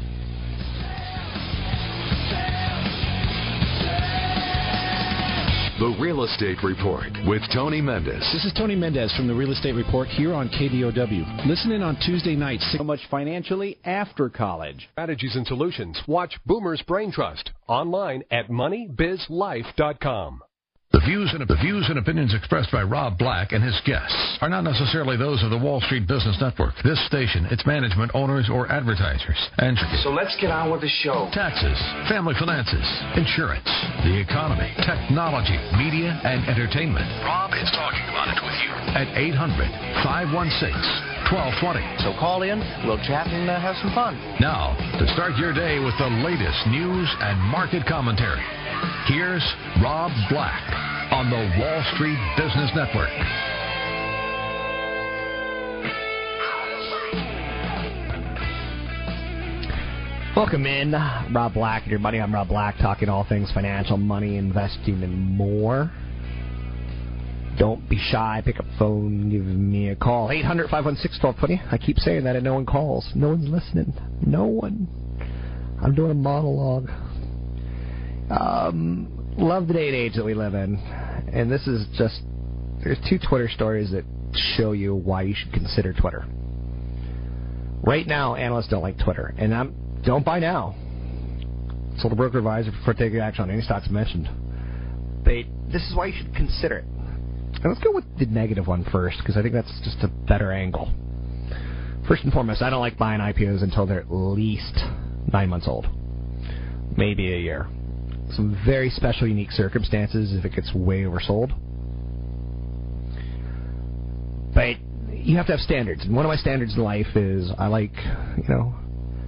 The 5.79 5.95
Real 5.97 6.25
Estate 6.25 6.57
Report 6.61 7.07
with 7.25 7.41
Tony 7.53 7.79
Mendez. 7.79 8.19
This 8.33 8.43
is 8.43 8.51
Tony 8.57 8.75
Mendez 8.75 9.15
from 9.15 9.27
the 9.27 9.33
Real 9.33 9.53
Estate 9.53 9.75
Report 9.75 10.09
here 10.09 10.33
on 10.33 10.49
KDOW. 10.49 11.47
Listen 11.47 11.71
in 11.71 11.81
on 11.81 11.97
Tuesday 12.05 12.35
nights. 12.35 12.69
So 12.77 12.83
much 12.83 12.99
financially 13.09 13.77
after 13.85 14.27
college. 14.27 14.89
Strategies 14.91 15.37
and 15.37 15.47
Solutions. 15.47 15.97
Watch 16.05 16.35
Boomer's 16.45 16.81
Brain 16.81 17.13
Trust 17.13 17.51
online 17.69 18.23
at 18.29 18.49
moneybizlife.com. 18.49 20.41
The 20.99 21.05
views 21.15 21.31
and 21.31 21.47
the 21.47 21.55
views 21.55 21.87
and 21.87 21.95
opinions 21.97 22.35
expressed 22.35 22.75
by 22.75 22.83
Rob 22.83 23.15
Black 23.17 23.53
and 23.55 23.63
his 23.63 23.79
guests 23.87 24.19
are 24.43 24.51
not 24.51 24.67
necessarily 24.67 25.15
those 25.15 25.39
of 25.47 25.49
the 25.49 25.57
Wall 25.57 25.79
Street 25.79 26.03
Business 26.11 26.35
Network, 26.43 26.75
this 26.83 26.99
station, 27.07 27.47
its 27.47 27.63
management, 27.65 28.11
owners, 28.13 28.51
or 28.51 28.67
advertisers. 28.67 29.39
And 29.63 29.79
So 30.03 30.11
let's 30.11 30.35
get 30.43 30.51
on 30.51 30.67
with 30.67 30.81
the 30.83 30.91
show. 30.99 31.31
taxes, 31.31 31.79
family 32.11 32.35
finances, 32.35 32.83
insurance, 33.15 33.63
the 34.03 34.11
economy, 34.19 34.75
technology, 34.83 35.55
media, 35.79 36.19
and 36.27 36.43
entertainment. 36.51 37.07
Rob 37.23 37.55
is 37.55 37.71
talking 37.71 38.03
about 38.11 38.35
it 38.35 38.43
with 38.43 38.59
you 38.59 38.75
at 38.91 39.07
800 39.15 40.03
516 40.03 40.75
1220. 41.31 41.79
So 42.03 42.11
call 42.19 42.43
in, 42.43 42.59
we'll 42.83 42.99
chat 43.07 43.31
and 43.31 43.47
uh, 43.47 43.55
have 43.55 43.79
some 43.79 43.95
fun. 43.95 44.19
Now, 44.43 44.75
to 44.99 45.07
start 45.15 45.39
your 45.39 45.55
day 45.55 45.79
with 45.79 45.95
the 45.95 46.11
latest 46.27 46.59
news 46.67 47.07
and 47.23 47.39
market 47.39 47.87
commentary, 47.87 48.43
here's 49.07 49.43
Rob 49.81 50.11
Black 50.29 50.61
on 51.11 51.29
the 51.29 51.59
Wall 51.59 51.83
Street 51.95 52.19
Business 52.37 52.71
Network. 52.75 53.09
Welcome 60.35 60.65
in, 60.65 60.93
Rob 61.33 61.53
Black 61.53 61.83
buddy. 62.01 62.19
I'm 62.19 62.33
Rob 62.33 62.47
Black, 62.47 62.77
talking 62.77 63.09
all 63.09 63.25
things 63.27 63.51
financial, 63.51 63.97
money, 63.97 64.37
investing, 64.37 65.03
and 65.03 65.13
more. 65.13 65.91
Don't 67.57 67.89
be 67.89 67.97
shy. 67.97 68.41
Pick 68.45 68.57
up 68.57 68.65
the 68.65 68.77
phone. 68.79 69.29
Give 69.29 69.43
me 69.43 69.89
a 69.89 69.95
call. 69.97 70.31
800 70.31 70.69
516 70.69 71.21
1220. 71.21 71.61
I 71.69 71.77
keep 71.77 71.97
saying 71.97 72.23
that 72.23 72.37
and 72.37 72.45
no 72.45 72.53
one 72.53 72.65
calls. 72.65 73.11
No 73.15 73.29
one's 73.29 73.49
listening. 73.49 73.93
No 74.25 74.45
one. 74.45 74.87
I'm 75.83 75.93
doing 75.93 76.11
a 76.11 76.15
monologue. 76.15 76.89
Um, 78.29 79.33
love 79.37 79.67
the 79.67 79.73
day 79.73 79.87
and 79.87 79.95
age 79.95 80.15
that 80.15 80.25
we 80.25 80.33
live 80.33 80.53
in. 80.53 80.75
And 81.33 81.51
this 81.51 81.65
is 81.67 81.87
just. 81.97 82.21
There's 82.83 82.97
two 83.09 83.19
Twitter 83.19 83.49
stories 83.49 83.91
that 83.91 84.05
show 84.57 84.71
you 84.71 84.95
why 84.95 85.23
you 85.23 85.35
should 85.35 85.51
consider 85.51 85.93
Twitter. 85.93 86.25
Right 87.81 88.07
now, 88.07 88.35
analysts 88.35 88.67
don't 88.67 88.81
like 88.81 88.97
Twitter. 89.03 89.33
And 89.37 89.53
I'm. 89.53 90.01
Don't 90.05 90.23
buy 90.23 90.39
now. 90.39 90.75
Sold 91.97 92.13
a 92.13 92.15
broker 92.15 92.37
advisor 92.37 92.71
before 92.71 92.93
taking 92.93 93.19
action 93.19 93.43
on 93.43 93.51
any 93.51 93.61
stocks 93.61 93.89
mentioned. 93.89 94.29
But 95.23 95.45
this 95.71 95.83
is 95.83 95.95
why 95.95 96.07
you 96.07 96.13
should 96.17 96.33
consider 96.33 96.77
it. 96.77 96.85
And 96.85 97.65
let's 97.65 97.83
go 97.83 97.91
with 97.91 98.05
the 98.17 98.25
negative 98.25 98.67
one 98.67 98.85
first, 98.89 99.17
because 99.19 99.35
I 99.35 99.41
think 99.41 99.53
that's 99.53 99.81
just 99.83 99.97
a 100.01 100.07
better 100.07 100.51
angle. 100.53 100.93
First 102.07 102.23
and 102.23 102.31
foremost, 102.31 102.61
I 102.61 102.69
don't 102.69 102.79
like 102.79 102.97
buying 102.97 103.19
IPOs 103.19 103.61
until 103.61 103.85
they're 103.85 103.99
at 103.99 104.11
least 104.11 104.79
nine 105.33 105.49
months 105.49 105.67
old, 105.67 105.87
maybe 106.95 107.33
a 107.33 107.37
year. 107.37 107.67
Some 108.31 108.57
very 108.65 108.89
special, 108.89 109.27
unique 109.27 109.51
circumstances 109.51 110.33
if 110.33 110.45
it 110.45 110.53
gets 110.53 110.73
way 110.73 111.03
oversold. 111.03 111.51
But 114.53 114.77
you 115.13 115.37
have 115.37 115.45
to 115.47 115.53
have 115.53 115.61
standards. 115.61 116.05
And 116.05 116.15
one 116.15 116.25
of 116.25 116.29
my 116.29 116.35
standards 116.35 116.75
in 116.75 116.83
life 116.83 117.15
is 117.15 117.51
I 117.57 117.67
like, 117.67 117.93
you 118.37 118.47
know, 118.47 118.73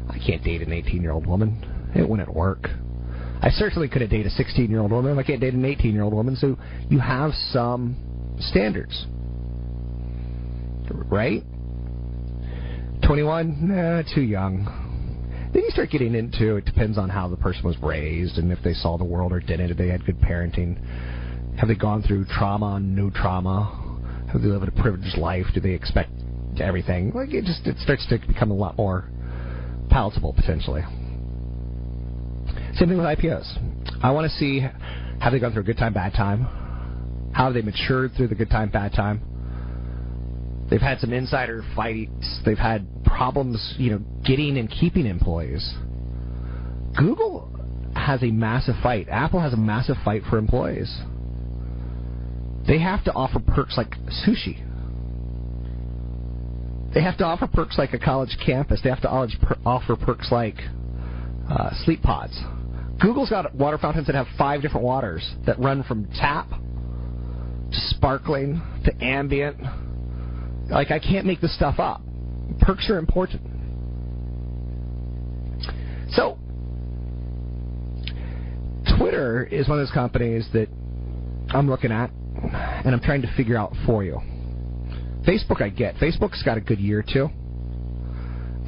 I 0.10 0.18
can't 0.26 0.44
date 0.44 0.62
an 0.62 0.72
18 0.72 1.02
year 1.02 1.12
old 1.12 1.26
woman. 1.26 1.92
It 1.96 2.08
wouldn't 2.08 2.34
work. 2.34 2.68
I 3.44 3.50
certainly 3.50 3.90
couldn't 3.90 4.10
date 4.10 4.26
a 4.26 4.30
16 4.30 4.70
year 4.70 4.80
old 4.80 4.92
woman. 4.92 5.18
I 5.18 5.24
can't 5.24 5.42
date 5.42 5.54
an 5.54 5.66
18 5.66 5.94
year 5.94 6.04
old 6.04 6.14
woman. 6.14 6.36
So 6.36 6.58
you 6.90 7.00
have 7.00 7.32
some 7.52 8.38
standards. 8.40 9.06
Right? 10.92 11.44
21? 13.06 13.68
Nah, 13.68 14.04
too 14.14 14.22
young. 14.22 14.91
Then 15.54 15.64
you 15.64 15.70
start 15.72 15.90
getting 15.90 16.16
into 16.16 16.56
it 16.56 16.66
depends 16.66 16.98
on 16.98 17.10
how 17.10 17.28
the 17.28 17.36
person 17.36 17.64
was 17.66 17.78
raised 17.82 18.38
and 18.38 18.52
if 18.52 18.60
they 18.64 18.74
saw 18.74 18.98
the 18.98 19.04
world 19.04 19.34
or 19.34 19.40
didn't, 19.42 19.70
if 19.70 19.78
they 19.78 19.90
had 19.90 20.06
good 20.06 20.20
parenting. 20.20 20.78
Have 21.58 21.68
they 21.68 21.76
gone 21.76 22.02
through 22.04 22.26
trauma 22.26 22.80
new 22.80 23.12
trauma? 23.12 23.90
Have 24.32 24.42
they 24.42 24.48
lived 24.48 24.68
a 24.68 24.72
privileged 24.72 25.18
life? 25.18 25.46
Do 25.54 25.60
they 25.60 25.72
expect 25.72 26.12
everything? 26.60 27.12
Like 27.14 27.34
it 27.34 27.44
just 27.44 27.68
it 27.68 27.78
starts 27.80 28.08
to 28.08 28.20
become 28.26 28.52
a 28.52 28.56
lot 28.56 28.78
more 28.78 29.10
palatable 29.90 30.34
potentially. 30.34 30.84
Same 32.76 32.88
thing 32.88 32.98
with 32.98 33.06
IPOs. 33.06 34.02
I 34.02 34.12
want 34.12 34.32
to 34.32 34.38
see 34.38 34.62
have 34.62 35.34
they 35.34 35.40
gone 35.40 35.52
through 35.52 35.64
a 35.64 35.66
good 35.66 35.78
time, 35.78 35.94
bad 35.94 36.14
time? 36.14 36.48
How 37.34 37.46
have 37.46 37.54
they 37.54 37.62
matured 37.62 38.12
through 38.16 38.30
the 38.30 38.36
good 38.36 38.50
time, 38.50 38.70
bad 38.70 38.94
time? 38.94 39.22
They've 40.72 40.82
had 40.82 41.00
some 41.00 41.12
insider 41.12 41.64
fights. 41.76 42.40
They've 42.46 42.58
had 42.58 42.88
problems, 43.04 43.76
you 43.78 43.92
know, 43.92 44.00
getting 44.26 44.58
and 44.58 44.72
keeping 44.72 45.06
employees. 45.06 45.74
Google 46.98 47.52
has 47.94 48.24
a 48.24 48.32
massive 48.32 48.76
fight. 48.82 49.10
Apple 49.10 49.42
has 49.42 49.52
a 49.52 49.58
massive 49.58 49.98
fight 50.06 50.24
for 50.30 50.38
employees. 50.38 50.90
They 52.66 52.80
have 52.80 53.04
to 53.04 53.12
offer 53.12 53.40
perks 53.40 53.76
like 53.76 53.92
sushi. 54.26 54.66
They 56.94 57.02
have 57.02 57.18
to 57.18 57.26
offer 57.26 57.48
perks 57.48 57.78
like 57.78 57.94
a 57.94 58.00
college 58.00 58.38
campus. 58.46 58.80
They 58.82 58.90
have 58.90 59.02
to 59.02 59.10
offer 59.10 59.98
perks 59.98 60.32
like 60.32 60.56
uh, 61.50 61.72
sleep 61.84 62.02
pods. 62.02 62.40
Google's 63.02 63.30
got 63.30 63.54
water 63.56 63.78
fountains 63.78 64.08
that 64.08 64.16
have 64.16 64.28
five 64.38 64.62
different 64.62 64.86
waters 64.86 65.30
that 65.46 65.60
run 65.60 65.84
from 65.84 66.08
tap 66.14 66.50
to 66.50 67.78
sparkling 67.90 68.62
to 68.86 69.04
ambient. 69.04 69.58
Like 70.72 70.90
I 70.90 71.00
can't 71.00 71.26
make 71.26 71.42
this 71.42 71.54
stuff 71.56 71.80
up. 71.80 72.02
Perks 72.62 72.90
are 72.90 72.98
important. 72.98 73.42
So, 76.12 76.38
Twitter 78.98 79.46
is 79.46 79.68
one 79.68 79.80
of 79.80 79.86
those 79.86 79.94
companies 79.94 80.48
that 80.54 80.68
I'm 81.50 81.70
looking 81.70 81.92
at 81.92 82.10
and 82.12 82.96
I'm 82.96 83.02
trying 83.02 83.22
to 83.22 83.34
figure 83.36 83.58
out 83.58 83.74
for 83.86 84.04
you. 84.04 84.20
Facebook, 85.28 85.62
I 85.62 85.70
get. 85.70 85.96
Facebook's 85.96 86.42
got 86.44 86.58
a 86.58 86.62
good 86.62 86.80
year 86.80 87.04
too. 87.08 87.30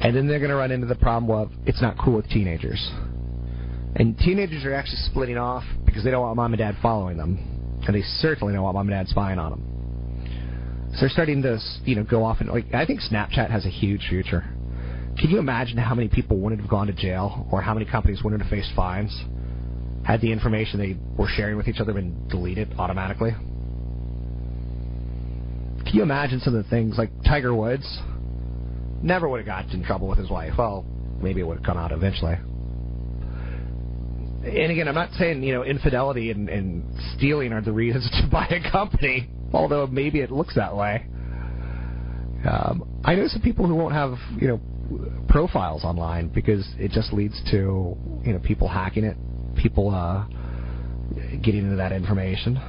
And 0.00 0.14
then 0.14 0.28
they're 0.28 0.38
going 0.38 0.50
to 0.50 0.56
run 0.56 0.70
into 0.70 0.86
the 0.86 0.94
problem 0.94 1.30
of 1.30 1.50
it's 1.66 1.80
not 1.80 1.96
cool 1.98 2.16
with 2.16 2.28
teenagers. 2.28 2.90
And 3.96 4.18
teenagers 4.18 4.64
are 4.64 4.74
actually 4.74 4.98
splitting 5.10 5.38
off 5.38 5.64
because 5.86 6.04
they 6.04 6.10
don't 6.10 6.20
want 6.20 6.36
mom 6.36 6.52
and 6.52 6.58
dad 6.58 6.76
following 6.82 7.16
them. 7.16 7.80
And 7.86 7.94
they 7.94 8.02
certainly 8.02 8.52
don't 8.52 8.62
want 8.62 8.74
mom 8.74 8.88
and 8.88 9.06
dad 9.06 9.08
spying 9.08 9.38
on 9.38 9.50
them. 9.52 9.73
So 10.94 11.00
they're 11.00 11.08
starting 11.08 11.42
to, 11.42 11.58
you 11.84 11.96
know, 11.96 12.04
go 12.04 12.24
off 12.24 12.40
and 12.40 12.48
like 12.48 12.72
I 12.72 12.86
think 12.86 13.00
Snapchat 13.00 13.50
has 13.50 13.66
a 13.66 13.70
huge 13.70 14.06
future. 14.08 14.44
Can 15.18 15.30
you 15.30 15.38
imagine 15.38 15.76
how 15.76 15.94
many 15.94 16.08
people 16.08 16.38
wouldn't 16.38 16.60
have 16.60 16.70
gone 16.70 16.86
to 16.86 16.92
jail 16.92 17.48
or 17.50 17.60
how 17.60 17.74
many 17.74 17.86
companies 17.86 18.22
wouldn't 18.22 18.42
have 18.42 18.50
faced 18.50 18.70
fines 18.74 19.16
had 20.04 20.20
the 20.20 20.30
information 20.30 20.78
they 20.78 20.96
were 21.16 21.28
sharing 21.28 21.56
with 21.56 21.66
each 21.66 21.80
other 21.80 21.92
been 21.92 22.28
deleted 22.28 22.74
automatically? 22.78 23.30
Can 25.84 25.94
you 25.94 26.02
imagine 26.02 26.40
some 26.40 26.54
of 26.54 26.64
the 26.64 26.70
things 26.70 26.96
like 26.96 27.10
Tiger 27.24 27.54
Woods 27.54 28.00
never 29.02 29.28
would 29.28 29.38
have 29.38 29.46
gotten 29.46 29.70
in 29.80 29.84
trouble 29.84 30.08
with 30.08 30.18
his 30.18 30.30
wife? 30.30 30.54
Well, 30.56 30.84
maybe 31.20 31.40
it 31.40 31.44
would 31.44 31.58
have 31.58 31.66
come 31.66 31.76
out 31.76 31.92
eventually. 31.92 32.34
And 34.44 34.70
again, 34.70 34.88
I'm 34.88 34.94
not 34.94 35.10
saying 35.12 35.42
you 35.42 35.54
know 35.54 35.64
infidelity 35.64 36.30
and, 36.30 36.48
and 36.48 36.84
stealing 37.16 37.52
are 37.52 37.62
the 37.62 37.72
reasons 37.72 38.08
to 38.22 38.28
buy 38.30 38.46
a 38.46 38.70
company, 38.70 39.28
although 39.54 39.86
maybe 39.86 40.20
it 40.20 40.30
looks 40.30 40.54
that 40.56 40.76
way. 40.76 41.06
Um, 42.48 43.00
I 43.04 43.14
know 43.14 43.26
some 43.28 43.40
people 43.40 43.66
who 43.66 43.74
won't 43.74 43.94
have 43.94 44.16
you 44.38 44.48
know 44.48 44.60
profiles 45.28 45.84
online 45.84 46.28
because 46.28 46.66
it 46.78 46.90
just 46.90 47.12
leads 47.12 47.40
to 47.50 47.96
you 48.22 48.32
know 48.32 48.38
people 48.40 48.68
hacking 48.68 49.04
it, 49.04 49.16
people 49.56 49.94
uh, 49.94 50.26
getting 51.42 51.64
into 51.64 51.76
that 51.76 51.92
information 51.92 52.60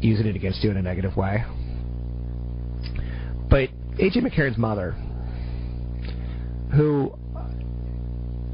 using 0.00 0.26
it 0.26 0.36
against 0.36 0.64
you 0.64 0.70
in 0.70 0.78
a 0.78 0.82
negative 0.82 1.16
way. 1.16 1.44
But 3.50 3.68
AJ 3.98 4.18
McCarron's 4.18 4.56
mother, 4.56 4.92
who 6.74 7.12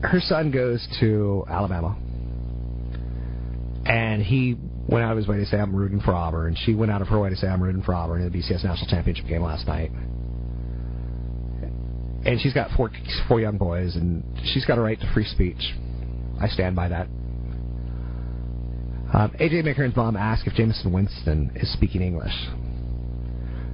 her 0.03 0.21
son 0.21 0.51
goes 0.51 0.87
to 1.01 1.45
Alabama, 1.49 1.97
and 3.87 4.23
he 4.23 4.57
went 4.89 5.05
out 5.05 5.13
of 5.13 5.17
his 5.19 5.27
way 5.27 5.39
to 5.39 5.47
say 5.47 5.59
I'm 5.59 5.75
rooting 5.75 6.01
for 6.01 6.13
Auburn. 6.13 6.49
And 6.49 6.59
she 6.59 6.75
went 6.75 6.93
out 6.93 7.03
of 7.03 7.09
her 7.09 7.19
way 7.19 7.31
to 7.31 7.37
say 7.37 7.47
I'm 7.49 7.63
rooting 7.63 7.83
for 7.83 7.95
Auburn 7.95 8.23
in 8.23 8.31
the 8.31 8.39
BCS 8.39 8.65
national 8.65 8.89
championship 8.89 9.27
game 9.27 9.43
last 9.43 9.67
night. 9.67 9.91
And 12.25 12.41
she's 12.41 12.53
got 12.53 12.71
four 12.77 12.91
four 13.29 13.41
young 13.41 13.57
boys, 13.57 13.95
and 13.95 14.25
she's 14.53 14.65
got 14.65 14.79
a 14.79 14.81
right 14.81 14.99
to 14.99 15.13
free 15.15 15.25
speech. 15.25 15.75
I 16.41 16.49
stand 16.49 16.75
by 16.75 16.89
that. 16.89 17.07
Um, 19.15 19.31
AJ 19.41 19.63
McCarron's 19.63 19.97
mom 19.97 20.17
asked 20.17 20.47
if 20.47 20.55
Jameis 20.55 20.85
Winston 20.91 21.53
is 21.55 21.73
speaking 21.73 22.03
English. 22.03 22.35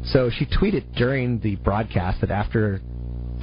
So 0.04 0.30
she 0.30 0.44
tweeted 0.44 0.94
during 0.96 1.40
the 1.40 1.56
broadcast 1.56 2.20
that 2.20 2.30
after 2.30 2.80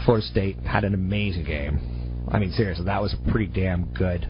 Florida 0.06 0.26
State 0.28 0.58
had 0.58 0.84
an 0.84 0.94
amazing 0.94 1.46
game. 1.46 2.28
I 2.32 2.38
mean, 2.38 2.52
seriously, 2.52 2.86
that 2.86 3.02
was 3.02 3.16
pretty 3.32 3.48
damn 3.48 3.86
good 3.94 4.28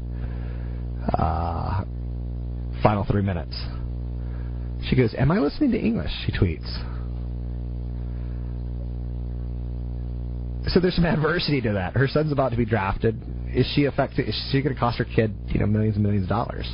uh, 1.17 1.83
final 2.81 3.05
three 3.05 3.21
minutes. 3.21 3.55
She 4.89 4.95
goes, 4.95 5.13
"Am 5.17 5.31
I 5.31 5.39
listening 5.39 5.71
to 5.71 5.79
English?" 5.79 6.11
She 6.25 6.31
tweets. 6.31 6.67
So 10.69 10.79
there's 10.79 10.95
some 10.95 11.05
adversity 11.05 11.61
to 11.61 11.73
that. 11.73 11.93
Her 11.95 12.07
son's 12.07 12.31
about 12.31 12.51
to 12.51 12.57
be 12.57 12.65
drafted. 12.65 13.19
Is 13.53 13.65
she 13.75 13.85
affected? 13.85 14.29
Is 14.29 14.49
she 14.51 14.61
going 14.61 14.73
to 14.73 14.79
cost 14.79 14.99
her 14.99 15.05
kid, 15.05 15.33
you 15.47 15.59
know, 15.59 15.65
millions 15.65 15.95
and 15.95 16.03
millions 16.03 16.25
of 16.25 16.29
dollars? 16.29 16.67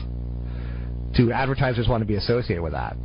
Do 1.16 1.32
advertisers 1.32 1.88
want 1.88 2.02
to 2.02 2.06
be 2.06 2.16
associated 2.16 2.62
with 2.62 2.74
that? 2.74 2.98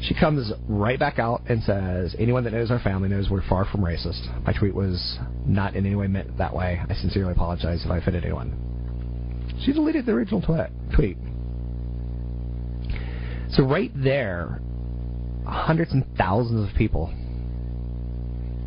She 0.00 0.14
comes 0.14 0.52
right 0.68 0.98
back 0.98 1.18
out 1.18 1.42
and 1.48 1.62
says, 1.62 2.16
Anyone 2.18 2.44
that 2.44 2.52
knows 2.52 2.70
our 2.70 2.80
family 2.80 3.08
knows 3.08 3.30
we're 3.30 3.46
far 3.48 3.64
from 3.64 3.80
racist. 3.80 4.44
My 4.44 4.52
tweet 4.52 4.74
was 4.74 5.18
not 5.46 5.76
in 5.76 5.86
any 5.86 5.94
way 5.94 6.08
meant 6.08 6.36
that 6.36 6.54
way. 6.54 6.80
I 6.88 6.94
sincerely 6.94 7.32
apologize 7.32 7.84
if 7.84 7.90
I 7.90 7.98
offended 7.98 8.24
anyone. 8.24 9.54
She 9.64 9.72
deleted 9.72 10.04
the 10.04 10.12
original 10.12 10.42
tweet. 10.42 11.16
So, 13.54 13.62
right 13.62 13.92
there, 13.94 14.60
hundreds 15.46 15.92
and 15.92 16.04
thousands 16.18 16.68
of 16.68 16.76
people, 16.76 17.06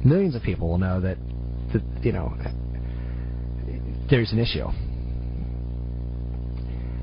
millions 0.04 0.34
of 0.34 0.42
people 0.44 0.70
will 0.70 0.78
know 0.78 1.02
that, 1.02 1.18
that 1.74 1.82
you 2.04 2.14
know, 2.14 2.34
there's 4.10 4.32
an 4.32 4.40
issue. 4.40 4.68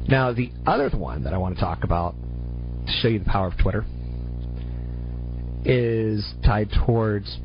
Now, 0.08 0.32
the 0.32 0.50
other 0.66 0.88
one 0.96 1.24
that 1.24 1.34
I 1.34 1.36
want 1.36 1.56
to 1.56 1.60
talk 1.60 1.84
about 1.84 2.14
to 2.86 2.92
show 3.02 3.08
you 3.08 3.18
the 3.18 3.26
power 3.26 3.48
of 3.48 3.58
Twitter 3.58 3.84
is 5.66 6.24
tied 6.42 6.70
towards 6.86 7.36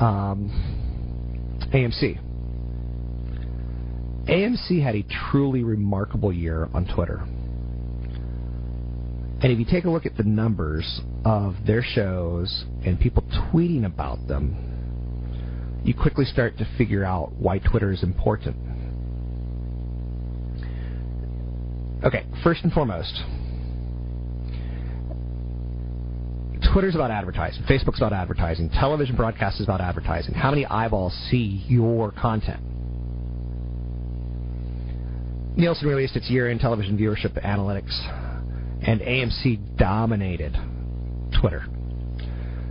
um, 0.00 0.50
AMC. 1.74 2.18
AMC 4.30 4.82
had 4.82 4.94
a 4.94 5.04
truly 5.30 5.62
remarkable 5.62 6.32
year 6.32 6.68
on 6.72 6.86
Twitter. 6.86 7.22
And 9.42 9.50
if 9.50 9.58
you 9.58 9.64
take 9.64 9.84
a 9.84 9.90
look 9.90 10.04
at 10.04 10.16
the 10.16 10.22
numbers 10.22 11.00
of 11.24 11.54
their 11.66 11.82
shows 11.82 12.64
and 12.84 13.00
people 13.00 13.22
tweeting 13.22 13.86
about 13.86 14.28
them, 14.28 15.80
you 15.82 15.94
quickly 15.94 16.26
start 16.26 16.58
to 16.58 16.68
figure 16.76 17.04
out 17.04 17.32
why 17.32 17.58
Twitter 17.58 17.90
is 17.90 18.02
important. 18.02 18.56
Okay, 22.04 22.26
first 22.42 22.62
and 22.64 22.72
foremost, 22.72 23.22
Twitter's 26.72 26.94
about 26.94 27.10
advertising. 27.10 27.62
Facebook's 27.64 27.98
about 27.98 28.12
advertising. 28.12 28.70
Television 28.70 29.16
broadcast 29.16 29.58
is 29.58 29.64
about 29.64 29.80
advertising. 29.80 30.34
How 30.34 30.50
many 30.50 30.66
eyeballs 30.66 31.14
see 31.30 31.64
your 31.66 32.12
content? 32.12 32.60
Nielsen 35.56 35.88
released 35.88 36.14
its 36.14 36.30
year-end 36.30 36.60
television 36.60 36.96
viewership 36.96 37.32
analytics, 37.44 37.90
and 38.82 39.00
AMC 39.00 39.76
dominated 39.76 40.56
Twitter. 41.40 41.64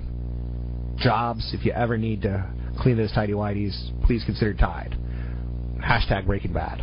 jobs, 0.98 1.52
if 1.54 1.64
you 1.64 1.72
ever 1.72 1.96
need 1.96 2.22
to 2.22 2.48
clean 2.80 2.96
those 2.96 3.12
tidy 3.12 3.32
whities, 3.32 3.74
please 4.06 4.22
consider 4.24 4.54
Tide. 4.54 4.96
Hashtag 5.82 6.26
Breaking 6.26 6.52
Bad. 6.52 6.80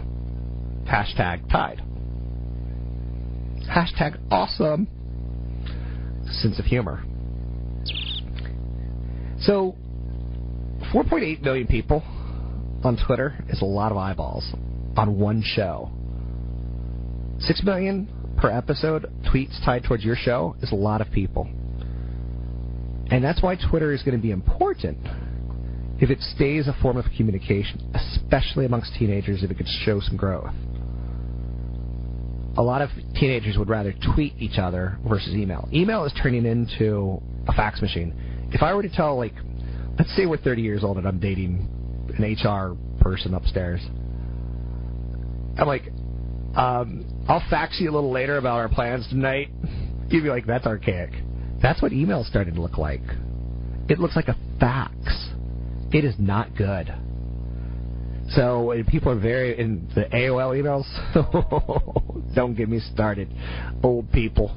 Hashtag 0.85 1.49
Tide. 1.51 1.81
Hashtag 3.69 4.19
awesome. 4.31 4.87
Sense 6.31 6.59
of 6.59 6.65
humor. 6.65 7.03
So, 9.39 9.75
4.8 10.93 11.41
million 11.41 11.67
people 11.67 12.03
on 12.83 12.97
Twitter 13.05 13.43
is 13.49 13.61
a 13.61 13.65
lot 13.65 13.91
of 13.91 13.97
eyeballs 13.97 14.53
on 14.95 15.19
one 15.19 15.43
show. 15.43 15.91
6 17.39 17.63
million 17.63 18.07
per 18.37 18.49
episode 18.49 19.05
tweets 19.25 19.63
tied 19.63 19.83
towards 19.83 20.03
your 20.03 20.15
show 20.15 20.55
is 20.61 20.71
a 20.71 20.75
lot 20.75 21.01
of 21.01 21.11
people. 21.11 21.47
And 23.09 23.23
that's 23.23 23.41
why 23.41 23.55
Twitter 23.55 23.93
is 23.93 24.03
going 24.03 24.17
to 24.17 24.21
be 24.21 24.31
important 24.31 24.97
if 25.99 26.09
it 26.09 26.19
stays 26.21 26.67
a 26.67 26.75
form 26.81 26.97
of 26.97 27.05
communication, 27.15 27.91
especially 27.93 28.65
amongst 28.65 28.93
teenagers 28.95 29.43
if 29.43 29.51
it 29.51 29.57
could 29.57 29.67
show 29.67 29.99
some 29.99 30.17
growth. 30.17 30.53
A 32.57 32.61
lot 32.61 32.81
of 32.81 32.89
teenagers 33.15 33.57
would 33.57 33.69
rather 33.69 33.93
tweet 34.13 34.33
each 34.39 34.57
other 34.57 34.97
versus 35.07 35.33
email. 35.33 35.69
Email 35.71 36.05
is 36.05 36.13
turning 36.21 36.45
into 36.45 37.21
a 37.47 37.53
fax 37.53 37.81
machine. 37.81 38.13
If 38.51 38.63
I 38.63 38.73
were 38.73 38.81
to 38.81 38.89
tell, 38.89 39.15
like, 39.15 39.33
let's 39.99 40.15
say 40.15 40.25
we're 40.25 40.37
30 40.37 40.61
years 40.61 40.83
old 40.83 40.97
and 40.97 41.07
I'm 41.07 41.19
dating 41.19 41.69
an 42.17 42.23
HR 42.23 42.75
person 43.01 43.33
upstairs, 43.33 43.81
I'm 45.59 45.67
like, 45.67 45.83
um, 46.55 47.05
I'll 47.27 47.43
fax 47.49 47.79
you 47.79 47.91
a 47.91 47.93
little 47.93 48.11
later 48.11 48.37
about 48.37 48.55
our 48.55 48.69
plans 48.69 49.07
tonight. 49.09 49.49
You'd 50.09 50.23
be 50.23 50.29
like, 50.29 50.47
that's 50.47 50.65
archaic. 50.65 51.11
That's 51.61 51.81
what 51.81 51.93
email 51.93 52.23
started 52.23 52.55
to 52.55 52.61
look 52.61 52.77
like. 52.77 53.01
It 53.89 53.99
looks 53.99 54.15
like 54.15 54.27
a 54.27 54.35
fax. 54.59 54.93
It 55.91 56.03
is 56.03 56.15
not 56.17 56.55
good. 56.55 56.93
So 58.29 58.73
people 58.87 59.11
are 59.11 59.19
very 59.19 59.57
in 59.57 59.89
the 59.95 60.05
AOL 60.05 60.53
emails. 60.59 60.85
don't 62.35 62.55
get 62.55 62.67
me 62.69 62.79
started, 62.93 63.29
old 63.83 64.11
people. 64.11 64.55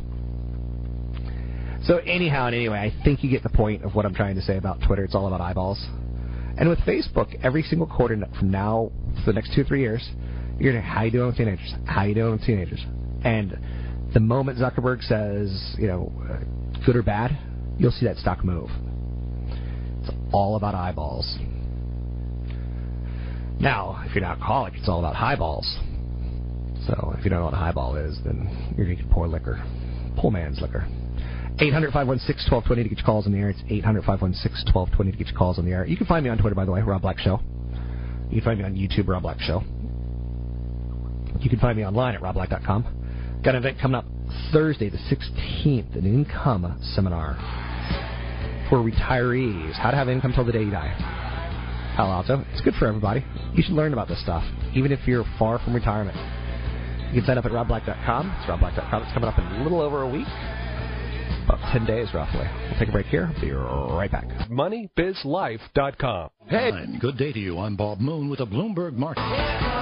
So 1.84 1.96
anyhow 1.98 2.46
and 2.46 2.54
anyway, 2.54 2.78
I 2.78 3.04
think 3.04 3.24
you 3.24 3.30
get 3.30 3.42
the 3.42 3.48
point 3.48 3.84
of 3.84 3.94
what 3.94 4.04
I'm 4.04 4.14
trying 4.14 4.34
to 4.34 4.42
say 4.42 4.56
about 4.56 4.80
Twitter. 4.86 5.04
It's 5.04 5.14
all 5.14 5.26
about 5.28 5.40
eyeballs. 5.40 5.82
And 6.58 6.68
with 6.68 6.78
Facebook, 6.80 7.34
every 7.42 7.62
single 7.62 7.86
quarter 7.86 8.18
from 8.38 8.50
now 8.50 8.90
for 9.24 9.32
the 9.32 9.34
next 9.34 9.54
two 9.54 9.62
or 9.62 9.64
three 9.64 9.80
years, 9.80 10.06
you're 10.58 10.72
gonna 10.72 10.84
how 10.84 11.04
you 11.04 11.10
doing 11.10 11.28
with 11.28 11.36
teenagers? 11.36 11.72
How 11.86 12.04
you 12.04 12.14
doing 12.14 12.32
with 12.32 12.42
teenagers? 12.42 12.84
And 13.24 13.58
the 14.12 14.20
moment 14.20 14.58
Zuckerberg 14.58 15.02
says, 15.02 15.74
you 15.78 15.86
know, 15.86 16.12
uh, 16.28 16.84
good 16.84 16.96
or 16.96 17.02
bad, 17.02 17.38
you'll 17.78 17.92
see 17.92 18.06
that 18.06 18.18
stock 18.18 18.44
move. 18.44 18.68
It's 20.02 20.10
all 20.32 20.56
about 20.56 20.74
eyeballs. 20.74 21.38
Now, 23.60 24.02
if 24.06 24.14
you're 24.14 24.24
an 24.24 24.30
alcoholic, 24.30 24.74
it's 24.74 24.88
all 24.88 25.00
about 25.00 25.14
highballs. 25.14 25.66
So 26.86 27.14
if 27.18 27.24
you 27.24 27.30
don't 27.30 27.40
know 27.40 27.44
what 27.44 27.54
a 27.54 27.58
highball 27.58 27.96
is, 27.96 28.18
then 28.24 28.48
you're 28.76 28.86
going 28.86 28.96
drinking 28.96 29.10
poor 29.12 29.28
liquor. 29.28 29.62
Poor 30.16 30.30
man's 30.30 30.60
liquor. 30.60 30.86
800 31.60 31.92
516 31.92 32.50
1220 32.50 32.82
to 32.82 32.88
get 32.88 32.98
your 32.98 33.04
calls 33.04 33.26
on 33.26 33.32
the 33.32 33.38
air. 33.38 33.50
It's 33.50 33.60
800 33.68 34.00
516 34.04 34.72
1220 34.72 35.12
to 35.12 35.18
get 35.18 35.26
your 35.28 35.36
calls 35.36 35.58
on 35.58 35.66
the 35.66 35.72
air. 35.72 35.84
You 35.84 35.98
can 35.98 36.06
find 36.06 36.24
me 36.24 36.30
on 36.30 36.38
Twitter, 36.38 36.54
by 36.54 36.64
the 36.64 36.72
way, 36.72 36.80
Rob 36.80 37.02
Black 37.02 37.18
Show. 37.18 37.38
You 38.30 38.40
can 38.40 38.44
find 38.44 38.58
me 38.58 38.64
on 38.64 38.74
YouTube, 38.74 39.08
Rob 39.08 39.22
Black 39.22 39.40
Show. 39.40 39.62
You 41.40 41.50
can 41.50 41.58
find 41.58 41.76
me 41.76 41.84
online 41.84 42.14
at 42.14 42.22
robblack.com. 42.22 43.40
Got 43.44 43.54
an 43.54 43.62
event 43.62 43.78
coming 43.80 43.96
up 43.96 44.06
Thursday, 44.52 44.88
the 44.88 44.98
16th, 44.98 45.96
an 45.96 46.06
income 46.06 46.78
seminar 46.94 47.36
for 48.70 48.78
retirees. 48.78 49.74
How 49.74 49.90
to 49.90 49.96
have 49.96 50.08
income 50.08 50.32
till 50.34 50.44
the 50.44 50.52
day 50.52 50.62
you 50.62 50.70
die. 50.70 51.29
Palo 51.96 52.10
Alto. 52.12 52.44
It's 52.52 52.60
good 52.60 52.74
for 52.74 52.86
everybody. 52.86 53.24
You 53.54 53.62
should 53.62 53.74
learn 53.74 53.92
about 53.92 54.08
this 54.08 54.22
stuff, 54.22 54.44
even 54.74 54.92
if 54.92 55.06
you're 55.06 55.24
far 55.38 55.58
from 55.58 55.74
retirement. 55.74 56.16
You 57.12 57.20
can 57.20 57.26
sign 57.26 57.38
up 57.38 57.44
at 57.44 57.52
robblack.com. 57.52 58.36
It's 58.38 58.50
robblack.com. 58.50 59.02
It's 59.02 59.12
coming 59.12 59.28
up 59.28 59.38
in 59.38 59.44
a 59.44 59.62
little 59.62 59.80
over 59.80 60.02
a 60.02 60.08
week. 60.08 60.28
About 61.44 61.72
10 61.72 61.84
days, 61.84 62.08
roughly. 62.14 62.46
We'll 62.70 62.78
take 62.78 62.88
a 62.88 62.92
break 62.92 63.06
here. 63.06 63.32
Be 63.40 63.50
right 63.50 64.10
back. 64.10 64.26
MoneyBizLife.com. 64.48 66.30
Hey. 66.48 66.70
Good 67.00 67.18
day 67.18 67.32
to 67.32 67.38
you. 67.38 67.58
I'm 67.58 67.76
Bob 67.76 67.98
Moon 67.98 68.30
with 68.30 68.40
a 68.40 68.46
Bloomberg 68.46 68.94
Market. 68.94 69.79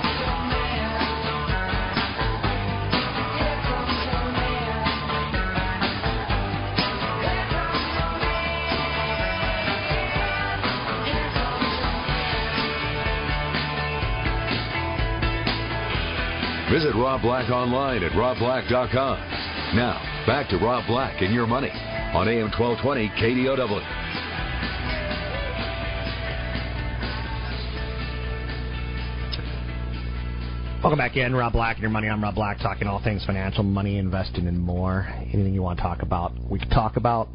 Visit 16.71 16.95
Rob 16.97 17.23
Black 17.23 17.49
online 17.49 18.03
at 18.05 18.12
robblack.com. 18.12 19.19
Now, 19.75 20.25
back 20.27 20.51
to 20.51 20.59
Rob 20.59 20.87
Black 20.87 21.23
and 21.23 21.33
your 21.33 21.47
money 21.47 21.71
on 21.71 22.29
AM 22.29 22.51
1220 22.51 23.09
KDOW. 23.09 24.09
Welcome 30.83 30.99
back 30.99 31.16
in, 31.16 31.35
Rob 31.35 31.55
Black 31.55 31.77
and 31.77 31.83
your 31.83 31.91
money. 31.91 32.07
I'm 32.07 32.23
Rob 32.23 32.35
Black, 32.35 32.59
talking 32.59 32.87
all 32.87 33.03
things 33.03 33.25
financial, 33.25 33.62
money, 33.62 33.97
investing, 33.97 34.47
and 34.47 34.61
more. 34.61 35.09
Anything 35.33 35.55
you 35.55 35.62
want 35.62 35.79
to 35.79 35.83
talk 35.83 36.03
about, 36.03 36.35
we 36.51 36.59
can 36.59 36.69
talk 36.69 36.99
about. 36.99 37.29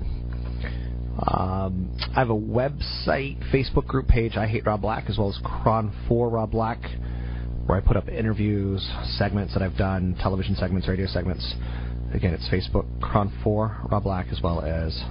Um, 1.28 1.92
I 2.16 2.20
have 2.20 2.30
a 2.30 2.36
website, 2.36 3.40
Facebook 3.52 3.88
group 3.88 4.08
page, 4.08 4.38
I 4.38 4.46
Hate 4.46 4.68
Rob 4.68 4.82
Black, 4.82 5.06
as 5.10 5.18
well 5.18 5.30
as 5.30 5.40
Cron 5.44 5.92
for 6.08 6.30
Rob 6.30 6.52
Black, 6.52 6.80
where 7.66 7.78
I 7.78 7.82
put 7.82 7.96
up 7.96 8.10
interviews, 8.10 8.88
segments 9.18 9.54
that 9.54 9.64
I've 9.64 9.78
done, 9.78 10.16
television 10.22 10.56
segments, 10.56 10.88
radio 10.88 11.08
segments. 11.08 11.56
Again, 12.14 12.34
it's 12.34 12.48
Facebook, 12.50 12.86
Cron 13.02 13.32
for 13.44 13.78
Rob 13.90 14.04
Black, 14.04 14.28
as 14.32 14.42
well 14.42 14.62
as 14.62 15.02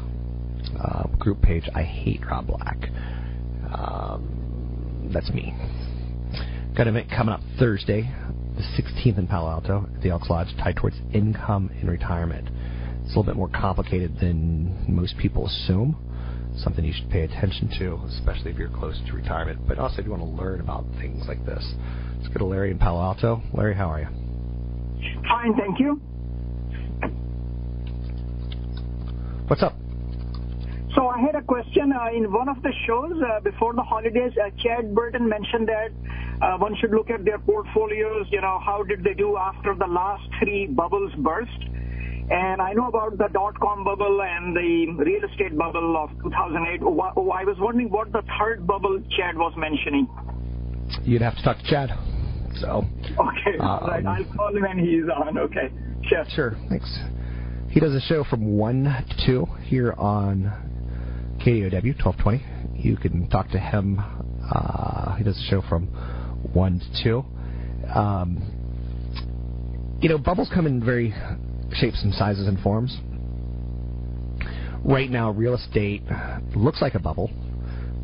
uh, 0.78 1.06
group 1.18 1.40
page, 1.42 1.68
I 1.74 1.82
Hate 1.82 2.20
Rob 2.26 2.46
Black. 2.46 2.76
Um, 3.72 5.10
that's 5.12 5.30
me. 5.30 5.54
Got 6.76 6.86
an 6.86 6.96
event 6.96 7.10
coming 7.10 7.34
up 7.34 7.40
Thursday, 7.58 8.10
the 8.56 8.62
16th 8.82 9.18
in 9.18 9.26
Palo 9.26 9.50
Alto 9.50 9.88
at 9.94 10.02
the 10.02 10.10
Elks 10.10 10.28
Lodge, 10.30 10.48
tied 10.58 10.76
towards 10.76 10.96
income 11.12 11.70
in 11.80 11.88
retirement. 11.88 12.48
It's 13.02 13.14
a 13.14 13.18
little 13.18 13.24
bit 13.24 13.36
more 13.36 13.48
complicated 13.48 14.18
than 14.20 14.84
most 14.88 15.16
people 15.18 15.46
assume. 15.46 15.96
Something 16.56 16.84
you 16.84 16.92
should 16.92 17.10
pay 17.10 17.22
attention 17.22 17.70
to, 17.78 18.00
especially 18.18 18.50
if 18.50 18.58
you're 18.58 18.68
close 18.68 19.00
to 19.06 19.12
retirement. 19.14 19.60
But 19.66 19.78
also 19.78 20.00
if 20.00 20.04
you 20.04 20.10
want 20.10 20.22
to 20.22 20.42
learn 20.42 20.60
about 20.60 20.84
things 21.00 21.24
like 21.26 21.44
this. 21.46 21.74
Let's 22.16 22.28
go 22.28 22.38
to 22.38 22.44
Larry 22.44 22.70
in 22.70 22.78
Palo 22.78 23.00
Alto. 23.00 23.42
Larry, 23.52 23.74
how 23.74 23.88
are 23.88 24.00
you? 24.00 24.08
Fine, 25.28 25.54
thank 25.56 25.80
you. 25.80 26.00
What's 29.48 29.62
up? 29.62 29.74
So 30.94 31.08
I 31.08 31.18
had 31.20 31.34
a 31.34 31.42
question 31.42 31.92
uh, 31.92 32.14
in 32.14 32.30
one 32.32 32.48
of 32.48 32.62
the 32.62 32.72
shows 32.86 33.12
uh, 33.22 33.40
before 33.40 33.72
the 33.72 33.82
holidays. 33.82 34.32
Uh, 34.36 34.50
Chad 34.62 34.94
Burton 34.94 35.26
mentioned 35.26 35.68
that 35.68 35.90
uh, 36.42 36.58
one 36.58 36.76
should 36.80 36.90
look 36.90 37.08
at 37.08 37.24
their 37.24 37.38
portfolios. 37.38 38.26
You 38.30 38.42
know, 38.42 38.60
how 38.64 38.82
did 38.82 39.02
they 39.02 39.14
do 39.14 39.36
after 39.38 39.74
the 39.74 39.86
last 39.86 40.22
three 40.38 40.66
bubbles 40.66 41.12
burst? 41.18 41.50
And 42.30 42.62
I 42.62 42.72
know 42.72 42.88
about 42.88 43.18
the 43.18 43.28
dot-com 43.32 43.84
bubble 43.84 44.22
and 44.22 44.56
the 44.56 45.04
real 45.04 45.24
estate 45.24 45.56
bubble 45.56 45.96
of 45.96 46.10
2008. 46.22 46.80
Oh, 46.82 47.30
I 47.30 47.44
was 47.44 47.56
wondering 47.58 47.90
what 47.90 48.12
the 48.12 48.22
third 48.38 48.66
bubble 48.66 49.02
Chad 49.16 49.36
was 49.36 49.52
mentioning. 49.56 50.08
You'd 51.02 51.22
have 51.22 51.36
to 51.36 51.42
talk 51.42 51.58
to 51.58 51.64
Chad. 51.64 51.90
So. 52.60 52.84
Okay, 53.04 53.58
all 53.60 53.80
right. 53.88 54.04
I'll 54.06 54.24
call 54.36 54.54
him 54.54 54.62
when 54.62 54.78
he's 54.78 55.04
on. 55.14 55.36
Okay, 55.36 55.70
sure. 56.08 56.24
Sure, 56.28 56.56
thanks. 56.68 56.98
He 57.70 57.80
does 57.80 57.94
a 57.94 58.00
show 58.00 58.22
from 58.24 58.56
1 58.58 58.84
to 58.84 59.26
2 59.26 59.46
here 59.64 59.94
on 59.96 60.44
KDOW 61.44 62.04
1220. 62.04 62.44
You 62.78 62.96
can 62.96 63.28
talk 63.30 63.48
to 63.50 63.58
him. 63.58 63.98
Uh, 63.98 65.16
he 65.16 65.24
does 65.24 65.38
a 65.38 65.50
show 65.50 65.62
from 65.68 65.86
1 66.52 66.80
to 66.80 67.02
2. 67.02 67.24
Um, 67.94 68.38
you 70.00 70.08
know, 70.08 70.18
bubbles 70.18 70.50
come 70.52 70.66
in 70.66 70.84
very 70.84 71.14
shapes 71.74 72.02
and 72.02 72.12
sizes 72.14 72.46
and 72.46 72.58
forms. 72.60 72.98
Right 74.84 75.10
now, 75.10 75.30
real 75.30 75.54
estate 75.54 76.02
looks 76.56 76.82
like 76.82 76.94
a 76.94 76.98
bubble. 76.98 77.30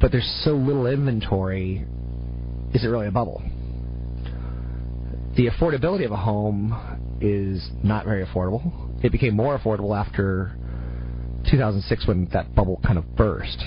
but 0.01 0.12
there's 0.12 0.43
so 0.45 0.53
little 0.53 0.87
inventory. 0.87 1.85
Is 2.73 2.85
it 2.85 2.89
really 2.89 3.09
a 3.09 3.11
bubble? 3.11 3.43
The 5.37 5.49
affordability 5.49 6.05
of 6.05 6.12
a 6.12 6.16
home 6.16 6.73
is 7.21 7.69
not 7.83 8.05
very 8.05 8.25
affordable. 8.25 9.05
It 9.05 9.12
became 9.12 9.35
more 9.35 9.59
affordable 9.59 9.97
after 9.97 10.57
2006 11.51 12.07
when 12.07 12.29
that 12.33 12.55
bubble 12.55 12.81
kind 12.85 12.99
of 12.99 13.16
burst. 13.16 13.59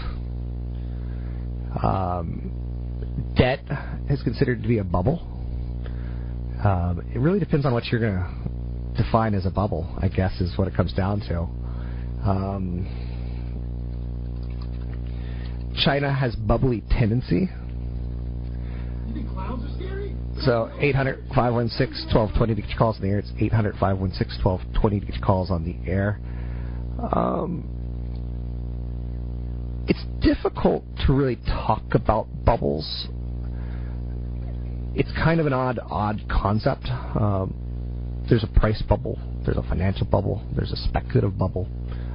Um, 1.82 3.34
debt 3.38 3.62
is 4.10 4.22
considered 4.24 4.62
to 4.62 4.68
be 4.68 4.78
a 4.80 4.84
bubble. 4.84 5.20
Um, 6.64 7.02
it 7.14 7.20
really 7.20 7.40
depends 7.40 7.66
on 7.66 7.74
what 7.74 7.86
you're 7.86 8.02
going 8.02 8.14
to 8.14 8.51
define 8.96 9.34
as 9.34 9.46
a 9.46 9.52
bubble, 9.52 9.88
I 10.02 10.08
guess, 10.08 10.40
is 10.42 10.58
what 10.58 10.68
it 10.68 10.76
comes 10.76 10.94
down 10.94 11.22
to. 11.22 11.40
Um, 12.28 12.88
China 15.84 16.14
has 16.14 16.36
bubbly 16.36 16.84
tendency. 16.90 17.50
So 20.44 20.72
800 20.80 21.24
516 21.36 22.16
1220 22.16 22.56
to 22.56 22.62
get 22.62 22.70
your 22.70 22.78
calls 22.78 22.98
on 22.98 23.04
the 23.04 23.10
air. 23.10 23.20
It's 23.20 23.32
800 23.40 23.74
516 23.78 24.44
1220 24.44 25.00
to 25.00 25.06
get 25.06 25.16
your 25.16 25.26
calls 25.26 25.52
on 25.52 25.64
the 25.64 25.90
air. 25.90 26.20
Um, 27.14 27.64
it's 29.88 30.04
difficult 30.22 30.84
to 31.06 31.14
really 31.14 31.38
talk 31.48 31.84
about 31.94 32.28
bubbles. 32.46 33.08
It's 34.94 35.12
kind 35.14 35.40
of 35.40 35.46
an 35.46 35.54
odd, 35.54 35.80
odd 35.90 36.22
concept. 36.30 36.86
Um, 36.88 37.61
there's 38.32 38.46
a 38.46 38.60
price 38.60 38.82
bubble, 38.84 39.20
there's 39.44 39.58
a 39.58 39.64
financial 39.64 40.08
bubble, 40.08 40.42
there's 40.56 40.72
a 40.72 40.78
speculative 40.78 41.38
bubble, 41.38 41.68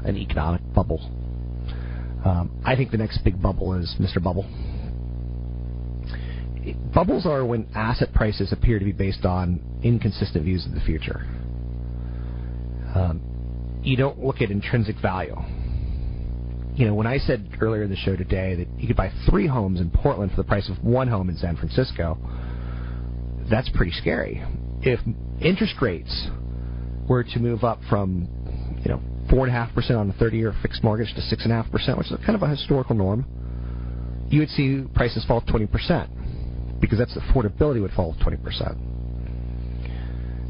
an 0.03 0.17
economic 0.17 0.63
bubble. 0.75 0.99
Um, 2.25 2.59
I 2.65 2.75
think 2.75 2.91
the 2.91 2.97
next 2.97 3.19
big 3.23 3.41
bubble 3.41 3.75
is 3.75 3.95
Mr. 4.01 4.21
Bubble. 4.23 4.47
It- 6.65 6.95
bubbles 6.95 7.27
are 7.27 7.45
when 7.45 7.69
asset 7.75 8.15
prices 8.15 8.51
appear 8.51 8.79
to 8.79 8.85
be 8.87 8.93
based 8.93 9.27
on 9.27 9.61
inconsistent 9.83 10.43
views 10.43 10.65
of 10.65 10.73
the 10.73 10.81
future. 10.81 11.27
Um, 12.95 13.21
you 13.83 13.99
don't 13.99 14.25
look 14.25 14.41
at 14.41 14.51
intrinsic 14.51 14.97
value. 14.97 15.37
You 16.77 16.87
know, 16.87 16.95
when 16.95 17.07
I 17.07 17.19
said 17.19 17.59
earlier 17.61 17.83
in 17.83 17.91
the 17.91 17.97
show 17.97 18.17
today 18.17 18.55
that 18.55 18.81
you 18.81 18.87
could 18.87 18.97
buy 18.97 19.13
three 19.29 19.47
homes 19.47 19.83
in 19.83 19.91
Portland 19.91 20.31
for 20.31 20.39
the 20.39 20.45
price 20.45 20.71
of 20.71 20.83
one 20.83 21.09
home 21.09 21.29
in 21.29 21.37
San 21.37 21.57
Francisco, 21.57 22.17
that's 23.51 23.69
pretty 23.69 23.93
scary. 23.93 24.43
If 24.87 25.01
interest 25.41 25.75
rates 25.83 26.29
were 27.09 27.25
to 27.25 27.39
move 27.41 27.65
up 27.65 27.81
from, 27.91 28.29
you 28.85 28.89
know, 28.89 29.01
four 29.29 29.45
and 29.45 29.49
a 29.49 29.59
half 29.59 29.75
percent 29.75 29.99
on 29.99 30.11
a 30.11 30.13
30-year 30.13 30.55
fixed 30.63 30.85
mortgage 30.85 31.13
to 31.17 31.21
six 31.23 31.43
and 31.43 31.53
a 31.53 31.57
half 31.57 31.71
percent, 31.73 31.99
which 31.99 32.11
is 32.11 32.17
kind 32.25 32.37
of 32.37 32.43
a 32.43 32.49
historical 32.49 32.95
norm, 32.95 33.27
you 34.31 34.39
would 34.39 34.49
see 34.51 34.85
prices 34.95 35.25
fall 35.25 35.41
20 35.41 35.67
percent 35.67 36.11
because 36.81 36.99
that's 36.99 37.17
affordability 37.17 37.83
would 37.83 37.91
fall 37.93 38.15
20 38.23 38.37
percent. 38.37 38.79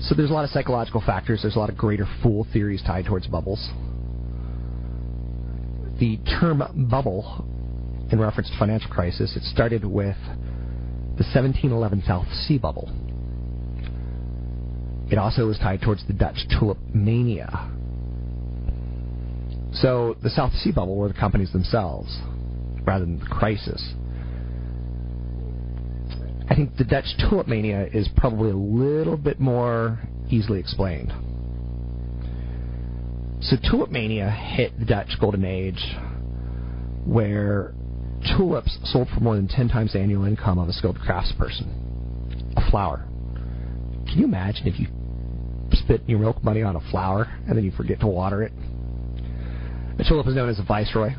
So 0.00 0.14
there's 0.14 0.28
a 0.28 0.34
lot 0.34 0.44
of 0.44 0.50
psychological 0.50 1.00
factors. 1.00 1.40
There's 1.42 1.56
a 1.56 1.58
lot 1.58 1.70
of 1.70 1.76
greater 1.78 2.06
fool 2.22 2.46
theories 2.52 2.82
tied 2.86 3.06
towards 3.06 3.26
bubbles. 3.26 3.70
The 5.98 6.18
term 6.38 6.62
bubble, 6.90 7.46
in 8.12 8.20
reference 8.20 8.50
to 8.50 8.58
financial 8.58 8.90
crisis, 8.90 9.34
it 9.34 9.42
started 9.44 9.82
with 9.82 10.16
the 11.16 11.24
1711 11.24 12.02
South 12.06 12.26
Sea 12.46 12.58
bubble. 12.58 12.92
It 15.10 15.18
also 15.18 15.46
was 15.46 15.58
tied 15.58 15.82
towards 15.82 16.06
the 16.06 16.12
Dutch 16.12 16.46
tulip 16.58 16.78
mania. 16.92 17.70
So 19.72 20.16
the 20.22 20.30
South 20.30 20.52
Sea 20.54 20.72
bubble 20.72 20.96
were 20.96 21.08
the 21.08 21.14
companies 21.14 21.52
themselves, 21.52 22.18
rather 22.84 23.04
than 23.04 23.18
the 23.18 23.26
crisis. 23.26 23.94
I 26.48 26.54
think 26.54 26.76
the 26.76 26.84
Dutch 26.84 27.06
tulip 27.18 27.46
mania 27.46 27.86
is 27.92 28.08
probably 28.16 28.50
a 28.50 28.56
little 28.56 29.16
bit 29.16 29.38
more 29.38 30.00
easily 30.30 30.60
explained. 30.60 31.12
So 33.40 33.56
tulip 33.68 33.90
mania 33.90 34.30
hit 34.30 34.78
the 34.78 34.86
Dutch 34.86 35.18
golden 35.20 35.44
age, 35.44 35.94
where 37.04 37.74
tulips 38.36 38.78
sold 38.84 39.08
for 39.08 39.20
more 39.20 39.36
than 39.36 39.46
10 39.46 39.68
times 39.68 39.92
the 39.92 40.00
annual 40.00 40.24
income 40.24 40.58
of 40.58 40.68
a 40.68 40.72
skilled 40.72 40.98
craftsperson. 40.98 41.68
A 42.56 42.70
flower. 42.70 43.06
Can 44.06 44.18
you 44.18 44.24
imagine 44.24 44.66
if 44.66 44.80
you 44.80 44.86
spent 45.86 46.08
your 46.08 46.18
milk 46.18 46.42
money 46.42 46.62
on 46.62 46.76
a 46.76 46.80
flower 46.90 47.26
and 47.46 47.56
then 47.56 47.64
you 47.64 47.70
forget 47.70 48.00
to 48.00 48.06
water 48.06 48.42
it? 48.42 48.52
The 49.96 50.04
tulip 50.04 50.26
is 50.26 50.34
known 50.34 50.48
as 50.48 50.58
a 50.58 50.64
viceroy. 50.64 51.10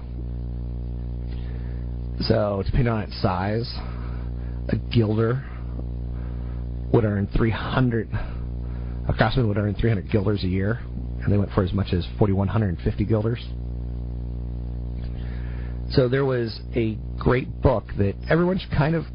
So, 2.22 2.62
depending 2.66 2.94
on 2.94 3.02
its 3.02 3.22
size, 3.22 3.72
a 4.70 4.76
gilder 4.94 5.46
would 6.92 7.06
earn 7.06 7.28
300, 7.36 8.10
a 9.08 9.14
craftsman 9.14 9.48
would 9.48 9.58
earn 9.58 9.76
300 9.76 10.12
guilders 10.12 10.44
a 10.44 10.48
year, 10.48 10.80
and 11.22 11.32
they 11.32 11.38
went 11.38 11.52
for 11.52 11.64
as 11.64 11.74
much 11.74 11.94
as 11.94 12.06
4,150 12.20 13.06
guilders. 13.06 13.40
So 15.92 16.10
there 16.10 16.26
was 16.26 16.60
a 16.76 16.98
great 17.18 17.62
book 17.62 17.86
that 17.98 18.16
everyone 18.30 18.60
should 18.60 18.72
kind 18.72 18.96
of 18.96 19.06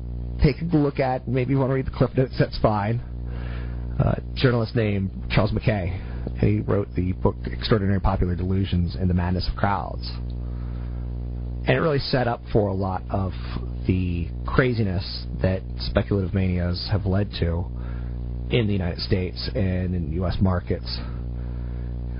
take 0.42 0.56
a 0.60 0.76
look 0.76 0.98
at. 0.98 1.28
Maybe 1.28 1.52
you 1.52 1.58
want 1.58 1.70
to 1.70 1.74
read 1.74 1.86
the 1.86 1.90
cliff 1.90 2.10
notes, 2.16 2.34
that's 2.38 2.58
fine. 2.58 3.00
Uh, 3.98 4.14
journalist 4.34 4.74
named 4.74 5.21
Charles 5.32 5.52
Mackay. 5.52 5.98
He 6.40 6.60
wrote 6.60 6.88
the 6.94 7.12
book 7.12 7.36
Extraordinary 7.46 8.00
Popular 8.00 8.36
Delusions 8.36 8.96
and 8.96 9.08
the 9.08 9.14
Madness 9.14 9.48
of 9.48 9.56
Crowds. 9.56 10.10
And 11.66 11.70
it 11.70 11.80
really 11.80 12.00
set 12.00 12.28
up 12.28 12.42
for 12.52 12.68
a 12.68 12.74
lot 12.74 13.02
of 13.08 13.32
the 13.86 14.28
craziness 14.46 15.26
that 15.40 15.62
speculative 15.78 16.34
manias 16.34 16.88
have 16.90 17.06
led 17.06 17.30
to 17.40 17.64
in 18.50 18.66
the 18.66 18.72
United 18.72 18.98
States 18.98 19.48
and 19.54 19.94
in 19.94 20.12
U.S. 20.14 20.36
markets. 20.40 20.98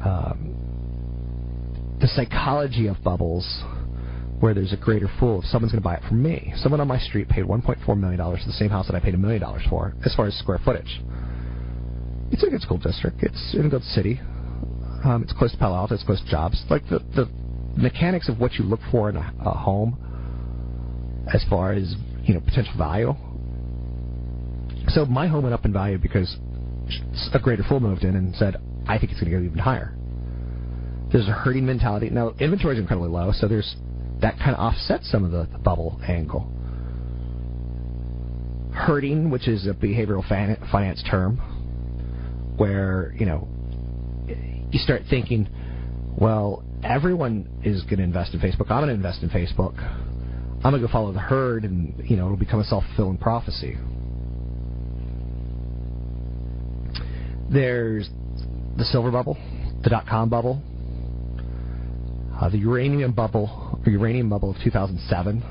Um, 0.05 1.99
the 2.01 2.07
psychology 2.07 2.87
of 2.87 3.03
bubbles, 3.05 3.63
where 4.41 4.55
there's 4.55 4.73
a 4.73 4.77
greater 4.77 5.11
fool, 5.21 5.41
if 5.41 5.45
someone's 5.47 5.73
going 5.73 5.83
to 5.83 5.85
buy 5.85 5.97
it 5.97 6.03
from 6.09 6.23
me. 6.23 6.53
Someone 6.57 6.81
on 6.81 6.89
my 6.89 6.99
street 6.99 7.29
paid 7.29 7.45
$1.4 7.45 7.99
million 7.99 8.19
for 8.19 8.47
the 8.47 8.53
same 8.53 8.71
house 8.71 8.87
that 8.87 8.97
I 8.97 9.01
paid 9.01 9.15
a 9.15 9.19
million 9.19 9.43
dollars 9.43 9.63
for, 9.69 9.95
as 10.05 10.15
far 10.15 10.27
as 10.27 10.35
square 10.39 10.61
footage. 10.65 11.01
It's 12.33 12.43
a 12.43 12.49
good 12.49 12.63
school 12.63 12.79
district. 12.79 13.23
It's 13.23 13.55
in 13.55 13.67
a 13.67 13.69
good 13.69 13.85
city. 13.85 14.19
Um, 15.05 15.23
it's 15.23 15.33
close 15.35 15.53
to 15.53 15.59
Palo 15.59 15.77
Alto. 15.77 15.95
It's 15.95 16.03
close 16.03 16.21
to 16.21 16.31
jobs. 16.31 16.65
Like 16.71 16.83
the 16.89 17.01
the 17.15 17.29
mechanics 17.77 18.29
of 18.29 18.39
what 18.41 18.55
you 18.55 18.65
look 18.65 18.81
for 18.91 19.11
in 19.11 19.17
a, 19.17 19.35
a 19.45 19.51
home, 19.51 19.99
as 21.33 21.45
far 21.51 21.73
as 21.73 21.95
you 22.25 22.35
know 22.35 22.41
potential 22.41 22.73
value. 22.79 23.15
So 24.89 25.05
my 25.05 25.27
home 25.27 25.43
went 25.43 25.55
up 25.55 25.65
in 25.65 25.73
value 25.73 25.99
because 25.99 26.37
a 27.33 27.39
greater 27.39 27.63
fool 27.63 27.81
moved 27.81 28.03
in 28.03 28.17
and 28.17 28.35
said, 28.35 28.57
"I 28.89 28.99
think 28.99 29.13
it's 29.13 29.21
going 29.21 29.31
to 29.31 29.39
go 29.39 29.45
even 29.45 29.59
higher." 29.59 29.95
There's 31.13 31.29
a 31.29 31.33
herding 31.33 31.67
mentality. 31.67 32.09
Now 32.09 32.33
inventory 32.41 32.77
is 32.77 32.81
incredibly 32.81 33.11
low, 33.11 33.33
so 33.33 33.47
there's 33.47 33.77
that 34.23 34.39
kind 34.39 34.57
of 34.57 34.61
offsets 34.61 35.11
some 35.11 35.25
of 35.25 35.33
the, 35.33 35.49
the 35.53 35.59
bubble 35.59 36.01
angle. 36.09 36.51
Herding, 38.73 39.31
which 39.31 39.49
is 39.49 39.67
a 39.67 39.75
behavioral 39.75 40.27
finance 40.27 41.03
term, 41.11 41.52
where 42.63 43.13
you 43.19 43.27
know 43.27 43.49
you 44.71 44.79
start 44.79 45.03
thinking, 45.11 45.49
well, 46.17 46.63
everyone 46.85 47.49
is 47.65 47.83
going 47.83 47.97
to 47.97 48.05
invest 48.05 48.35
in 48.35 48.41
Facebook. 48.41 48.71
I'm 48.71 48.87
going 48.87 48.87
to 48.87 48.95
invest 48.95 49.21
in 49.25 49.31
Facebook. 49.31 49.77
I'm 49.79 50.71
going 50.71 50.81
to 50.81 50.87
go 50.87 50.93
follow 50.93 51.13
the 51.13 51.19
herd, 51.19 51.65
and 51.65 52.09
you 52.09 52.17
know 52.17 52.27
it'll 52.27 52.37
become 52.37 52.61
a 52.61 52.65
self-fulfilling 52.65 53.19
prophecy. 53.19 53.77
There's 57.51 58.09
the 58.79 58.85
silver 58.85 59.11
bubble, 59.11 59.37
the 59.83 59.91
dot-com 59.91 60.29
bubble, 60.29 60.63
uh, 62.41 62.49
the 62.49 62.59
uranium 62.59 63.13
bubble, 63.13 63.81
the 63.85 63.91
uranium 63.91 64.29
bubble 64.29 64.53
of 64.53 64.57
2007. 64.63 65.43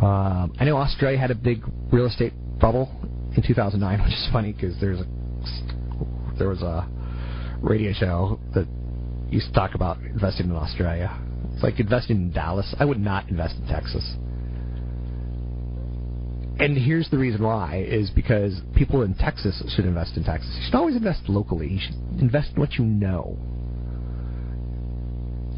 Um, 0.00 0.54
I 0.58 0.64
know 0.64 0.78
Australia 0.78 1.18
had 1.18 1.30
a 1.30 1.34
big 1.34 1.62
real 1.92 2.06
estate 2.06 2.32
bubble 2.58 2.88
in 3.36 3.42
2009, 3.46 4.00
which 4.04 4.14
is 4.14 4.28
funny 4.32 4.54
because 4.54 4.80
there's 4.80 5.00
a 5.00 5.19
there 6.38 6.48
was 6.48 6.62
a 6.62 6.88
radio 7.60 7.92
show 7.92 8.40
that 8.54 8.66
used 9.30 9.46
to 9.48 9.52
talk 9.52 9.74
about 9.74 9.98
investing 9.98 10.46
in 10.46 10.56
Australia. 10.56 11.16
It's 11.54 11.62
like 11.62 11.78
investing 11.78 12.16
in 12.16 12.32
Dallas. 12.32 12.74
I 12.78 12.84
would 12.84 13.00
not 13.00 13.28
invest 13.28 13.56
in 13.56 13.66
Texas. 13.66 14.04
And 16.58 16.76
here's 16.76 17.08
the 17.08 17.16
reason 17.16 17.42
why 17.42 17.84
is 17.88 18.10
because 18.10 18.60
people 18.74 19.02
in 19.02 19.14
Texas 19.14 19.62
should 19.74 19.86
invest 19.86 20.16
in 20.16 20.24
Texas. 20.24 20.50
You 20.58 20.64
should 20.66 20.74
always 20.74 20.96
invest 20.96 21.28
locally. 21.28 21.68
You 21.68 21.80
should 21.80 22.20
invest 22.20 22.52
in 22.54 22.60
what 22.60 22.74
you 22.74 22.84
know. 22.84 23.38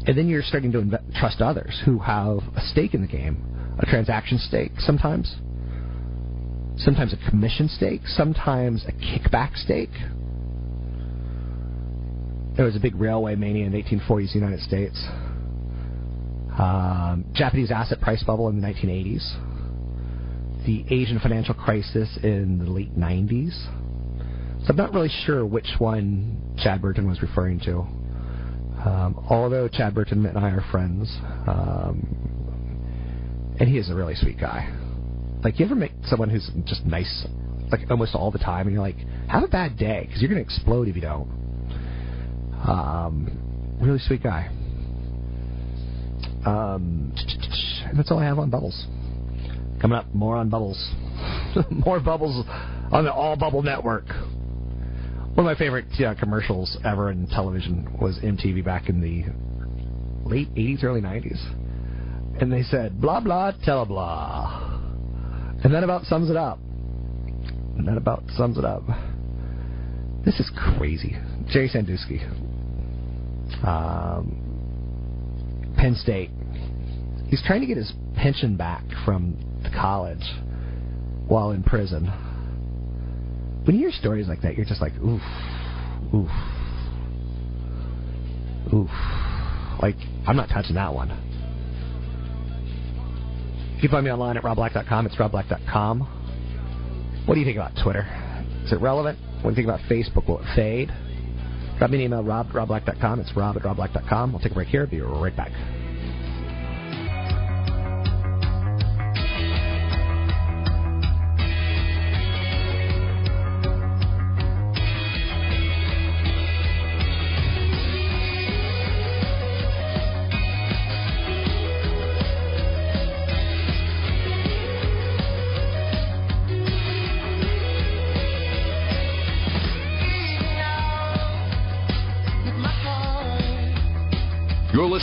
And 0.05 0.17
then 0.17 0.27
you're 0.29 0.43
starting 0.43 0.71
to 0.73 0.79
inve- 0.79 1.19
trust 1.19 1.41
others 1.41 1.81
who 1.85 1.99
have 1.99 2.39
a 2.55 2.61
stake 2.71 2.93
in 2.93 3.01
the 3.01 3.07
game, 3.07 3.43
a 3.79 3.85
transaction 3.85 4.37
stake 4.37 4.71
sometimes, 4.79 5.35
sometimes 6.77 7.13
a 7.13 7.29
commission 7.29 7.69
stake, 7.69 8.01
sometimes 8.05 8.85
a 8.87 8.91
kickback 8.91 9.55
stake. 9.55 9.93
There 12.55 12.65
was 12.65 12.75
a 12.75 12.79
big 12.79 12.95
railway 12.95 13.35
mania 13.35 13.65
in 13.65 13.71
the 13.71 13.81
1840s 13.81 14.35
United 14.35 14.59
States. 14.61 15.03
Um, 16.57 17.25
Japanese 17.33 17.71
asset 17.71 17.99
price 17.99 18.23
bubble 18.23 18.47
in 18.49 18.61
the 18.61 18.67
1980s. 18.67 20.65
The 20.65 20.85
Asian 20.93 21.19
financial 21.19 21.55
crisis 21.55 22.17
in 22.21 22.59
the 22.59 22.69
late 22.69 22.95
90s. 22.97 23.53
So 24.63 24.69
I'm 24.69 24.77
not 24.77 24.93
really 24.93 25.11
sure 25.25 25.45
which 25.45 25.67
one 25.79 26.55
Chad 26.57 26.81
Burton 26.81 27.07
was 27.07 27.21
referring 27.21 27.59
to. 27.61 27.79
Um, 28.85 29.25
although 29.29 29.67
Chad 29.67 29.93
Burton 29.93 30.25
and 30.25 30.37
I 30.37 30.49
are 30.51 30.63
friends, 30.71 31.09
um, 31.47 32.05
and 33.59 33.67
he 33.67 33.77
is 33.77 33.89
a 33.89 33.95
really 33.95 34.15
sweet 34.15 34.39
guy. 34.39 34.82
Like, 35.43 35.59
you 35.59 35.65
ever 35.65 35.75
meet 35.75 35.91
someone 36.05 36.29
who's 36.29 36.49
just 36.65 36.85
nice, 36.85 37.27
like 37.71 37.81
almost 37.89 38.15
all 38.15 38.31
the 38.31 38.39
time, 38.39 38.67
and 38.67 38.73
you're 38.73 38.83
like, 38.83 38.97
have 39.27 39.43
a 39.43 39.47
bad 39.47 39.77
day 39.77 40.05
because 40.05 40.21
you're 40.21 40.29
going 40.29 40.43
to 40.43 40.45
explode 40.45 40.87
if 40.87 40.95
you 40.95 41.01
don't. 41.01 41.29
Um, 42.67 43.77
really 43.81 43.99
sweet 43.99 44.23
guy. 44.23 44.47
Um, 46.45 47.13
and 47.85 47.97
that's 47.97 48.11
all 48.11 48.19
I 48.19 48.25
have 48.25 48.39
on 48.39 48.49
Bubbles. 48.49 48.85
Coming 49.81 49.97
up, 49.97 50.13
more 50.13 50.37
on 50.37 50.49
Bubbles. 50.49 50.77
more 51.69 51.99
Bubbles 51.99 52.45
on 52.91 53.03
the 53.03 53.11
All 53.11 53.35
Bubble 53.35 53.61
Network. 53.63 54.05
One 54.07 55.39
of 55.39 55.45
my 55.45 55.55
favorite 55.55 55.87
uh, 55.99 56.15
commercials 56.19 56.77
ever 56.85 57.11
in 57.11 57.27
television 57.27 57.97
was 57.99 58.19
MTV 58.19 58.63
back 58.63 58.87
in 58.87 59.01
the 59.01 59.25
late 60.29 60.53
80s, 60.53 60.83
early 60.83 61.01
90s. 61.01 62.41
And 62.41 62.51
they 62.51 62.63
said, 62.63 63.01
blah, 63.01 63.19
blah, 63.19 63.51
tell 63.63 63.85
blah. 63.85 64.72
And 65.63 65.73
that 65.73 65.83
about 65.83 66.03
sums 66.05 66.29
it 66.29 66.35
up. 66.35 66.59
And 67.77 67.87
that 67.87 67.97
about 67.97 68.23
sums 68.35 68.57
it 68.57 68.65
up. 68.65 68.83
This 70.25 70.39
is 70.39 70.51
crazy. 70.77 71.15
Jerry 71.49 71.67
Sandusky. 71.67 72.21
Um, 73.65 74.39
Penn 75.77 75.95
State. 75.95 76.31
He's 77.27 77.41
trying 77.45 77.61
to 77.61 77.67
get 77.67 77.77
his 77.77 77.93
pension 78.15 78.57
back 78.57 78.83
from 79.05 79.35
the 79.63 79.69
college 79.69 80.23
while 81.27 81.51
in 81.51 81.63
prison. 81.63 82.07
When 83.65 83.75
you 83.75 83.83
hear 83.83 83.91
stories 83.91 84.27
like 84.27 84.41
that, 84.41 84.55
you're 84.55 84.65
just 84.65 84.81
like, 84.81 84.93
oof, 84.97 85.21
oof, 86.13 86.29
oof. 88.73 88.89
Like, 89.81 89.95
I'm 90.27 90.35
not 90.35 90.49
touching 90.49 90.75
that 90.75 90.93
one. 90.93 91.09
You 93.83 93.89
can 93.89 93.97
find 93.97 94.05
me 94.05 94.11
online 94.11 94.37
at 94.37 94.43
robblack.com. 94.43 95.07
It's 95.07 95.17
robblack.com. 95.17 95.99
What 97.25 97.33
do 97.33 97.39
you 97.41 97.45
think 97.45 97.57
about 97.57 97.73
Twitter? 97.83 98.07
Is 98.63 98.71
it 98.71 98.79
relevant? 98.79 99.19
What 99.41 99.53
do 99.53 99.61
you 99.61 99.67
think 99.67 99.67
about 99.67 99.81
Facebook? 99.89 100.25
Will 100.25 100.39
it 100.39 100.45
fade? 100.55 100.89
Drop 101.79 101.91
me 101.91 101.97
an 101.97 102.03
email, 102.05 102.23
rob 102.23 102.47
robblack.com. 102.51 103.19
It's 103.19 103.35
rob 103.35 103.57
at 103.57 103.63
robblack.com. 103.63 104.31
We'll 104.31 104.41
take 104.41 104.53
a 104.53 104.55
break 104.55 104.69
here. 104.69 104.87
Be 104.87 105.01
right 105.01 105.35
back. 105.35 105.51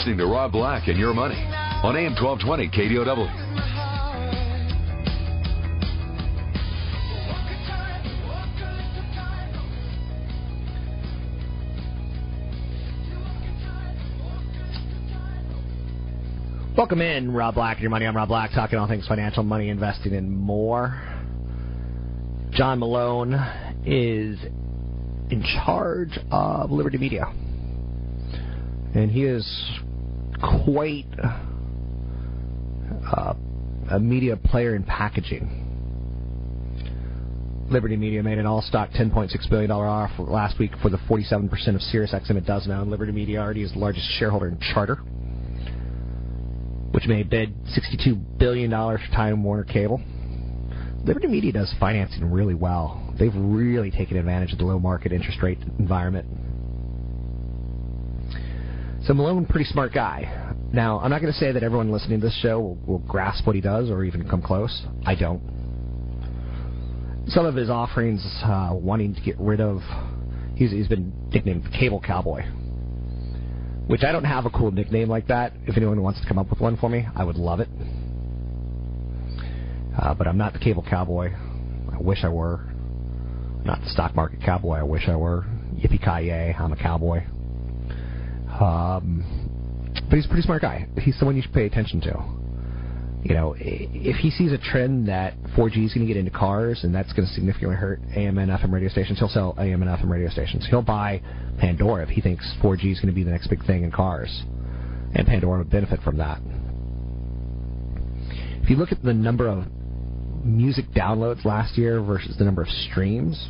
Listening 0.01 0.17
to 0.17 0.25
Rob 0.25 0.51
Black 0.51 0.89
and 0.89 0.99
Your 0.99 1.13
Money 1.13 1.35
on 1.35 1.95
AM 1.95 2.15
1220 2.15 2.71
KDOW. 2.71 3.29
Welcome 16.79 17.03
in, 17.03 17.31
Rob 17.31 17.57
Black 17.57 17.77
and 17.77 17.83
your 17.83 17.91
money. 17.91 18.07
I'm 18.07 18.17
Rob 18.17 18.29
Black, 18.29 18.53
talking 18.53 18.79
all 18.79 18.89
things 18.89 19.07
financial, 19.07 19.43
money, 19.43 19.69
investing, 19.69 20.15
and 20.15 20.35
more. 20.35 20.99
John 22.53 22.79
Malone 22.79 23.35
is 23.85 24.39
in 25.31 25.45
charge 25.63 26.19
of 26.31 26.71
Liberty 26.71 26.97
Media, 26.97 27.27
and 28.95 29.11
he 29.11 29.25
is 29.25 29.45
quite 30.41 31.07
uh, 33.17 33.35
a 33.91 34.01
media 34.01 34.37
player 34.37 34.75
in 34.75 34.83
packaging. 34.83 35.67
Liberty 37.71 37.97
Media 37.97 38.23
made 38.23 38.39
an 38.39 38.47
all-stock 38.47 38.91
$10.6 38.91 39.49
billion 39.49 39.71
offer 39.71 40.23
last 40.23 40.59
week 40.59 40.73
for 40.83 40.89
the 40.91 40.97
47% 40.97 41.45
of 41.69 41.81
SiriusXM 41.81 42.37
it 42.37 42.45
does 42.45 42.67
now, 42.67 42.83
and 42.83 42.91
Liberty 42.91 43.13
Media 43.13 43.41
already 43.41 43.63
is 43.63 43.73
the 43.73 43.79
largest 43.79 44.07
shareholder 44.19 44.49
in 44.49 44.59
Charter 44.75 44.99
which 46.93 47.07
may 47.07 47.23
bid 47.23 47.55
$62 47.67 48.39
billion 48.39 48.71
for 48.71 48.99
Time 49.13 49.43
Warner 49.43 49.65
Cable. 49.65 50.01
Liberty 51.05 51.29
Media 51.29 51.53
does 51.53 51.73
financing 51.79 52.31
really 52.31 52.55
well. 52.55 53.15
They've 53.19 53.35
really 53.35 53.91
taken 53.91 54.17
advantage 54.17 54.53
of 54.53 54.59
the 54.59 54.65
low 54.65 54.79
market 54.79 55.13
interest 55.13 55.41
rate 55.43 55.59
environment. 55.79 56.27
So 59.07 59.15
Malone, 59.15 59.47
pretty 59.47 59.65
smart 59.65 59.93
guy. 59.93 60.55
Now, 60.73 61.01
I'm 61.01 61.11
not 61.11 61.21
going 61.21 61.33
to 61.33 61.39
say 61.39 61.53
that 61.53 61.63
everyone 61.63 61.91
listening 61.91 62.21
to 62.21 62.27
this 62.27 62.39
show 62.41 62.61
will, 62.61 62.75
will 62.87 62.99
grasp 62.99 63.47
what 63.47 63.57
he 63.57 63.63
does 63.63 63.91
or 63.91 64.05
even 64.05 64.29
come 64.29 64.43
close. 64.43 64.87
I 65.07 65.15
don't. 65.15 65.41
Some 67.29 67.47
of 67.47 67.55
his 67.55 67.71
offerings, 67.71 68.23
uh, 68.45 68.71
wanting 68.73 69.15
to 69.15 69.21
get 69.21 69.39
rid 69.39 69.61
of, 69.61 69.81
he's, 70.55 70.71
he's 70.71 70.89
been 70.89 71.13
nicknamed 71.33 71.69
Cable 71.73 72.01
Cowboy 72.01 72.45
which 73.91 74.05
I 74.05 74.13
don't 74.13 74.23
have 74.23 74.47
a 74.47 74.51
cool 74.51 74.71
nickname 74.71 75.09
like 75.09 75.27
that. 75.27 75.53
If 75.67 75.77
anyone 75.77 76.01
wants 76.01 76.21
to 76.21 76.27
come 76.29 76.39
up 76.39 76.49
with 76.49 76.61
one 76.61 76.77
for 76.77 76.89
me, 76.89 77.09
I 77.17 77.25
would 77.25 77.35
love 77.35 77.59
it. 77.59 77.69
Uh, 79.99 80.15
but 80.15 80.29
I'm 80.29 80.39
not 80.39 80.53
the 80.53 80.61
cable 80.61 80.87
cowboy. 80.89 81.33
I 81.93 81.99
wish 81.99 82.23
I 82.23 82.29
were. 82.29 82.61
Not 83.65 83.81
the 83.81 83.91
stock 83.91 84.15
market 84.15 84.43
cowboy. 84.45 84.77
I 84.77 84.85
wish 84.85 85.09
I 85.09 85.17
were. 85.17 85.45
Yippee 85.75 85.99
ki 85.99 86.29
yay! 86.29 86.55
I'm 86.57 86.73
a 86.73 86.77
cowboy. 86.77 87.25
Um, 88.61 89.25
but 90.09 90.17
he's 90.17 90.27
a 90.27 90.29
pretty 90.29 90.43
smart 90.43 90.63
guy. 90.63 90.87
He's 91.01 91.19
someone 91.19 91.37
you 91.37 91.43
should 91.43 91.53
pay 91.53 91.67
attention 91.67 92.01
to. 92.03 92.41
You 93.23 93.35
know, 93.35 93.55
if 93.59 94.17
he 94.17 94.31
sees 94.31 94.53
a 94.53 94.59
trend 94.59 95.09
that 95.09 95.35
4G 95.57 95.85
is 95.85 95.93
going 95.93 96.07
to 96.07 96.13
get 96.13 96.17
into 96.17 96.31
cars 96.31 96.85
and 96.85 96.95
that's 96.95 97.13
going 97.13 97.29
to 97.29 97.35
significantly 97.35 97.77
hurt 97.77 98.01
AM 98.17 98.39
and 98.39 98.51
FM 98.51 98.73
radio 98.73 98.89
stations, 98.89 99.19
he'll 99.19 99.29
sell 99.29 99.55
AM 99.59 99.83
and 99.83 99.91
FM 99.91 100.11
radio 100.11 100.31
stations. 100.31 100.67
He'll 100.71 100.81
buy 100.83 101.21
Pandora 101.59 102.03
if 102.03 102.09
he 102.09 102.23
thinks 102.23 102.51
4G 102.63 102.93
is 102.93 102.99
going 102.99 103.09
to 103.09 103.15
be 103.15 103.23
the 103.23 103.31
next 103.31 103.49
big 103.49 103.65
thing 103.67 103.85
in 103.85 103.91
cars. 103.91 104.43
And 105.15 105.27
Pandora 105.27 105.59
would 105.59 105.71
benefit 105.71 106.01
from 106.03 106.17
that. 106.17 106.41
If 108.63 108.71
you 108.71 108.77
look 108.77 108.93
at 108.93 109.03
the 109.03 109.13
number 109.13 109.49
of 109.49 109.65
music 110.45 110.87
downloads 110.97 111.45
last 111.45 111.77
year 111.77 112.01
versus 112.01 112.37
the 112.39 112.45
number 112.45 112.63
of 112.63 112.69
streams, 112.69 113.49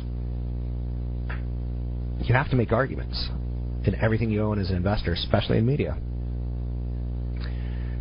you 2.27 2.35
have 2.35 2.49
to 2.49 2.55
make 2.57 2.73
arguments 2.73 3.29
in 3.85 3.95
everything 3.95 4.29
you 4.29 4.43
own 4.43 4.59
as 4.59 4.69
an 4.69 4.75
investor, 4.75 5.13
especially 5.13 5.57
in 5.57 5.65
media. 5.65 5.97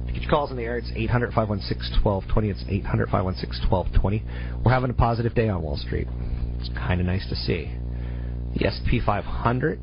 To 0.07 0.13
get 0.13 0.23
your 0.23 0.31
calls 0.31 0.51
in 0.51 0.57
the 0.57 0.65
air, 0.65 0.77
it's 0.79 0.91
800 0.95 1.33
516 1.33 2.03
1220. 2.05 2.51
It's 2.51 2.65
800 2.69 3.09
516 3.09 3.71
1220. 3.71 4.63
We're 4.65 4.73
having 4.73 4.91
a 4.91 4.95
positive 4.95 5.35
day 5.35 5.49
on 5.49 5.63
Wall 5.63 5.77
Street. 5.77 6.09
It's 6.59 6.69
kind 6.71 7.01
of 7.01 7.07
nice 7.07 7.27
to 7.29 7.37
see. 7.37 7.73
The 8.57 8.69
SP 8.69 8.99
500 9.05 9.81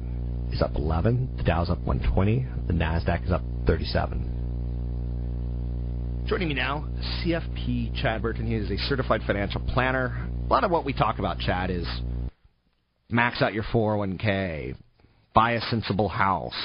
is 0.51 0.61
up 0.61 0.75
11. 0.75 1.37
The 1.37 1.43
Dow's 1.43 1.69
up 1.69 1.79
120. 1.79 2.45
The 2.67 2.73
NASDAQ 2.73 3.25
is 3.25 3.31
up 3.31 3.41
37. 3.65 4.37
Joining 6.27 6.49
me 6.49 6.53
now, 6.55 6.85
CFP 7.23 8.01
Chad 8.01 8.21
Burton. 8.21 8.45
He 8.45 8.55
is 8.55 8.69
a 8.69 8.77
certified 8.89 9.21
financial 9.25 9.61
planner. 9.61 10.27
A 10.45 10.47
lot 10.51 10.65
of 10.65 10.71
what 10.71 10.83
we 10.83 10.91
talk 10.91 11.19
about, 11.19 11.39
Chad, 11.39 11.69
is 11.69 11.87
max 13.09 13.41
out 13.41 13.53
your 13.53 13.63
401k, 13.63 14.75
buy 15.37 15.51
a 15.51 15.61
sensible 15.61 16.09
house, 16.09 16.59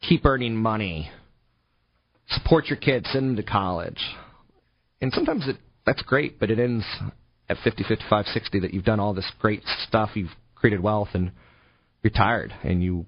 keep 0.00 0.24
earning 0.24 0.56
money, 0.56 1.10
support 2.28 2.64
your 2.64 2.78
kids, 2.78 3.06
send 3.12 3.28
them 3.28 3.36
to 3.36 3.42
college. 3.42 4.00
And 5.02 5.12
sometimes 5.12 5.46
it, 5.46 5.56
that's 5.84 6.00
great, 6.00 6.40
but 6.40 6.50
it 6.50 6.58
ends 6.58 6.86
at 7.46 7.58
50, 7.62 7.84
55, 7.86 8.24
60 8.24 8.60
that 8.60 8.72
you've 8.72 8.86
done 8.86 9.00
all 9.00 9.12
this 9.12 9.30
great 9.38 9.62
stuff, 9.86 10.12
you've 10.14 10.30
created 10.54 10.82
wealth, 10.82 11.10
and 11.12 11.30
you're 12.02 12.10
tired, 12.10 12.54
and 12.64 12.82
you 12.82 13.04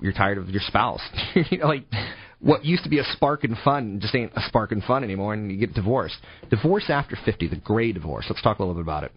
you're 0.00 0.12
tired 0.12 0.38
of 0.38 0.48
your 0.48 0.62
spouse. 0.64 1.02
you 1.50 1.58
know, 1.58 1.66
like 1.66 1.82
what 2.38 2.64
used 2.64 2.84
to 2.84 2.88
be 2.88 3.00
a 3.00 3.04
spark 3.16 3.42
and 3.42 3.56
fun 3.64 3.98
just 4.00 4.14
ain't 4.14 4.30
a 4.36 4.42
spark 4.46 4.70
and 4.70 4.84
fun 4.84 5.02
anymore, 5.02 5.34
and 5.34 5.50
you 5.50 5.58
get 5.58 5.74
divorced. 5.74 6.18
Divorce 6.50 6.84
after 6.88 7.18
50, 7.24 7.48
the 7.48 7.56
gray 7.56 7.90
divorce. 7.90 8.26
Let's 8.30 8.42
talk 8.42 8.60
a 8.60 8.62
little 8.62 8.76
bit 8.76 8.82
about 8.82 9.02
it. 9.02 9.12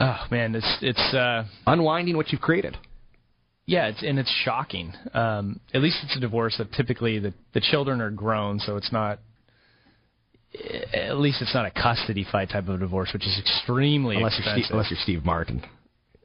Oh 0.00 0.26
man, 0.28 0.56
it's 0.56 0.78
it's 0.82 1.14
uh, 1.14 1.44
unwinding 1.68 2.16
what 2.16 2.32
you've 2.32 2.40
created. 2.40 2.76
Yeah, 3.66 3.86
it's 3.86 4.02
and 4.02 4.18
it's 4.18 4.30
shocking. 4.44 4.92
Um, 5.14 5.60
at 5.72 5.82
least 5.82 5.98
it's 6.02 6.16
a 6.16 6.20
divorce 6.20 6.56
that 6.58 6.72
typically 6.72 7.18
the 7.18 7.32
the 7.54 7.60
children 7.60 8.00
are 8.00 8.10
grown, 8.10 8.58
so 8.58 8.76
it's 8.76 8.92
not. 8.92 9.20
At 10.92 11.16
least 11.16 11.40
it's 11.40 11.54
not 11.54 11.64
a 11.64 11.70
custody 11.70 12.26
fight 12.30 12.50
type 12.50 12.68
of 12.68 12.80
divorce, 12.80 13.10
which 13.14 13.22
is 13.26 13.38
extremely 13.38 14.16
Unless 14.16 14.32
you're, 14.32 14.40
expensive. 14.40 14.64
Steve, 14.64 14.72
unless 14.74 14.90
you're 14.90 15.00
Steve 15.02 15.24
Martin. 15.24 15.62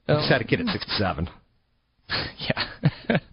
Oh. 0.09 0.15
You 0.15 0.19
just 0.19 0.29
had 0.29 0.41
a 0.41 0.43
kid 0.43 0.59
at 0.59 0.67
67. 0.67 1.29
yeah. 2.09 3.17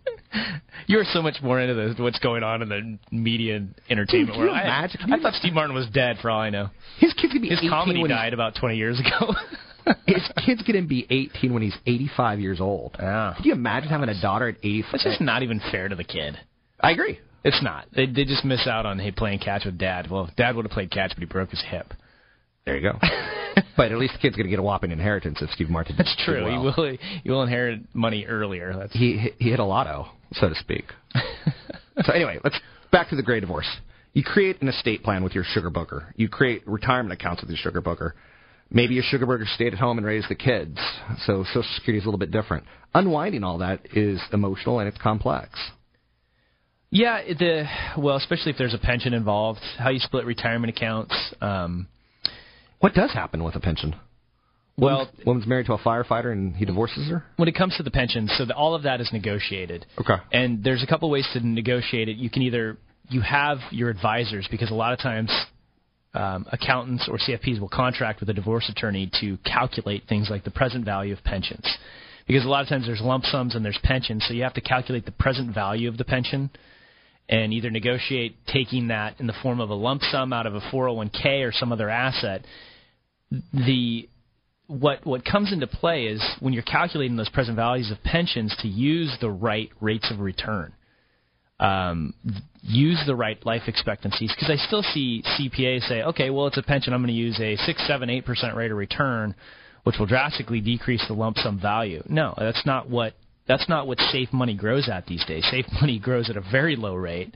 You 0.86 0.98
are 0.98 1.05
so 1.05 1.22
much 1.22 1.36
more 1.42 1.61
into 1.61 1.74
this, 1.74 1.94
what's 1.98 2.18
going 2.18 2.42
on 2.42 2.62
in 2.62 2.68
the 2.68 2.98
media 3.11 3.57
and 3.57 3.74
entertainment 3.88 4.32
Dude, 4.32 4.38
world. 4.38 4.55
I- 4.55 4.84
I, 4.84 5.18
thought 5.18 5.34
Steve 5.34 5.55
Martin 5.55 5.74
was 5.74 5.86
dead 5.88 6.18
for 6.20 6.30
all 6.30 6.40
I 6.40 6.50
know. 6.50 6.68
His 6.98 7.12
kid's 7.14 7.32
gonna 7.32 7.40
be 7.40 7.48
His 7.48 7.59
18 7.61 7.70
comedy 7.70 8.09
died 8.09 8.34
about 8.34 8.55
20 8.57 8.76
years 8.76 9.00
ago. 9.00 9.32
His 10.07 10.22
kid's 10.45 10.62
going 10.62 10.82
to 10.82 10.89
be 10.89 11.07
18 11.11 11.53
when 11.53 11.62
he's 11.62 11.76
85 11.87 12.41
years 12.41 12.61
old. 12.61 12.97
Yeah. 12.99 13.35
Can 13.37 13.45
you 13.45 13.53
imagine 13.53 13.91
having 13.91 14.09
a 14.09 14.20
daughter 14.20 14.49
at 14.49 14.57
85? 14.59 14.95
It's 14.95 15.05
just 15.05 15.20
not 15.20 15.43
even 15.43 15.61
fair 15.70 15.89
to 15.89 15.97
the 15.97 16.05
kid. 16.05 16.39
I 16.80 16.93
agree. 16.93 17.18
It's 17.45 17.62
not. 17.62 17.87
They 17.95 18.07
they 18.07 18.24
just 18.24 18.45
miss 18.45 18.66
out 18.66 18.87
on 18.87 18.99
hey 18.99 19.11
playing 19.11 19.41
catch 19.41 19.66
with 19.66 19.76
dad. 19.76 20.11
Well, 20.11 20.30
dad 20.37 20.57
would 20.57 20.64
have 20.64 20.72
played 20.72 20.91
catch, 20.91 21.11
but 21.11 21.18
he 21.18 21.26
broke 21.26 21.51
his 21.51 21.62
hip. 21.68 21.93
There 22.64 22.76
you 22.76 22.91
go. 22.91 22.99
but 23.76 23.93
at 23.93 23.99
least 23.99 24.14
the 24.14 24.18
kid's 24.18 24.37
going 24.37 24.47
to 24.47 24.51
get 24.51 24.59
a 24.59 24.62
whopping 24.62 24.91
inheritance 24.91 25.43
if 25.43 25.51
Steve 25.51 25.68
Martin. 25.68 25.95
That's 25.99 26.16
true. 26.24 26.45
well. 26.45 26.53
He 26.53 26.59
will 26.59 26.99
he 27.22 27.30
will 27.30 27.43
inherit 27.43 27.80
money 27.95 28.24
earlier. 28.24 28.74
That's 28.74 28.93
He 28.95 29.30
he 29.39 29.51
hit 29.51 29.61
a 29.61 29.64
lotto, 29.64 30.07
so 30.32 30.49
to 30.49 30.55
speak. 30.55 30.85
so 32.03 32.12
anyway, 32.12 32.39
let's 32.43 32.59
back 32.91 33.11
to 33.11 33.16
the 33.16 33.22
gray 33.22 33.41
divorce. 33.41 33.68
You 34.14 34.22
create 34.22 34.62
an 34.62 34.68
estate 34.68 35.03
plan 35.03 35.22
with 35.22 35.35
your 35.35 35.45
sugar 35.45 35.70
booker. 35.70 36.14
You 36.16 36.28
create 36.28 36.66
retirement 36.66 37.12
accounts 37.12 37.43
with 37.43 37.51
your 37.51 37.59
sugar 37.59 37.80
booker. 37.80 38.14
Maybe 38.71 38.95
your 38.95 39.05
sugar 39.05 39.27
booker 39.27 39.47
stayed 39.47 39.73
at 39.73 39.79
home 39.79 39.99
and 39.99 40.07
raised 40.07 40.29
the 40.29 40.35
kids, 40.35 40.79
so 41.27 41.45
Social 41.45 41.65
Security 41.77 41.99
is 41.99 42.05
a 42.05 42.09
little 42.09 42.19
bit 42.19 42.31
different. 42.31 42.65
Unwinding 42.95 43.45
all 43.45 43.59
that 43.59 43.81
is 43.95 44.21
emotional 44.33 44.79
and 44.81 44.89
it's 44.89 44.99
complex. 44.99 45.51
Yeah, 46.91 47.23
the 47.25 47.65
well, 47.99 48.17
especially 48.17 48.53
if 48.53 48.59
there's 48.59 48.75
a 48.75 48.79
pension 48.79 49.15
involved, 49.15 49.61
how 49.79 49.91
you 49.91 49.99
split 49.99 50.25
retirement 50.25 50.77
accounts. 50.77 51.15
Um, 51.41 51.89
what 52.79 52.95
does 52.95 53.12
happen 53.12 53.43
with 53.43 53.57
a 53.57 53.61
pension? 53.61 53.97
Well, 54.77 54.99
woman's, 54.99 55.27
woman's 55.27 55.47
married 55.47 55.67
to 55.67 55.75
a 55.75 55.79
firefighter 55.79 56.33
and 56.33 56.55
he 56.55 56.65
divorces 56.65 57.09
her. 57.09 57.25
when 57.37 57.49
it 57.49 57.55
comes 57.55 57.77
to 57.77 57.83
the 57.83 57.91
pension, 57.91 58.29
so 58.37 58.45
the, 58.45 58.55
all 58.55 58.75
of 58.75 58.85
that 58.85 59.01
is 59.01 59.11
negotiated. 59.12 59.87
Okay. 60.01 60.15
And 60.33 60.65
there's 60.65 60.83
a 60.83 60.87
couple 60.87 61.09
ways 61.11 61.29
to 61.33 61.47
negotiate 61.47 62.09
it. 62.09 62.17
You 62.17 62.31
can 62.31 62.43
either 62.43 62.79
you 63.09 63.21
have 63.21 63.59
your 63.71 63.91
advisors 63.91 64.49
because 64.51 64.71
a 64.71 64.75
lot 64.75 64.93
of 64.93 64.99
times 64.99 65.31
um, 66.15 66.47
accountants 66.53 67.09
or 67.09 67.19
CFPs 67.19 67.61
will 67.61 67.69
contract 67.69 68.21
with 68.21 68.29
a 68.29 68.33
divorce 68.33 68.69
attorney 68.69 69.11
to 69.21 69.37
calculate 69.39 70.05
things 70.09 70.29
like 70.31 70.45
the 70.45 70.51
present 70.51 70.85
value 70.85 71.12
of 71.12 71.23
pensions. 71.25 71.67
Because 72.27 72.45
a 72.45 72.49
lot 72.49 72.62
of 72.62 72.69
times 72.69 72.87
there's 72.87 73.03
lump 73.03 73.25
sums 73.25 73.55
and 73.55 73.65
there's 73.65 73.79
pensions, 73.83 74.25
so 74.27 74.33
you 74.33 74.45
have 74.45 74.55
to 74.55 74.61
calculate 74.61 75.05
the 75.05 75.12
present 75.12 75.55
value 75.55 75.89
of 75.89 75.99
the 75.99 76.05
pension 76.05 76.51
and 77.29 77.53
either 77.53 77.71
negotiate 77.71 78.37
taking 78.47 78.89
that 78.89 79.19
in 79.19 79.27
the 79.27 79.35
form 79.43 79.61
of 79.61 79.71
a 79.71 79.75
lump 79.75 80.03
sum 80.03 80.33
out 80.33 80.47
of 80.47 80.55
a 80.55 80.61
401k 80.61 81.47
or 81.47 81.53
some 81.53 81.73
other 81.73 81.91
asset. 81.91 82.45
The 83.53 84.09
what 84.67 85.05
what 85.05 85.25
comes 85.25 85.53
into 85.53 85.67
play 85.67 86.05
is 86.05 86.25
when 86.41 86.55
you're 86.55 86.62
calculating 86.62 87.17
those 87.17 87.29
present 87.29 87.57
values 87.57 87.91
of 87.91 88.03
pensions 88.03 88.57
to 88.61 88.69
use 88.69 89.15
the 89.21 89.31
right 89.31 89.71
rates 89.81 90.11
of 90.11 90.21
return. 90.21 90.73
Um, 91.61 92.14
use 92.62 93.00
the 93.07 93.14
right 93.14 93.44
life 93.46 93.62
expectancies 93.68 94.32
because 94.34 94.50
I 94.50 94.57
still 94.66 94.82
see 94.82 95.22
CPAs 95.38 95.88
say, 95.88 96.02
okay, 96.02 96.30
well 96.30 96.46
it's 96.48 96.59
a 96.59 96.62
pension, 96.62 96.92
I'm 96.92 97.00
going 97.00 97.09
to 97.09 97.14
use 97.14 97.38
a 97.40 97.57
six, 97.64 97.86
seven, 97.86 98.11
eight 98.11 98.24
percent 98.24 98.57
rate 98.57 98.70
of 98.70 98.76
return, 98.76 99.34
which 99.84 99.96
will 99.98 100.07
drastically 100.07 100.61
decrease 100.61 101.05
the 101.07 101.14
lump 101.14 101.36
sum 101.38 101.61
value. 101.61 102.02
No, 102.09 102.34
that's 102.36 102.66
not 102.66 102.90
what 102.90 103.14
that's 103.46 103.68
not 103.68 103.86
what 103.86 103.98
safe 104.00 104.32
money 104.32 104.55
grows 104.55 104.88
at 104.88 105.07
these 105.07 105.24
days. 105.26 105.46
Safe 105.50 105.66
money 105.80 105.98
grows 105.98 106.30
at 106.30 106.36
a 106.36 106.40
very 106.40 106.76
low 106.76 106.94
rate, 106.94 107.34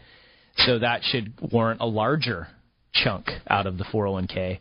so 0.56 0.78
that 0.78 1.02
should 1.04 1.32
warrant 1.52 1.80
a 1.80 1.86
larger 1.86 2.48
chunk 2.92 3.28
out 3.48 3.66
of 3.66 3.78
the 3.78 3.84
401k. 3.84 4.58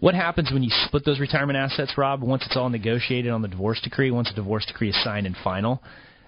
What 0.00 0.14
happens 0.14 0.50
when 0.52 0.62
you 0.62 0.70
split 0.86 1.06
those 1.06 1.20
retirement 1.20 1.56
assets, 1.56 1.94
Rob? 1.96 2.22
Once 2.22 2.44
it's 2.44 2.56
all 2.56 2.68
negotiated 2.68 3.32
on 3.32 3.40
the 3.40 3.48
divorce 3.48 3.80
decree, 3.82 4.10
once 4.10 4.28
the 4.28 4.34
divorce 4.34 4.66
decree 4.66 4.90
is 4.90 5.04
signed 5.04 5.26
and 5.26 5.36
final, 5.42 5.82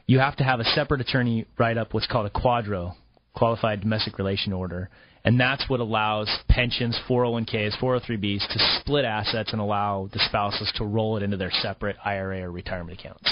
you 0.09 0.19
have 0.19 0.37
to 0.37 0.45
have 0.45 0.59
a 0.59 0.65
separate 0.65 1.03
attorney 1.03 1.47
write 1.59 1.77
up 1.77 1.93
what's 1.95 2.07
called 2.07 2.27
a 2.27 2.31
QDRO, 2.31 2.95
qualified 3.37 3.83
domestic 3.83 4.19
relation 4.19 4.53
order, 4.53 4.89
and 5.23 5.39
that's 5.39 5.69
what 5.69 5.81
allows 5.81 6.29
pensions, 6.49 6.99
401ks, 7.07 7.79
403bs 7.79 8.49
to 8.49 8.81
split 8.81 9.05
assets 9.05 9.53
and 9.53 9.61
allow 9.61 10.09
the 10.13 10.19
spouses 10.27 10.73
to 10.77 10.85
roll 10.85 11.19
it 11.19 11.23
into 11.23 11.37
their 11.37 11.51
separate 11.51 11.97
IRA 12.05 12.41
or 12.41 12.51
retirement 12.51 12.99
accounts. 12.99 13.31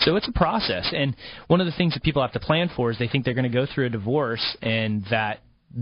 So 0.00 0.16
it's 0.16 0.28
a 0.28 0.32
process, 0.32 0.92
and 0.94 1.16
one 1.46 1.60
of 1.60 1.66
the 1.66 1.72
things 1.72 1.94
that 1.94 2.02
people 2.02 2.22
have 2.22 2.32
to 2.32 2.40
plan 2.40 2.70
for 2.76 2.90
is 2.90 2.98
they 2.98 3.08
think 3.08 3.24
they're 3.24 3.34
going 3.34 3.50
to 3.50 3.58
go 3.58 3.66
through 3.66 3.86
a 3.86 3.90
divorce 3.90 4.56
and 4.62 5.04
that 5.10 5.40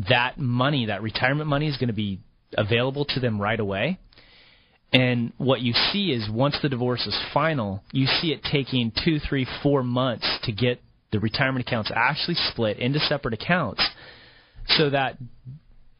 that 0.09 0.39
money, 0.39 0.87
that 0.87 1.03
retirement 1.03 1.49
money, 1.49 1.67
is 1.67 1.77
going 1.79 1.89
to 1.89 1.95
be 1.95 2.21
available 2.57 3.05
to 3.07 3.21
them 3.21 3.41
right 3.41 3.59
away. 3.59 3.99
And 4.93 5.33
what 5.37 5.61
you 5.61 5.75
see 5.93 6.13
is 6.13 6.31
once 6.31 6.57
the 6.63 6.69
divorce 6.69 7.07
is 7.07 7.19
final, 7.35 7.83
you 7.93 8.07
see 8.07 8.33
it 8.33 8.43
taking 8.43 8.91
two, 9.05 9.19
three, 9.19 9.47
four 9.63 9.83
months 9.83 10.27
to 10.45 10.53
get 10.53 10.81
the 11.13 11.21
retirement 11.21 11.67
accounts 11.67 11.91
actually 11.95 12.37
split 12.51 12.79
into 12.79 12.99
separate 13.01 13.35
accounts 13.35 13.87
so 14.67 14.91
that 14.91 15.19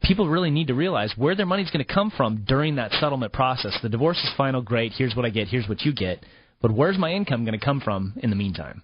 people 0.01 0.27
really 0.27 0.49
need 0.49 0.67
to 0.67 0.73
realize 0.73 1.13
where 1.17 1.35
their 1.35 1.45
money's 1.45 1.69
going 1.69 1.85
to 1.85 1.93
come 1.93 2.11
from 2.15 2.45
during 2.47 2.75
that 2.75 2.91
settlement 2.93 3.33
process. 3.33 3.77
The 3.81 3.89
divorce 3.89 4.17
is 4.17 4.31
final, 4.35 4.61
great, 4.61 4.93
here's 4.93 5.15
what 5.15 5.25
I 5.25 5.29
get, 5.29 5.47
here's 5.47 5.67
what 5.67 5.81
you 5.81 5.93
get. 5.93 6.23
But 6.61 6.71
where's 6.71 6.97
my 6.97 7.11
income 7.11 7.45
going 7.45 7.57
to 7.57 7.63
come 7.63 7.81
from 7.81 8.13
in 8.17 8.29
the 8.29 8.35
meantime? 8.35 8.81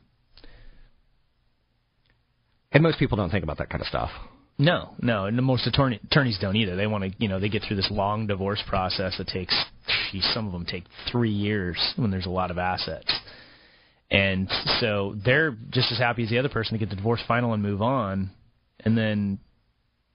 And 2.71 2.83
most 2.83 2.99
people 2.99 3.17
don't 3.17 3.29
think 3.29 3.43
about 3.43 3.57
that 3.57 3.69
kind 3.69 3.81
of 3.81 3.87
stuff. 3.87 4.11
No, 4.57 4.91
no, 5.01 5.25
and 5.25 5.35
most 5.43 5.67
attorney, 5.67 5.99
attorneys 6.05 6.37
don't 6.39 6.55
either. 6.55 6.77
They 6.77 6.87
want 6.87 7.03
to, 7.03 7.11
you 7.17 7.27
know, 7.27 7.39
they 7.39 7.49
get 7.49 7.63
through 7.67 7.75
this 7.75 7.91
long 7.91 8.25
divorce 8.27 8.63
process 8.67 9.17
that 9.17 9.27
takes, 9.27 9.53
geez, 10.11 10.25
some 10.33 10.47
of 10.47 10.53
them 10.53 10.65
take 10.65 10.85
three 11.11 11.31
years 11.31 11.77
when 11.97 12.09
there's 12.09 12.25
a 12.25 12.29
lot 12.29 12.51
of 12.51 12.57
assets, 12.57 13.13
and 14.09 14.49
so 14.79 15.15
they're 15.25 15.57
just 15.71 15.91
as 15.91 15.97
happy 15.97 16.23
as 16.23 16.29
the 16.29 16.39
other 16.39 16.47
person 16.47 16.73
to 16.73 16.79
get 16.79 16.89
the 16.89 16.95
divorce 16.95 17.21
final 17.27 17.53
and 17.53 17.61
move 17.61 17.81
on, 17.81 18.29
and 18.79 18.97
then, 18.97 19.39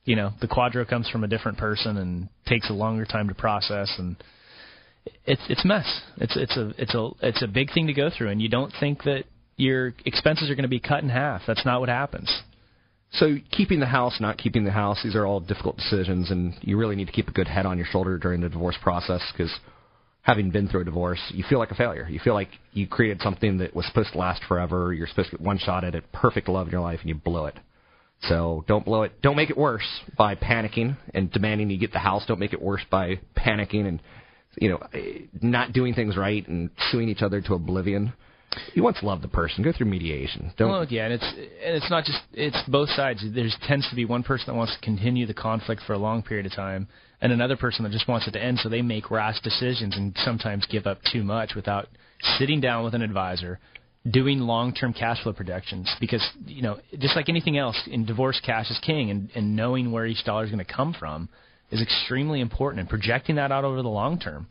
you 0.05 0.17
know, 0.17 0.31
the 0.41 0.49
QDRO 0.49 0.89
comes 0.89 1.09
from 1.11 1.23
a 1.23 1.29
different 1.29 1.59
person 1.59 1.99
and 1.99 2.31
takes 2.47 2.71
a 2.71 2.73
longer 2.73 3.05
time 3.05 3.29
to 3.29 3.35
process, 3.35 3.93
and 3.99 4.17
it's 5.27 5.43
it's 5.51 5.65
mess. 5.67 6.01
It's 6.17 6.37
it's 6.37 6.57
a 6.57 6.73
it's 6.79 6.95
a 6.95 7.11
it's 7.21 7.43
a 7.43 7.47
big 7.47 7.75
thing 7.75 7.89
to 7.89 7.93
go 7.93 8.09
through, 8.17 8.29
and 8.29 8.41
you 8.41 8.49
don't 8.49 8.73
think 8.81 9.03
that 9.05 9.25
your 9.57 9.95
expenses 10.07 10.51
are 10.51 10.55
going 10.55 10.63
to 10.63 10.69
be 10.69 10.81
cut 10.81 11.03
in 11.03 11.11
half. 11.11 11.43
That's 11.47 11.67
not 11.67 11.81
what 11.81 11.91
happens. 11.91 12.43
So 13.13 13.37
keeping 13.51 13.81
the 13.81 13.87
house, 13.87 14.21
not 14.21 14.39
keeping 14.39 14.65
the 14.65 14.71
house, 14.71 15.01
these 15.03 15.17
are 15.17 15.27
all 15.27 15.41
difficult 15.41 15.77
decisions, 15.77 16.31
and 16.31 16.55
you 16.61 16.77
really 16.77 16.95
need 16.95 17.07
to 17.07 17.13
keep 17.13 17.29
a 17.29 17.33
good 17.33 17.49
head 17.49 17.67
on 17.67 17.77
your 17.77 17.87
shoulder 17.87 18.19
during 18.19 18.41
the 18.41 18.49
divorce 18.49 18.77
process 18.83 19.21
because 19.33 19.53
having 20.23 20.51
been 20.51 20.69
through 20.69 20.83
a 20.83 20.85
divorce, 20.85 21.21
you 21.31 21.45
feel 21.49 21.59
like 21.59 21.73
a 21.73 21.75
failure. 21.75 22.07
You 22.09 22.21
feel 22.21 22.35
like 22.35 22.51
you 22.73 22.87
created 22.87 23.21
something 23.21 23.59
that 23.59 23.75
was 23.75 23.87
supposed 23.87 24.13
to 24.13 24.19
last 24.19 24.43
forever. 24.47 24.93
You're 24.93 25.09
supposed 25.09 25.31
to 25.31 25.39
get 25.39 25.45
one 25.45 25.59
shot 25.59 25.83
at 25.83 25.95
it, 25.95 26.05
perfect 26.13 26.49
love 26.49 26.69
in 26.69 26.73
your 26.73 26.83
life, 26.83 27.01
and 27.01 27.09
you 27.09 27.17
blow 27.17 27.47
it. 27.47 27.57
So 28.29 28.65
don't 28.69 28.85
blow 28.85 29.03
it. 29.03 29.21
Don't 29.23 29.37
make 29.37 29.51
it 29.51 29.57
worse 29.57 29.87
by 30.17 30.35
panicking 30.35 30.97
and 31.15 31.33
demanding 31.33 31.71
you 31.71 31.79
get 31.79 31.93
the 31.93 31.99
house. 31.99 32.25
Don't 32.27 32.39
make 32.39 32.53
it 32.53 32.61
worse 32.61 32.83
by 32.91 33.19
panicking 33.37 33.87
and 33.87 34.03
you 34.59 34.69
know 34.69 34.81
not 35.41 35.73
doing 35.73 35.95
things 35.95 36.17
right 36.17 36.47
and 36.47 36.71
suing 36.91 37.09
each 37.09 37.23
other 37.23 37.41
to 37.41 37.55
oblivion. 37.55 38.13
You 38.75 38.83
once 38.83 38.99
love 39.03 39.23
the 39.23 39.29
person. 39.29 39.63
Go 39.63 39.73
through 39.73 39.87
mediation. 39.87 40.53
Don't. 40.57 40.71
Well, 40.71 40.87
yeah, 40.89 41.05
and 41.05 41.15
it's 41.15 41.25
and 41.25 41.77
it's 41.77 41.91
not 41.91 42.05
just 42.05 42.19
it's 42.33 42.61
both 42.69 42.89
sides. 42.91 43.25
There's 43.33 43.57
tends 43.63 43.89
to 43.91 43.97
be 43.97 44.05
one 44.05 44.25
person 44.25 44.47
that 44.49 44.55
wants 44.55 44.75
to 44.75 44.81
continue 44.81 45.27
the 45.27 45.35
conflict 45.35 45.83
for 45.87 45.93
a 45.93 45.99
long 45.99 46.23
period 46.23 46.47
of 46.47 46.53
time, 46.53 46.89
and 47.21 47.33
another 47.33 47.57
person 47.57 47.85
that 47.85 47.93
just 47.93 48.09
wants 48.09 48.27
it 48.27 48.33
to 48.33 48.43
end. 48.43 48.59
So 48.59 48.69
they 48.69 48.83
make 48.83 49.11
rash 49.11 49.41
decisions 49.41 49.97
and 49.97 50.17
sometimes 50.25 50.67
give 50.67 50.87
up 50.87 50.99
too 51.13 51.23
much 51.23 51.55
without 51.55 51.89
sitting 52.39 52.61
down 52.61 52.83
with 52.85 52.95
an 52.95 53.03
advisor, 53.03 53.61
doing 54.11 54.41
long-term 54.41 54.95
cash 54.95 55.23
flow 55.23 55.33
projections. 55.33 55.89
Because 56.01 56.27
you 56.45 56.63
know, 56.63 56.81
just 56.99 57.15
like 57.15 57.29
anything 57.29 57.57
else, 57.57 57.81
in 57.89 58.05
divorce, 58.05 58.41
cash 58.45 58.69
is 58.69 58.81
king, 58.85 59.11
and 59.11 59.31
and 59.37 59.55
knowing 59.55 59.93
where 59.93 60.07
each 60.07 60.25
dollar 60.25 60.43
is 60.43 60.51
going 60.51 60.65
to 60.65 60.73
come 60.73 60.93
from 60.93 61.29
is 61.71 61.81
extremely 61.81 62.41
important, 62.41 62.81
and 62.81 62.89
projecting 62.89 63.37
that 63.37 63.53
out 63.53 63.65
over 63.65 63.81
the 63.81 63.89
long 63.89 64.19
term. 64.19 64.49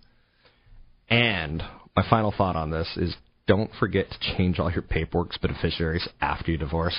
And 1.10 1.62
my 1.98 2.04
final 2.10 2.34
thought 2.36 2.56
on 2.56 2.72
this 2.72 2.88
is 2.96 3.14
don't 3.50 3.72
forget 3.80 4.06
to 4.12 4.38
change 4.38 4.60
all 4.60 4.72
your 4.72 4.84
paperwork's 4.84 5.38
beneficiaries 5.40 6.08
after 6.22 6.52
you 6.52 6.58
divorce. 6.58 6.96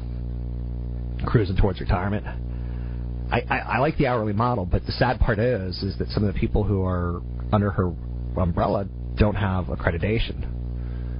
cruising 1.25 1.55
towards 1.55 1.79
retirement. 1.79 2.25
I, 3.31 3.41
I, 3.49 3.57
I 3.57 3.77
like 3.79 3.97
the 3.97 4.07
hourly 4.07 4.33
model, 4.33 4.65
but 4.65 4.85
the 4.85 4.91
sad 4.93 5.19
part 5.19 5.37
is, 5.39 5.83
is 5.83 5.97
that 5.99 6.07
some 6.09 6.23
of 6.23 6.33
the 6.33 6.39
people 6.39 6.63
who 6.63 6.83
are 6.85 7.21
under 7.51 7.69
her 7.71 7.91
umbrella 8.37 8.87
don't 9.17 9.35
have 9.35 9.65
accreditation, 9.65 10.43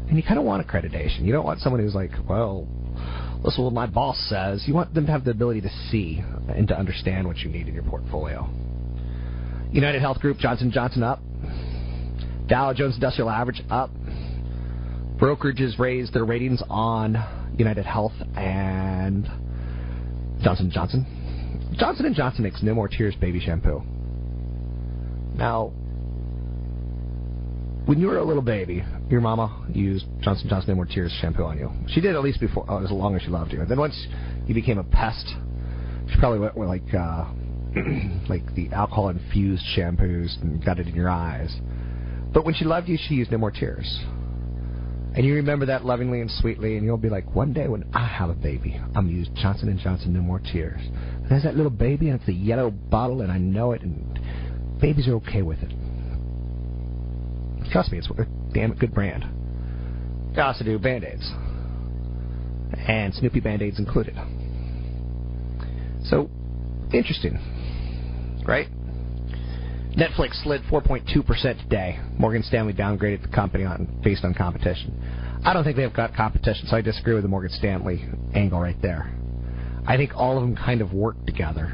and 0.07 0.15
you 0.17 0.23
kind 0.23 0.39
of 0.39 0.45
want 0.45 0.65
accreditation. 0.65 1.25
You 1.25 1.33
don't 1.33 1.45
want 1.45 1.59
someone 1.59 1.81
who's 1.81 1.95
like, 1.95 2.11
well, 2.27 2.67
listen 3.43 3.63
what 3.63 3.73
my 3.73 3.85
boss 3.85 4.17
says. 4.29 4.63
You 4.67 4.73
want 4.73 4.93
them 4.93 5.05
to 5.05 5.11
have 5.11 5.23
the 5.23 5.31
ability 5.31 5.61
to 5.61 5.69
see 5.89 6.23
and 6.49 6.67
to 6.67 6.77
understand 6.77 7.27
what 7.27 7.37
you 7.37 7.49
need 7.49 7.67
in 7.67 7.73
your 7.73 7.83
portfolio. 7.83 8.49
United 9.71 10.01
Health 10.01 10.19
Group, 10.19 10.37
Johnson 10.37 10.71
Johnson 10.71 11.03
up. 11.03 11.19
Dow 12.47 12.73
Jones 12.73 12.95
Industrial 12.95 13.29
Average 13.29 13.61
up. 13.69 13.89
Brokerages 15.17 15.77
raised 15.79 16.13
their 16.13 16.25
ratings 16.25 16.61
on 16.69 17.15
United 17.57 17.85
Health 17.85 18.13
and 18.35 19.25
Johnson 20.41 20.71
Johnson. 20.71 21.73
Johnson 21.77 22.13
& 22.13 22.15
Johnson 22.15 22.43
makes 22.43 22.63
No 22.63 22.73
More 22.73 22.87
Tears 22.87 23.15
baby 23.15 23.39
shampoo. 23.39 23.81
Now, 25.35 25.73
when 27.87 27.99
you 27.99 28.07
were 28.07 28.17
a 28.17 28.23
little 28.23 28.41
baby, 28.41 28.83
your 29.09 29.21
mama 29.21 29.65
used 29.73 30.05
Johnson 30.19 30.49
Johnson 30.49 30.71
No 30.71 30.75
More 30.75 30.85
Tears 30.85 31.17
shampoo 31.21 31.43
on 31.43 31.57
you. 31.57 31.71
She 31.87 32.01
did 32.01 32.15
at 32.15 32.21
least 32.21 32.41
before, 32.41 32.65
oh, 32.67 32.83
as 32.83 32.91
long 32.91 33.15
as 33.15 33.21
she 33.21 33.29
loved 33.29 33.53
you. 33.53 33.61
And 33.61 33.71
then 33.71 33.79
once 33.79 34.07
you 34.45 34.53
became 34.53 34.77
a 34.77 34.83
pest, 34.83 35.25
she 36.09 36.19
probably 36.19 36.39
went 36.39 36.57
with 36.57 36.67
like 36.67 36.93
uh, 36.93 37.25
like 38.29 38.53
the 38.55 38.69
alcohol 38.73 39.07
infused 39.07 39.63
shampoos 39.77 40.41
and 40.41 40.63
got 40.65 40.79
it 40.79 40.87
in 40.87 40.95
your 40.95 41.09
eyes. 41.09 41.55
But 42.33 42.43
when 42.43 42.53
she 42.55 42.65
loved 42.65 42.89
you, 42.89 42.97
she 43.07 43.15
used 43.15 43.31
No 43.31 43.37
More 43.37 43.51
Tears. 43.51 43.87
And 45.15 45.25
you 45.25 45.35
remember 45.35 45.65
that 45.67 45.85
lovingly 45.85 46.19
and 46.19 46.29
sweetly, 46.29 46.75
and 46.75 46.85
you'll 46.85 46.97
be 46.97 47.09
like, 47.09 47.33
one 47.33 47.53
day 47.53 47.69
when 47.69 47.89
I 47.93 48.05
have 48.05 48.29
a 48.29 48.35
baby, 48.35 48.79
I'm 48.95 49.09
use 49.09 49.29
Johnson 49.33 49.69
and 49.69 49.79
Johnson 49.79 50.13
No 50.13 50.19
More 50.19 50.39
Tears. 50.39 50.81
And 50.81 51.29
there's 51.29 51.43
that 51.43 51.55
little 51.55 51.71
baby, 51.71 52.09
and 52.09 52.19
it's 52.19 52.29
a 52.29 52.33
yellow 52.33 52.69
bottle, 52.69 53.21
and 53.21 53.31
I 53.31 53.37
know 53.37 53.71
it, 53.71 53.81
and 53.81 54.19
babies 54.81 55.07
are 55.07 55.15
okay 55.15 55.41
with 55.41 55.59
it. 55.63 55.71
Trust 57.71 57.91
me, 57.91 57.97
it's 57.97 58.09
a 58.09 58.25
damn 58.53 58.73
good 58.75 58.93
brand. 58.93 59.25
They 60.35 60.41
also 60.41 60.63
do 60.63 60.77
Band-Aids. 60.79 61.31
And 62.87 63.13
Snoopy 63.13 63.39
Band-Aids 63.39 63.79
included. 63.79 64.15
So, 66.05 66.29
interesting. 66.93 67.39
Right? 68.45 68.67
Netflix 69.97 70.43
slid 70.43 70.61
4.2% 70.63 71.63
today. 71.63 71.99
Morgan 72.19 72.43
Stanley 72.43 72.73
downgraded 72.73 73.23
the 73.23 73.29
company 73.29 73.63
on 73.63 73.99
based 74.03 74.23
on 74.23 74.33
competition. 74.35 75.41
I 75.43 75.53
don't 75.53 75.63
think 75.63 75.75
they've 75.75 75.93
got 75.93 76.13
competition, 76.13 76.67
so 76.67 76.77
I 76.77 76.81
disagree 76.81 77.15
with 77.15 77.23
the 77.23 77.29
Morgan 77.29 77.51
Stanley 77.51 78.05
angle 78.35 78.59
right 78.59 78.79
there. 78.81 79.11
I 79.87 79.97
think 79.97 80.11
all 80.15 80.37
of 80.37 80.43
them 80.43 80.55
kind 80.55 80.81
of 80.81 80.93
work 80.93 81.25
together. 81.25 81.69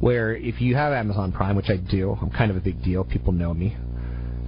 Where 0.00 0.34
if 0.34 0.60
you 0.60 0.74
have 0.74 0.92
Amazon 0.92 1.30
Prime, 1.30 1.54
which 1.54 1.70
I 1.70 1.76
do, 1.76 2.18
I'm 2.20 2.30
kind 2.30 2.50
of 2.50 2.56
a 2.56 2.60
big 2.60 2.82
deal. 2.82 3.04
People 3.04 3.32
know 3.32 3.54
me. 3.54 3.76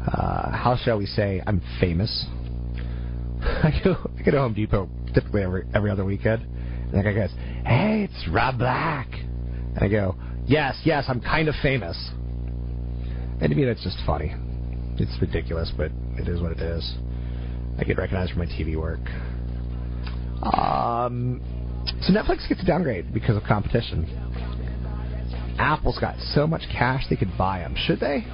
Uh, 0.07 0.51
how 0.51 0.77
shall 0.83 0.99
we 0.99 1.07
say? 1.07 1.43
I'm 1.47 1.63
famous. 1.81 2.27
I 3.41 3.81
go, 3.83 3.97
I 4.19 4.23
go 4.23 4.31
to 4.33 4.39
Home 4.39 4.55
Depot 4.55 4.89
typically 5.15 5.43
every 5.43 5.65
every 5.75 5.91
other 5.91 6.05
weekend, 6.05 6.43
and 6.43 6.93
the 6.93 7.03
guy 7.03 7.13
goes, 7.13 7.31
"Hey, 7.65 8.09
it's 8.11 8.29
Rob 8.29 8.59
Black," 8.59 9.09
and 9.13 9.79
I 9.81 9.89
go, 9.89 10.17
"Yes, 10.47 10.77
yes, 10.85 11.05
I'm 11.09 11.21
kind 11.21 11.49
of 11.49 11.55
famous." 11.63 11.97
And 13.41 13.51
to 13.51 13.55
me, 13.55 13.65
that's 13.65 13.83
just 13.83 13.99
funny. 14.07 14.35
It's 14.99 15.21
ridiculous, 15.21 15.73
but 15.77 15.91
it 16.17 16.29
is 16.29 16.41
what 16.41 16.53
it 16.53 16.61
is. 16.61 16.95
I 17.79 17.85
get 17.85 17.99
recognized 17.99 18.33
for 18.33 18.39
my 18.39 18.47
TV 18.47 18.77
work. 18.77 19.01
Um, 20.55 21.41
so 22.03 22.13
Netflix 22.13 22.49
gets 22.49 22.63
a 22.63 22.67
downgrade 22.67 23.13
because 23.13 23.37
of 23.37 23.43
competition. 23.45 24.07
Apple's 25.59 25.99
got 25.99 26.19
so 26.35 26.47
much 26.47 26.63
cash 26.71 27.05
they 27.09 27.17
could 27.17 27.37
buy 27.37 27.61
them. 27.61 27.75
Should 27.87 28.01
they? 28.01 28.25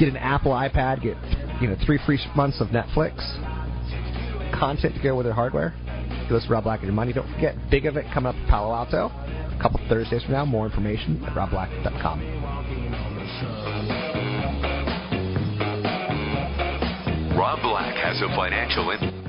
Get 0.00 0.08
an 0.08 0.16
Apple 0.16 0.52
iPad, 0.52 1.02
get 1.02 1.18
you 1.60 1.68
know 1.68 1.76
three 1.84 2.00
free 2.06 2.18
months 2.34 2.58
of 2.62 2.68
Netflix 2.68 3.20
content 4.58 4.94
to 4.94 5.02
go 5.02 5.14
with 5.14 5.26
their 5.26 5.34
hardware. 5.34 5.74
Give 6.26 6.36
us 6.36 6.46
Rob 6.48 6.64
Black 6.64 6.80
and 6.80 6.86
your 6.86 6.94
money. 6.94 7.12
Don't 7.12 7.30
forget, 7.34 7.54
big 7.70 7.84
it 7.98 8.06
coming 8.14 8.28
up 8.28 8.34
in 8.34 8.46
Palo 8.46 8.74
Alto. 8.74 9.08
A 9.08 9.58
couple 9.60 9.78
Thursdays 9.90 10.22
from 10.22 10.32
now. 10.32 10.46
More 10.46 10.64
information 10.64 11.22
at 11.24 11.34
robblack.com. 11.34 12.20
Rob 17.36 17.60
Black 17.60 17.94
has 17.96 18.22
a 18.22 18.28
financial 18.34 18.86
in. 18.86 19.19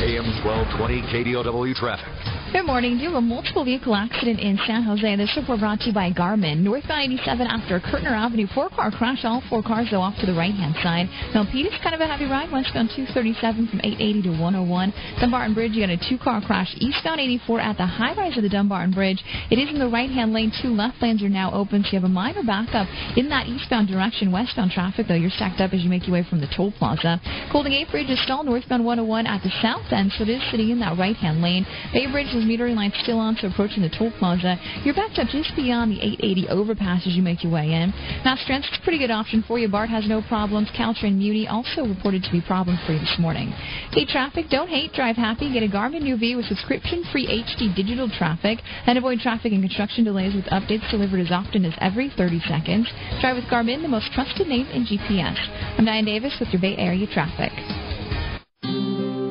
AM 0.00 0.24
1220 0.44 1.02
KDOW 1.12 1.74
traffic. 1.74 2.08
Good 2.52 2.66
morning. 2.66 2.98
To 2.98 3.16
a 3.16 3.20
multiple 3.20 3.64
vehicle 3.64 3.96
accident 3.96 4.38
in 4.38 4.58
San 4.66 4.82
Jose, 4.82 5.16
this 5.16 5.32
report 5.40 5.60
brought 5.60 5.80
to 5.80 5.86
you 5.88 5.94
by 5.94 6.12
Garmin. 6.12 6.60
Northbound 6.60 7.12
87 7.12 7.46
after 7.46 7.80
Curtner 7.80 8.12
Avenue, 8.12 8.46
four 8.54 8.68
car 8.68 8.90
crash. 8.90 9.24
All 9.24 9.42
four 9.48 9.62
cars 9.62 9.88
though 9.90 10.04
off 10.04 10.20
to 10.20 10.26
the 10.26 10.34
right 10.34 10.52
hand 10.52 10.76
side. 10.82 11.08
Milpitas 11.32 11.80
kind 11.82 11.94
of 11.94 12.02
a 12.02 12.06
heavy 12.06 12.26
ride. 12.26 12.52
Westbound 12.52 12.92
237 12.92 13.68
from 13.68 13.80
880 13.80 14.22
to 14.28 14.30
101. 14.36 14.92
Dumbarton 15.20 15.54
Bridge, 15.54 15.72
you 15.72 15.80
got 15.80 15.96
a 15.96 16.00
two 16.08 16.18
car 16.18 16.44
crash. 16.44 16.68
Eastbound 16.76 17.20
84 17.20 17.60
at 17.60 17.76
the 17.78 17.86
high 17.86 18.12
rise 18.14 18.36
of 18.36 18.42
the 18.42 18.52
Dumbarton 18.52 18.92
Bridge. 18.92 19.24
It 19.48 19.56
is 19.56 19.72
in 19.72 19.78
the 19.78 19.88
right 19.88 20.10
hand 20.10 20.32
lane. 20.32 20.52
Two 20.52 20.76
left 20.76 21.00
lanes 21.00 21.22
are 21.22 21.32
now 21.32 21.52
open, 21.56 21.82
so 21.84 21.96
you 21.96 22.00
have 22.00 22.08
a 22.08 22.12
minor 22.12 22.44
backup 22.44 22.86
in 23.16 23.30
that 23.30 23.48
eastbound 23.48 23.88
direction. 23.88 24.30
Westbound 24.30 24.72
traffic 24.72 25.08
though, 25.08 25.16
you're 25.16 25.32
stacked 25.32 25.60
up 25.60 25.72
as 25.72 25.80
you 25.80 25.88
make 25.88 26.06
your 26.06 26.20
way 26.20 26.24
from 26.28 26.40
the 26.40 26.52
toll 26.52 26.72
plaza. 26.76 27.16
Golden 27.50 27.72
Gate 27.72 27.88
Bridge 27.88 28.10
is 28.10 28.20
stalled 28.22 28.44
northbound 28.44 28.84
101 28.84 29.26
at 29.26 29.42
the 29.42 29.52
south 29.64 29.88
end, 29.92 30.12
so 30.16 30.22
it 30.22 30.28
is 30.28 30.42
sitting 30.50 30.70
in 30.70 30.80
that 30.80 30.98
right 30.98 31.16
hand 31.16 31.42
lane. 31.42 31.66
Bay 31.92 32.10
Bridge 32.10 32.34
is 32.34 32.44
metering 32.44 32.76
line 32.76 32.92
still 33.02 33.18
on, 33.18 33.36
so 33.36 33.48
approaching 33.48 33.82
the 33.82 33.90
toll 33.90 34.12
plaza. 34.18 34.56
You're 34.84 34.94
backed 34.94 35.18
up 35.18 35.28
just 35.28 35.54
beyond 35.56 35.92
the 35.92 36.00
880 36.00 36.48
overpass 36.48 37.06
as 37.06 37.14
you 37.14 37.22
make 37.22 37.42
your 37.42 37.52
way 37.52 37.72
in. 37.72 37.90
Mass 38.24 38.44
Transit 38.46 38.72
is 38.72 38.78
a 38.80 38.82
pretty 38.82 38.98
good 38.98 39.10
option 39.10 39.44
for 39.46 39.58
you. 39.58 39.68
BART 39.68 39.90
has 39.90 40.08
no 40.08 40.22
problems. 40.22 40.68
Caltrain 40.76 41.16
Muni 41.16 41.46
also 41.46 41.86
reported 41.86 42.22
to 42.24 42.30
be 42.30 42.40
problem 42.40 42.78
free 42.86 42.98
this 42.98 43.16
morning. 43.18 43.48
Hate 43.92 44.08
traffic? 44.08 44.46
Don't 44.50 44.68
hate. 44.68 44.92
Drive 44.92 45.16
happy. 45.16 45.52
Get 45.52 45.62
a 45.62 45.68
Garmin 45.68 46.02
nüvi 46.02 46.36
with 46.36 46.46
subscription-free 46.46 47.26
HD 47.26 47.74
digital 47.74 48.08
traffic 48.08 48.58
and 48.86 48.98
avoid 48.98 49.20
traffic 49.20 49.52
and 49.52 49.62
construction 49.62 50.04
delays 50.04 50.34
with 50.34 50.44
updates 50.46 50.88
delivered 50.90 51.20
as 51.20 51.30
often 51.30 51.64
as 51.64 51.74
every 51.78 52.10
30 52.16 52.40
seconds. 52.48 52.88
Drive 53.20 53.36
with 53.36 53.46
Garmin, 53.46 53.82
the 53.82 53.88
most 53.88 54.12
trusted 54.12 54.46
name 54.46 54.66
in 54.68 54.84
GPS. 54.84 55.36
I'm 55.78 55.84
Diane 55.84 56.04
Davis 56.04 56.36
with 56.40 56.48
your 56.50 56.60
Bay 56.60 56.76
Area 56.76 57.06
traffic. 57.06 57.52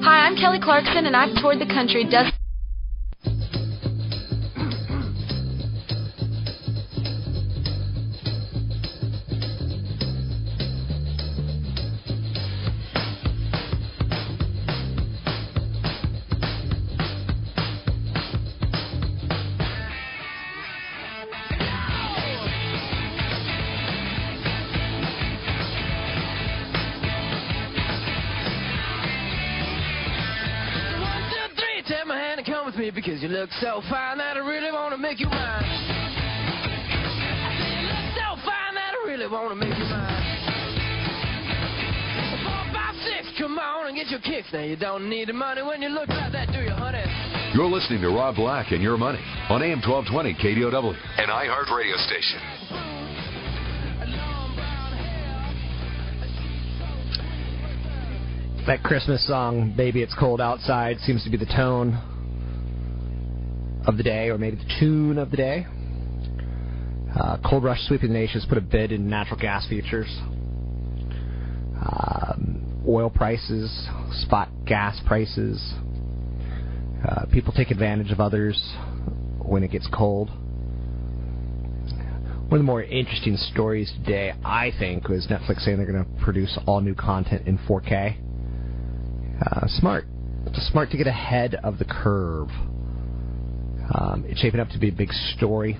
Hi, 0.04 0.26
I'm 0.26 0.36
Kelly 0.36 0.60
Clarkson, 0.60 1.06
and 1.06 1.16
I've 1.16 1.36
toured 1.40 1.60
the 1.60 1.68
country 1.68 2.04
dozens. 2.04 2.41
Look 33.32 33.50
so 33.62 33.82
fine 33.90 34.18
that 34.18 34.36
I 34.36 34.40
really 34.40 34.72
want 34.74 34.92
to 34.92 34.98
make 34.98 35.20
you 35.22 35.28
mine. 35.28 35.40
I 35.40 35.64
say 37.56 37.80
you 37.80 37.88
look 37.88 38.12
so 38.20 38.36
fine 38.44 38.76
that 38.76 38.92
I 38.92 39.08
really 39.08 39.28
want 39.28 39.50
to 39.50 39.56
make 39.56 39.72
you 39.72 39.86
mine. 39.86 40.20
Four, 42.44 42.74
five, 42.76 42.96
six, 43.08 43.32
come 43.40 43.58
on 43.58 43.88
and 43.88 43.96
get 43.96 44.08
your 44.08 44.20
kicks. 44.20 44.52
Now 44.52 44.64
you 44.64 44.76
don't 44.76 45.10
need 45.10 45.30
the 45.30 45.34
money 45.34 45.62
when 45.62 45.82
you 45.82 45.88
look 45.88 46.10
like 46.10 46.34
that, 46.34 46.52
do 46.52 46.60
you, 46.60 46.72
honey? 46.72 47.06
You're 47.56 47.72
listening 47.72 48.02
to 48.02 48.10
Rob 48.10 48.36
Black 48.36 48.74
and 48.74 48.84
Your 48.84 48.98
Money 48.98 49.24
on 49.50 49.64
AM 49.64 49.80
1220 49.80 50.34
KDOW, 50.36 50.94
an 51.18 51.30
iHeart 51.30 51.72
radio 51.76 51.96
station. 51.96 52.40
That 58.68 58.84
Christmas 58.84 59.26
song, 59.26 59.74
Baby 59.76 60.04
It's 60.04 60.14
Cold 60.20 60.42
Outside, 60.42 61.00
seems 61.00 61.24
to 61.24 61.30
be 61.30 61.38
the 61.38 61.48
tone 61.48 61.98
of 63.86 63.98
the 63.98 64.04
day, 64.04 64.30
or 64.30 64.38
maybe 64.38 64.58
the 64.58 64.74
tune 64.80 65.18
of 65.18 65.32
the 65.32 65.38
day. 65.38 65.66
Uh, 67.16 67.38
Cold 67.44 67.64
Rush 67.64 67.82
sweeping 67.88 68.10
the 68.10 68.20
nations 68.20 68.46
put 68.48 68.58
a 68.58 68.62
bid 68.62 68.92
in 68.92 69.10
natural 69.10 69.40
gas 69.40 69.68
futures. 69.68 70.10
Um, 71.82 72.84
oil 72.88 73.10
prices, 73.10 73.70
spot 74.24 74.50
gas 74.66 75.00
prices. 75.06 75.74
Uh, 77.08 77.26
people 77.32 77.54
take 77.54 77.72
advantage 77.72 78.12
of 78.12 78.20
others 78.20 78.62
when 79.40 79.64
it 79.64 79.72
gets 79.72 79.88
cold. 79.92 80.30
One 82.52 82.60
of 82.60 82.60
the 82.60 82.64
more 82.64 82.84
interesting 82.84 83.38
stories 83.38 83.92
today, 84.04 84.34
I 84.44 84.72
think, 84.78 85.08
was 85.08 85.26
Netflix 85.28 85.62
saying 85.62 85.78
they're 85.78 85.92
going 85.92 86.04
to 86.04 86.24
produce 86.24 86.60
all 86.68 86.82
new 86.82 86.96
content 86.96 87.48
in 87.48 87.58
4K. 87.60 88.18
Uh, 89.42 89.68
smart. 89.68 90.06
It's 90.46 90.68
smart 90.68 90.92
to 90.92 90.98
get 90.98 91.08
ahead 91.08 91.56
of 91.64 91.78
the 91.80 91.86
curve. 91.86 92.50
Um, 93.94 94.26
it's 94.28 94.40
shaping 94.40 94.60
up 94.60 94.70
to 94.70 94.80
be 94.80 94.90
a 94.90 94.94
big 94.94 95.12
story. 95.36 95.78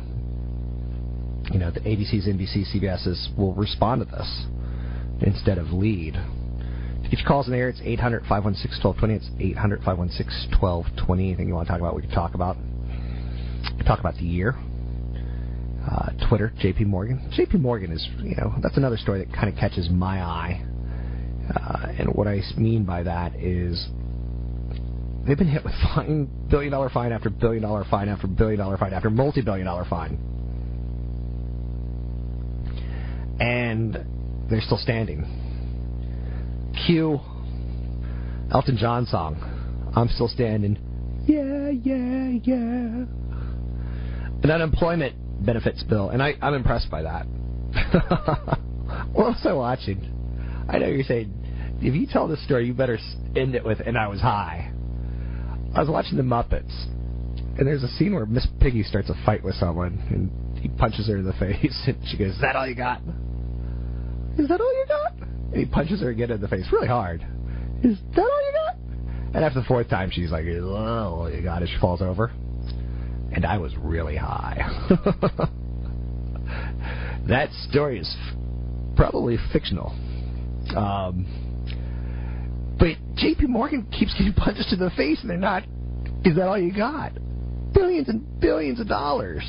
You 1.52 1.60
know, 1.60 1.72
the 1.72 1.82
ABCs, 1.82 2.28
NBC, 2.28 2.76
CBSs 2.76 3.38
will 3.38 3.54
respond 3.54 4.06
to 4.06 4.16
this 4.16 4.46
instead 5.22 5.58
of 5.58 5.72
lead. 5.72 6.14
To 6.14 7.10
get 7.10 7.20
your 7.20 7.28
calls 7.28 7.48
in 7.48 7.54
the 7.54 7.60
air, 7.60 7.70
it's 7.70 7.82
800 7.84 8.22
516 8.28 8.84
1220. 8.84 9.14
It's 9.16 9.54
800 9.56 9.80
516 9.84 10.60
1220. 10.60 11.28
Anything 11.28 11.48
you 11.48 11.56
want 11.56 11.68
to 11.68 11.72
talk 11.72 11.80
about, 11.80 11.96
we 11.96 12.02
can 12.02 12.12
talk 12.12 12.34
about. 12.34 12.58
Can 12.58 13.86
talk 13.86 14.00
about 14.00 14.16
the 14.16 14.26
year. 14.26 14.56
Uh, 15.90 16.12
Twitter, 16.30 16.54
JP 16.62 16.88
Morgan. 16.88 17.32
JP 17.38 17.60
Morgan 17.60 17.92
is, 17.92 18.08
you 18.22 18.36
know, 18.36 18.54
that's 18.62 18.78
another 18.78 18.98
story 18.98 19.26
that 19.26 19.34
kind 19.34 19.50
of 19.50 19.56
catches 19.56 19.90
my 19.90 20.22
eye. 20.22 20.64
Uh, 21.56 21.88
and 21.98 22.10
what 22.14 22.28
I 22.28 22.42
mean 22.56 22.86
by 22.86 23.04
that 23.04 23.36
is 23.36 23.90
they've 25.26 25.38
been 25.38 25.48
hit 25.48 25.64
with 25.64 25.74
fine, 25.96 26.28
billion 26.50 26.72
dollar 26.72 26.90
fine 26.90 27.12
after 27.12 27.30
billion 27.30 27.64
dollar 27.64 27.86
fine 27.90 28.10
after 28.10 28.28
billion 28.28 28.60
dollar 28.60 28.78
fine 28.78 28.94
after 28.94 29.10
multi 29.10 29.42
billion 29.42 29.66
dollar 29.66 29.86
fine. 29.90 30.20
And 33.40 34.48
they're 34.50 34.62
still 34.62 34.78
standing. 34.78 35.26
Cue 36.86 37.20
Elton 38.52 38.78
John 38.78 39.06
song. 39.06 39.92
I'm 39.96 40.10
still 40.10 40.28
standing. 40.28 40.78
Yeah, 41.26 41.70
yeah, 41.70 42.40
yeah. 42.44 43.06
An 44.44 44.52
unemployment 44.52 45.46
benefits 45.46 45.84
bill, 45.84 46.10
and 46.10 46.22
I, 46.22 46.34
I'm 46.42 46.54
impressed 46.54 46.90
by 46.90 47.04
that. 47.04 47.26
what 49.14 49.28
was 49.28 49.42
I 49.46 49.54
watching? 49.54 50.66
I 50.68 50.80
know 50.80 50.88
you're 50.88 51.04
saying, 51.04 51.78
if 51.82 51.96
you 51.96 52.08
tell 52.08 52.28
this 52.28 52.44
story, 52.44 52.68
you 52.68 52.74
better 52.74 52.98
end 53.36 53.56
it 53.56 53.64
with, 53.64 53.80
and 53.80 53.98
I 53.98 54.08
was 54.08 54.20
high. 54.20 54.71
I 55.74 55.80
was 55.80 55.90
watching 55.90 56.18
The 56.18 56.24
Muppets, 56.24 56.86
and 57.58 57.66
there's 57.66 57.84
a 57.84 57.88
scene 57.90 58.14
where 58.14 58.26
Miss 58.26 58.46
Piggy 58.60 58.84
starts 58.84 59.10
a 59.10 59.16
fight 59.26 59.44
with 59.44 59.56
someone, 59.56 60.04
and 60.10 60.58
he 60.58 60.68
punches 60.68 61.08
her 61.08 61.18
in 61.18 61.24
the 61.26 61.34
face, 61.40 61.84
and 61.88 61.98
she 62.08 62.18
goes, 62.18 62.34
Is 62.34 62.42
that 62.42 62.56
all 62.56 62.68
you 62.68 62.76
got? 62.76 63.02
Is 64.38 64.48
that 64.50 64.60
all 64.60 64.74
you 64.74 64.86
got? 64.88 65.14
And 65.18 65.56
he 65.56 65.66
punches 65.66 66.02
her 66.02 66.10
again 66.10 66.32
in 66.32 66.42
the 66.42 66.48
face, 66.48 66.66
really 66.72 66.88
hard. 66.88 67.22
Is 67.84 67.98
that 68.16 68.22
all 68.22 68.46
you 68.46 68.54
got? 68.54 68.76
And 69.34 69.46
after 69.46 69.62
the 69.62 69.66
fourth 69.66 69.90
time, 69.90 70.10
she's 70.12 70.30
like, 70.30 70.46
Is 70.46 70.62
that 70.62 70.68
all 70.68 71.32
you 71.32 71.42
got? 71.42 71.62
And 71.62 71.70
she 71.70 71.78
falls 71.80 72.02
over. 72.02 72.32
And 73.34 73.46
I 73.46 73.58
was 73.58 73.74
really 73.78 74.18
high. 74.18 74.58
that 77.28 77.50
story 77.70 78.00
is 78.00 78.18
probably 78.98 79.38
fictional. 79.54 79.96
Um, 80.76 81.26
but 82.82 82.98
J.P. 83.16 83.46
Morgan 83.46 83.86
keeps 83.92 84.12
getting 84.16 84.34
punches 84.38 84.66
to 84.72 84.76
the 84.76 84.90
face, 84.98 85.22
and 85.22 85.30
they're 85.30 85.38
not. 85.38 85.64
Is 86.26 86.36
that 86.36 86.48
all 86.48 86.58
you 86.58 86.74
got? 86.74 87.14
Billions 87.74 88.10
and 88.10 88.40
billions 88.40 88.80
of 88.80 88.88
dollars. 88.88 89.44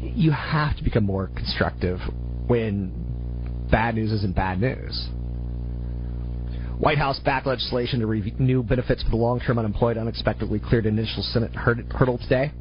You 0.00 0.30
have 0.30 0.74
to 0.78 0.82
become 0.82 1.04
more 1.04 1.26
constructive 1.28 2.00
when 2.46 3.68
bad 3.70 3.94
news 3.94 4.10
isn't 4.10 4.34
bad 4.34 4.58
news. 4.58 5.08
White 6.78 6.96
House 6.96 7.20
backed 7.20 7.46
legislation 7.46 8.00
to 8.00 8.06
renew 8.06 8.62
benefits 8.62 9.02
for 9.02 9.10
the 9.10 9.16
long-term 9.16 9.58
unemployed 9.58 9.98
unexpectedly 9.98 10.58
cleared 10.58 10.86
initial 10.86 11.22
Senate 11.22 11.54
hurdle 11.54 12.18
today. 12.18 12.52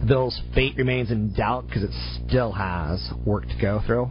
The 0.00 0.06
bill's 0.06 0.40
fate 0.54 0.76
remains 0.76 1.10
in 1.10 1.32
doubt 1.32 1.66
because 1.66 1.82
it 1.82 1.90
still 2.28 2.52
has 2.52 3.10
work 3.24 3.48
to 3.48 3.58
go 3.60 3.82
through. 3.86 4.10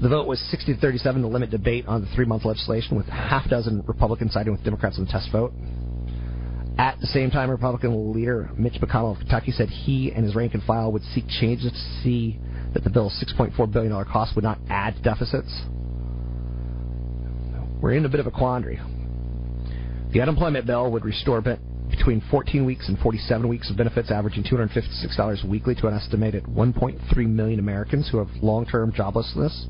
The 0.00 0.10
vote 0.10 0.26
was 0.26 0.38
60 0.50 0.74
to 0.74 0.80
37 0.80 1.22
to 1.22 1.28
limit 1.28 1.50
debate 1.50 1.86
on 1.86 2.02
the 2.02 2.06
three-month 2.14 2.44
legislation, 2.44 2.96
with 2.96 3.06
half 3.06 3.48
dozen 3.48 3.82
Republicans 3.86 4.34
siding 4.34 4.52
with 4.52 4.62
Democrats 4.62 4.98
on 4.98 5.06
the 5.06 5.10
test 5.10 5.32
vote. 5.32 5.54
At 6.78 7.00
the 7.00 7.06
same 7.06 7.30
time, 7.30 7.50
Republican 7.50 8.12
leader 8.12 8.50
Mitch 8.58 8.74
McConnell 8.74 9.12
of 9.12 9.18
Kentucky 9.18 9.52
said 9.52 9.70
he 9.70 10.12
and 10.12 10.24
his 10.24 10.34
rank 10.34 10.52
and 10.52 10.62
file 10.64 10.92
would 10.92 11.02
seek 11.14 11.26
changes 11.40 11.72
to 11.72 12.02
see 12.02 12.38
that 12.74 12.84
the 12.84 12.90
bill's 12.90 13.14
$6.4 13.24 13.72
billion 13.72 14.04
cost 14.04 14.34
would 14.34 14.44
not 14.44 14.58
add 14.68 14.96
to 14.96 15.02
deficits. 15.02 15.62
We're 17.80 17.92
in 17.92 18.04
a 18.04 18.10
bit 18.10 18.20
of 18.20 18.26
a 18.26 18.30
quandary. 18.30 18.78
The 20.12 20.20
unemployment 20.20 20.66
bill 20.66 20.90
would 20.92 21.06
restore 21.06 21.40
between 21.96 22.22
14 22.30 22.64
weeks 22.64 22.88
and 22.88 22.98
47 22.98 23.48
weeks 23.48 23.70
of 23.70 23.76
benefits, 23.76 24.10
averaging 24.10 24.44
$256 24.44 25.48
weekly 25.48 25.74
to 25.76 25.86
an 25.86 25.94
estimated 25.94 26.44
1.3 26.44 27.28
million 27.28 27.58
Americans 27.58 28.08
who 28.10 28.18
have 28.18 28.28
long-term 28.42 28.92
joblessness. 28.92 29.66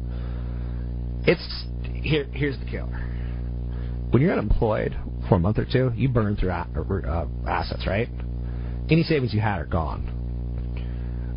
It's 1.27 1.65
here. 2.03 2.27
Here's 2.33 2.59
the 2.59 2.67
killer. 2.67 2.99
When 4.11 4.23
you're 4.23 4.33
unemployed 4.33 4.97
for 5.29 5.37
a 5.37 5.39
month 5.39 5.59
or 5.59 5.67
two, 5.71 5.93
you 5.95 6.09
burn 6.09 6.37
through 6.37 6.51
uh, 6.51 7.27
assets, 7.49 7.87
right? 7.87 8.09
Any 8.89 9.03
savings 9.03 9.35
you 9.35 9.41
had 9.41 9.59
are 9.59 9.67
gone. 9.67 10.07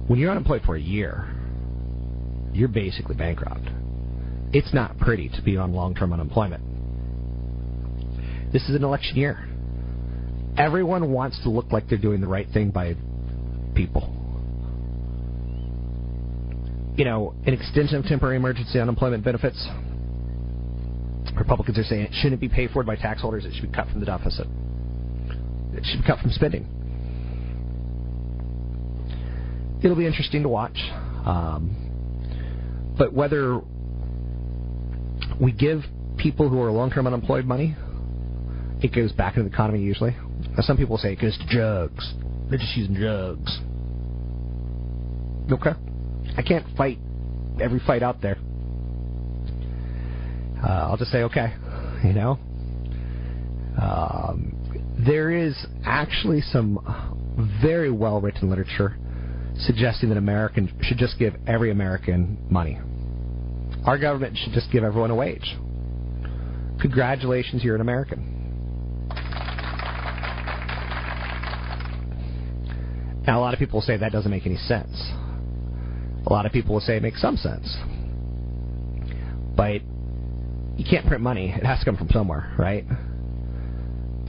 When 0.07 0.19
you're 0.19 0.31
unemployed 0.31 0.61
for 0.65 0.75
a 0.75 0.81
year, 0.81 1.27
you're 2.53 2.67
basically 2.67 3.15
bankrupt. 3.15 3.67
It's 4.53 4.73
not 4.73 4.97
pretty 4.97 5.29
to 5.29 5.41
be 5.41 5.57
on 5.57 5.73
long-term 5.73 6.13
unemployment. 6.13 6.63
This 8.51 8.63
is 8.69 8.75
an 8.75 8.83
election 8.83 9.15
year. 9.17 9.48
Everyone 10.59 11.13
wants 11.13 11.41
to 11.43 11.49
look 11.49 11.71
like 11.71 11.87
they're 11.87 11.97
doing 11.97 12.19
the 12.19 12.27
right 12.27 12.47
thing 12.53 12.69
by 12.69 12.95
people. 13.73 14.13
You 16.97 17.05
know, 17.05 17.33
an 17.45 17.53
extension 17.53 17.95
of 17.95 18.03
temporary 18.03 18.35
emergency 18.35 18.77
unemployment 18.77 19.23
benefits. 19.23 19.65
Republicans 21.37 21.79
are 21.79 21.83
saying 21.83 22.01
it 22.01 22.11
shouldn't 22.11 22.41
be 22.41 22.49
paid 22.49 22.71
for 22.71 22.83
by 22.83 22.97
tax 22.97 23.21
holders. 23.21 23.45
It 23.45 23.53
should 23.53 23.71
be 23.71 23.73
cut 23.73 23.87
from 23.87 24.01
the 24.01 24.05
deficit. 24.05 24.47
It 25.71 25.85
should 25.85 26.01
be 26.01 26.05
cut 26.05 26.19
from 26.19 26.31
spending. 26.31 26.67
It'll 29.81 29.95
be 29.95 30.07
interesting 30.07 30.43
to 30.43 30.49
watch. 30.49 30.77
Um, 31.25 32.95
but 32.97 33.13
whether 33.13 33.61
we 35.39 35.53
give 35.53 35.83
people 36.17 36.49
who 36.49 36.61
are 36.61 36.69
long-term 36.69 37.07
unemployed 37.07 37.45
money, 37.45 37.77
it 38.83 38.93
goes 38.93 39.13
back 39.13 39.37
into 39.37 39.47
the 39.47 39.55
economy 39.55 39.79
usually. 39.79 40.17
Now, 40.59 40.63
some 40.63 40.75
people 40.75 40.97
say 40.97 41.13
it 41.13 41.21
goes 41.21 41.37
to 41.37 41.45
drugs. 41.47 42.15
They're 42.49 42.59
just 42.59 42.75
using 42.75 42.93
drugs. 42.93 43.59
Okay. 45.49 45.71
I 46.35 46.41
can't 46.41 46.65
fight 46.75 46.97
every 47.61 47.79
fight 47.87 48.03
out 48.03 48.21
there. 48.21 48.35
Uh, 50.61 50.67
I'll 50.67 50.97
just 50.97 51.11
say 51.11 51.19
okay. 51.23 51.53
You 52.03 52.11
know. 52.11 52.31
Um, 53.81 54.97
there 55.07 55.31
is 55.31 55.55
actually 55.85 56.41
some 56.41 56.77
very 57.63 57.89
well-written 57.89 58.49
literature 58.49 58.97
suggesting 59.59 60.09
that 60.09 60.17
Americans 60.17 60.71
should 60.81 60.97
just 60.97 61.17
give 61.17 61.35
every 61.47 61.71
American 61.71 62.37
money. 62.49 62.77
Our 63.85 63.97
government 63.97 64.37
should 64.37 64.51
just 64.51 64.69
give 64.73 64.83
everyone 64.83 65.09
a 65.09 65.15
wage. 65.15 65.55
Congratulations, 66.81 67.63
you're 67.63 67.75
an 67.75 67.81
American. 67.81 68.38
Now, 73.29 73.37
a 73.37 73.41
lot 73.41 73.53
of 73.53 73.59
people 73.59 73.79
say 73.81 73.95
that 73.95 74.11
doesn't 74.11 74.31
make 74.31 74.47
any 74.47 74.57
sense. 74.57 74.89
A 76.25 76.33
lot 76.33 76.47
of 76.47 76.51
people 76.51 76.73
will 76.73 76.81
say 76.81 76.97
it 76.97 77.03
makes 77.03 77.21
some 77.21 77.37
sense. 77.37 77.77
But 79.55 79.83
you 80.75 80.83
can't 80.89 81.05
print 81.05 81.21
money. 81.21 81.53
It 81.55 81.63
has 81.63 81.77
to 81.77 81.85
come 81.85 81.95
from 81.95 82.09
somewhere, 82.09 82.51
right? 82.57 82.85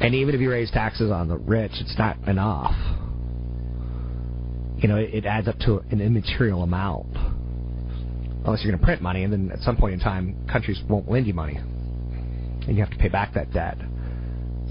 And 0.01 0.15
even 0.15 0.35
if 0.35 0.41
you 0.43 0.51
raise 0.51 0.71
taxes 0.71 1.11
on 1.11 1.29
the 1.29 1.39
rich, 1.39 1.71
it's 1.81 1.97
not 1.97 2.19
enough. 2.29 2.75
You 4.77 4.89
know, 4.89 4.97
it, 4.97 5.25
adds 5.25 5.49
up 5.49 5.59
to 5.61 5.79
an 5.91 6.03
immaterial 6.03 6.63
amount. 6.63 7.17
Unless 8.45 8.63
you're 8.63 8.73
going 8.73 8.81
to 8.81 8.85
print 8.85 9.01
money, 9.01 9.25
and 9.25 9.33
then 9.33 9.51
at 9.51 9.61
some 9.61 9.79
point 9.79 9.95
in 9.95 10.01
time, 10.01 10.47
countries 10.47 10.79
won't 10.91 11.11
lend 11.11 11.27
you 11.27 11.33
money. 11.33 11.57
And 11.57 12.77
you 12.77 12.85
have 12.85 12.91
to 12.91 12.99
pay 12.99 13.09
back 13.09 13.33
that 13.33 13.51
debt. 13.51 13.79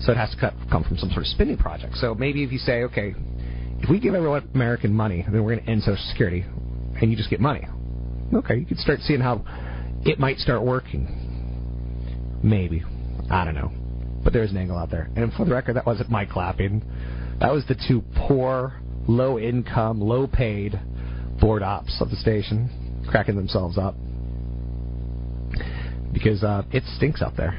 So 0.01 0.11
it 0.11 0.17
has 0.17 0.29
to 0.35 0.53
come 0.69 0.83
from 0.83 0.99
some 0.99 1.09
sort 1.09 1.21
of 1.21 1.27
spending 1.29 1.57
project. 1.57 1.95
So 1.95 2.13
maybe 2.13 2.43
if 2.43 2.51
you 2.51 2.59
say, 2.59 2.83
okay, 2.83 3.15
if 3.81 3.89
we 3.89 3.99
give 3.99 4.13
everyone 4.13 4.49
American 4.53 4.93
money, 4.93 5.23
then 5.23 5.43
we're 5.43 5.55
going 5.55 5.65
to 5.65 5.71
end 5.71 5.83
Social 5.83 6.03
Security, 6.09 6.45
and 7.01 7.09
you 7.09 7.17
just 7.17 7.29
get 7.29 7.39
money. 7.39 7.67
Okay, 8.33 8.57
you 8.57 8.65
could 8.65 8.77
start 8.77 8.99
seeing 9.01 9.19
how 9.19 9.43
it 10.05 10.19
might 10.19 10.37
start 10.37 10.63
working. 10.63 12.39
Maybe. 12.43 12.83
I 13.29 13.45
don't 13.45 13.55
know. 13.55 13.71
But 14.23 14.33
there's 14.33 14.51
an 14.51 14.57
angle 14.57 14.77
out 14.77 14.91
there. 14.91 15.09
And 15.15 15.31
for 15.33 15.45
the 15.45 15.51
record, 15.51 15.75
that 15.75 15.85
wasn't 15.85 16.09
my 16.09 16.25
clapping. 16.25 16.81
That 17.39 17.51
was 17.51 17.65
the 17.67 17.75
two 17.87 18.03
poor, 18.15 18.79
low 19.07 19.39
income, 19.39 20.01
low 20.01 20.27
paid 20.27 20.79
board 21.39 21.63
ops 21.63 21.97
of 22.01 22.09
the 22.09 22.17
station 22.17 23.05
cracking 23.09 23.35
themselves 23.35 23.77
up. 23.77 23.95
Because 26.11 26.43
uh, 26.43 26.63
it 26.71 26.83
stinks 26.97 27.21
out 27.21 27.37
there. 27.37 27.57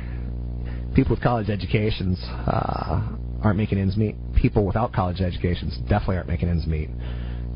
People 0.95 1.15
with 1.15 1.23
college 1.23 1.49
educations 1.49 2.19
uh, 2.23 3.17
aren't 3.43 3.57
making 3.57 3.79
ends 3.79 3.97
meet. 3.97 4.17
People 4.41 4.65
without 4.65 4.93
college 4.93 5.21
educations 5.21 5.77
definitely 5.89 6.17
aren't 6.17 6.29
making 6.29 6.49
ends 6.49 6.67
meet. 6.67 6.89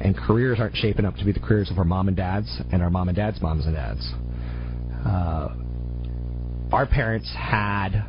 And 0.01 0.17
careers 0.17 0.59
aren't 0.61 0.77
shaping 0.77 1.05
up 1.05 1.17
to 1.17 1.25
be 1.25 1.33
the 1.33 1.41
careers 1.41 1.71
of 1.71 1.79
our 1.79 1.85
mom 1.85 2.09
and 2.09 2.17
dads 2.17 2.61
and 2.73 2.83
our 2.83 2.91
mom 2.91 3.09
and 3.09 3.17
dads' 3.17 3.41
moms 3.41 3.65
and 3.65 3.75
dads. 3.75 4.13
Uh, 5.07 5.49
our 6.73 6.87
parents 6.87 7.33
had 7.39 8.05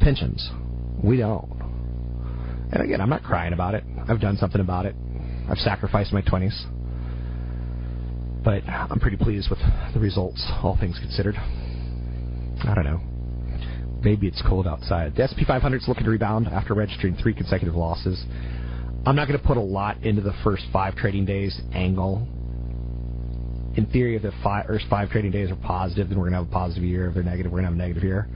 pensions. 0.00 0.50
We 1.02 1.18
don't. 1.18 1.50
And 2.72 2.82
again, 2.82 3.00
I'm 3.00 3.10
not 3.10 3.22
crying 3.22 3.52
about 3.52 3.74
it. 3.74 3.84
I've 4.08 4.20
done 4.20 4.36
something 4.38 4.60
about 4.60 4.86
it. 4.86 4.94
I've 5.48 5.58
sacrificed 5.58 6.12
my 6.12 6.22
20s. 6.22 6.64
But 8.42 8.64
I'm 8.66 8.98
pretty 8.98 9.18
pleased 9.18 9.50
with 9.50 9.60
the 9.94 10.00
results, 10.00 10.44
all 10.62 10.76
things 10.80 10.98
considered. 10.98 11.36
I 11.36 12.74
don't 12.74 12.84
know. 12.84 13.11
Maybe 14.04 14.26
it's 14.26 14.42
cold 14.48 14.66
outside. 14.66 15.14
The 15.14 15.22
S&P 15.24 15.44
500 15.44 15.82
is 15.82 15.88
looking 15.88 16.04
to 16.04 16.10
rebound 16.10 16.48
after 16.48 16.74
registering 16.74 17.16
three 17.16 17.34
consecutive 17.34 17.74
losses. 17.74 18.24
I'm 19.06 19.16
not 19.16 19.28
going 19.28 19.38
to 19.38 19.46
put 19.46 19.56
a 19.56 19.60
lot 19.60 20.02
into 20.04 20.22
the 20.22 20.34
first 20.44 20.64
five 20.72 20.96
trading 20.96 21.24
days 21.24 21.60
angle. 21.72 22.26
In 23.76 23.86
theory, 23.92 24.16
if 24.16 24.22
the 24.22 24.32
five, 24.42 24.66
first 24.66 24.86
five 24.90 25.10
trading 25.10 25.30
days 25.30 25.50
are 25.50 25.56
positive, 25.56 26.08
then 26.08 26.18
we're 26.18 26.30
going 26.30 26.32
to 26.32 26.38
have 26.40 26.48
a 26.48 26.52
positive 26.52 26.84
year. 26.84 27.08
If 27.08 27.14
they're 27.14 27.22
negative, 27.22 27.50
we're 27.50 27.62
going 27.62 27.74
to 27.74 27.78
have 27.78 27.78
a 27.80 27.88
negative 27.88 28.04
year. 28.04 28.28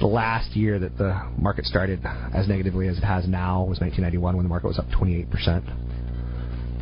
The 0.00 0.06
last 0.06 0.56
year 0.56 0.78
that 0.78 0.98
the 0.98 1.14
market 1.38 1.66
started 1.66 2.00
as 2.34 2.48
negatively 2.48 2.88
as 2.88 2.98
it 2.98 3.04
has 3.04 3.28
now 3.28 3.60
was 3.60 3.80
1991 3.80 4.36
when 4.36 4.44
the 4.44 4.48
market 4.48 4.66
was 4.66 4.78
up 4.78 4.86
28%. 4.88 5.62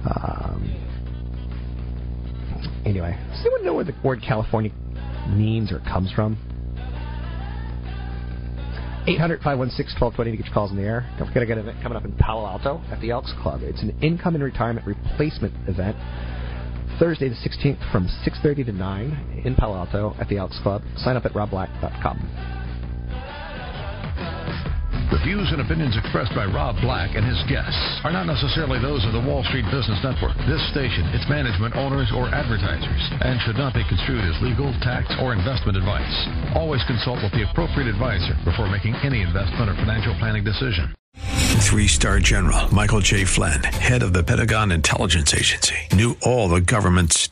Um, 0.05 0.65
anyway, 2.87 3.17
does 3.31 3.41
anyone 3.43 3.65
know 3.65 3.75
where 3.75 3.85
the 3.85 3.95
word 4.03 4.23
California 4.27 4.73
means 5.29 5.71
or 5.71 5.81
comes 5.81 6.11
from? 6.13 6.52
800-516-1220 9.07 10.17
to 10.17 10.37
get 10.37 10.47
your 10.47 10.55
calls 10.55 10.71
in 10.71 10.77
the 10.77 10.83
air. 10.83 11.09
Don't 11.19 11.27
forget 11.27 11.43
I 11.43 11.47
got 11.47 11.59
an 11.59 11.69
event 11.69 11.83
coming 11.83 11.97
up 11.97 12.05
in 12.05 12.13
Palo 12.13 12.47
Alto 12.47 12.81
at 12.91 13.01
the 13.01 13.11
Elks 13.11 13.33
Club. 13.43 13.61
It's 13.63 13.83
an 13.83 13.97
income 14.01 14.35
and 14.35 14.45
retirement 14.45 14.87
replacement 14.87 15.53
event. 15.69 15.97
Thursday 16.99 17.29
the 17.29 17.35
16th 17.35 17.91
from 17.91 18.07
6.30 18.07 18.67
to 18.67 18.73
9 18.73 19.43
in 19.45 19.55
Palo 19.57 19.77
Alto 19.77 20.15
at 20.21 20.29
the 20.29 20.37
Elks 20.37 20.59
Club. 20.63 20.83
Sign 20.97 21.17
up 21.17 21.25
at 21.25 21.33
robblack.com. 21.33 22.62
The 25.11 25.19
views 25.27 25.51
and 25.51 25.61
opinions 25.61 25.97
expressed 25.97 26.35
by 26.35 26.47
Rob 26.47 26.77
Black 26.81 27.17
and 27.17 27.27
his 27.27 27.41
guests 27.51 27.81
are 28.05 28.13
not 28.13 28.31
necessarily 28.31 28.79
those 28.79 29.03
of 29.05 29.13
the 29.13 29.25
Wall 29.25 29.43
Street 29.51 29.67
Business 29.73 29.99
Network, 30.05 30.37
this 30.47 30.63
station, 30.71 31.09
its 31.11 31.27
management, 31.29 31.75
owners, 31.75 32.13
or 32.15 32.29
advertisers, 32.31 33.03
and 33.25 33.41
should 33.43 33.57
not 33.57 33.75
be 33.75 33.83
construed 33.89 34.23
as 34.23 34.39
legal, 34.43 34.71
tax, 34.85 35.11
or 35.19 35.33
investment 35.33 35.77
advice. 35.77 36.17
Always 36.55 36.85
consult 36.85 37.19
with 37.25 37.33
the 37.33 37.49
appropriate 37.51 37.89
advisor 37.89 38.37
before 38.45 38.71
making 38.71 38.95
any 39.03 39.23
investment 39.23 39.71
or 39.71 39.75
financial 39.75 40.15
planning 40.23 40.45
decision. 40.45 40.95
Three 41.67 41.89
star 41.89 42.19
general 42.21 42.73
Michael 42.75 43.01
J. 43.01 43.25
Flynn, 43.25 43.63
head 43.63 44.03
of 44.03 44.13
the 44.13 44.23
Pentagon 44.23 44.71
Intelligence 44.73 45.33
Agency, 45.33 45.77
knew 45.93 46.17
all 46.23 46.49
the 46.49 46.61
government's 46.61 47.32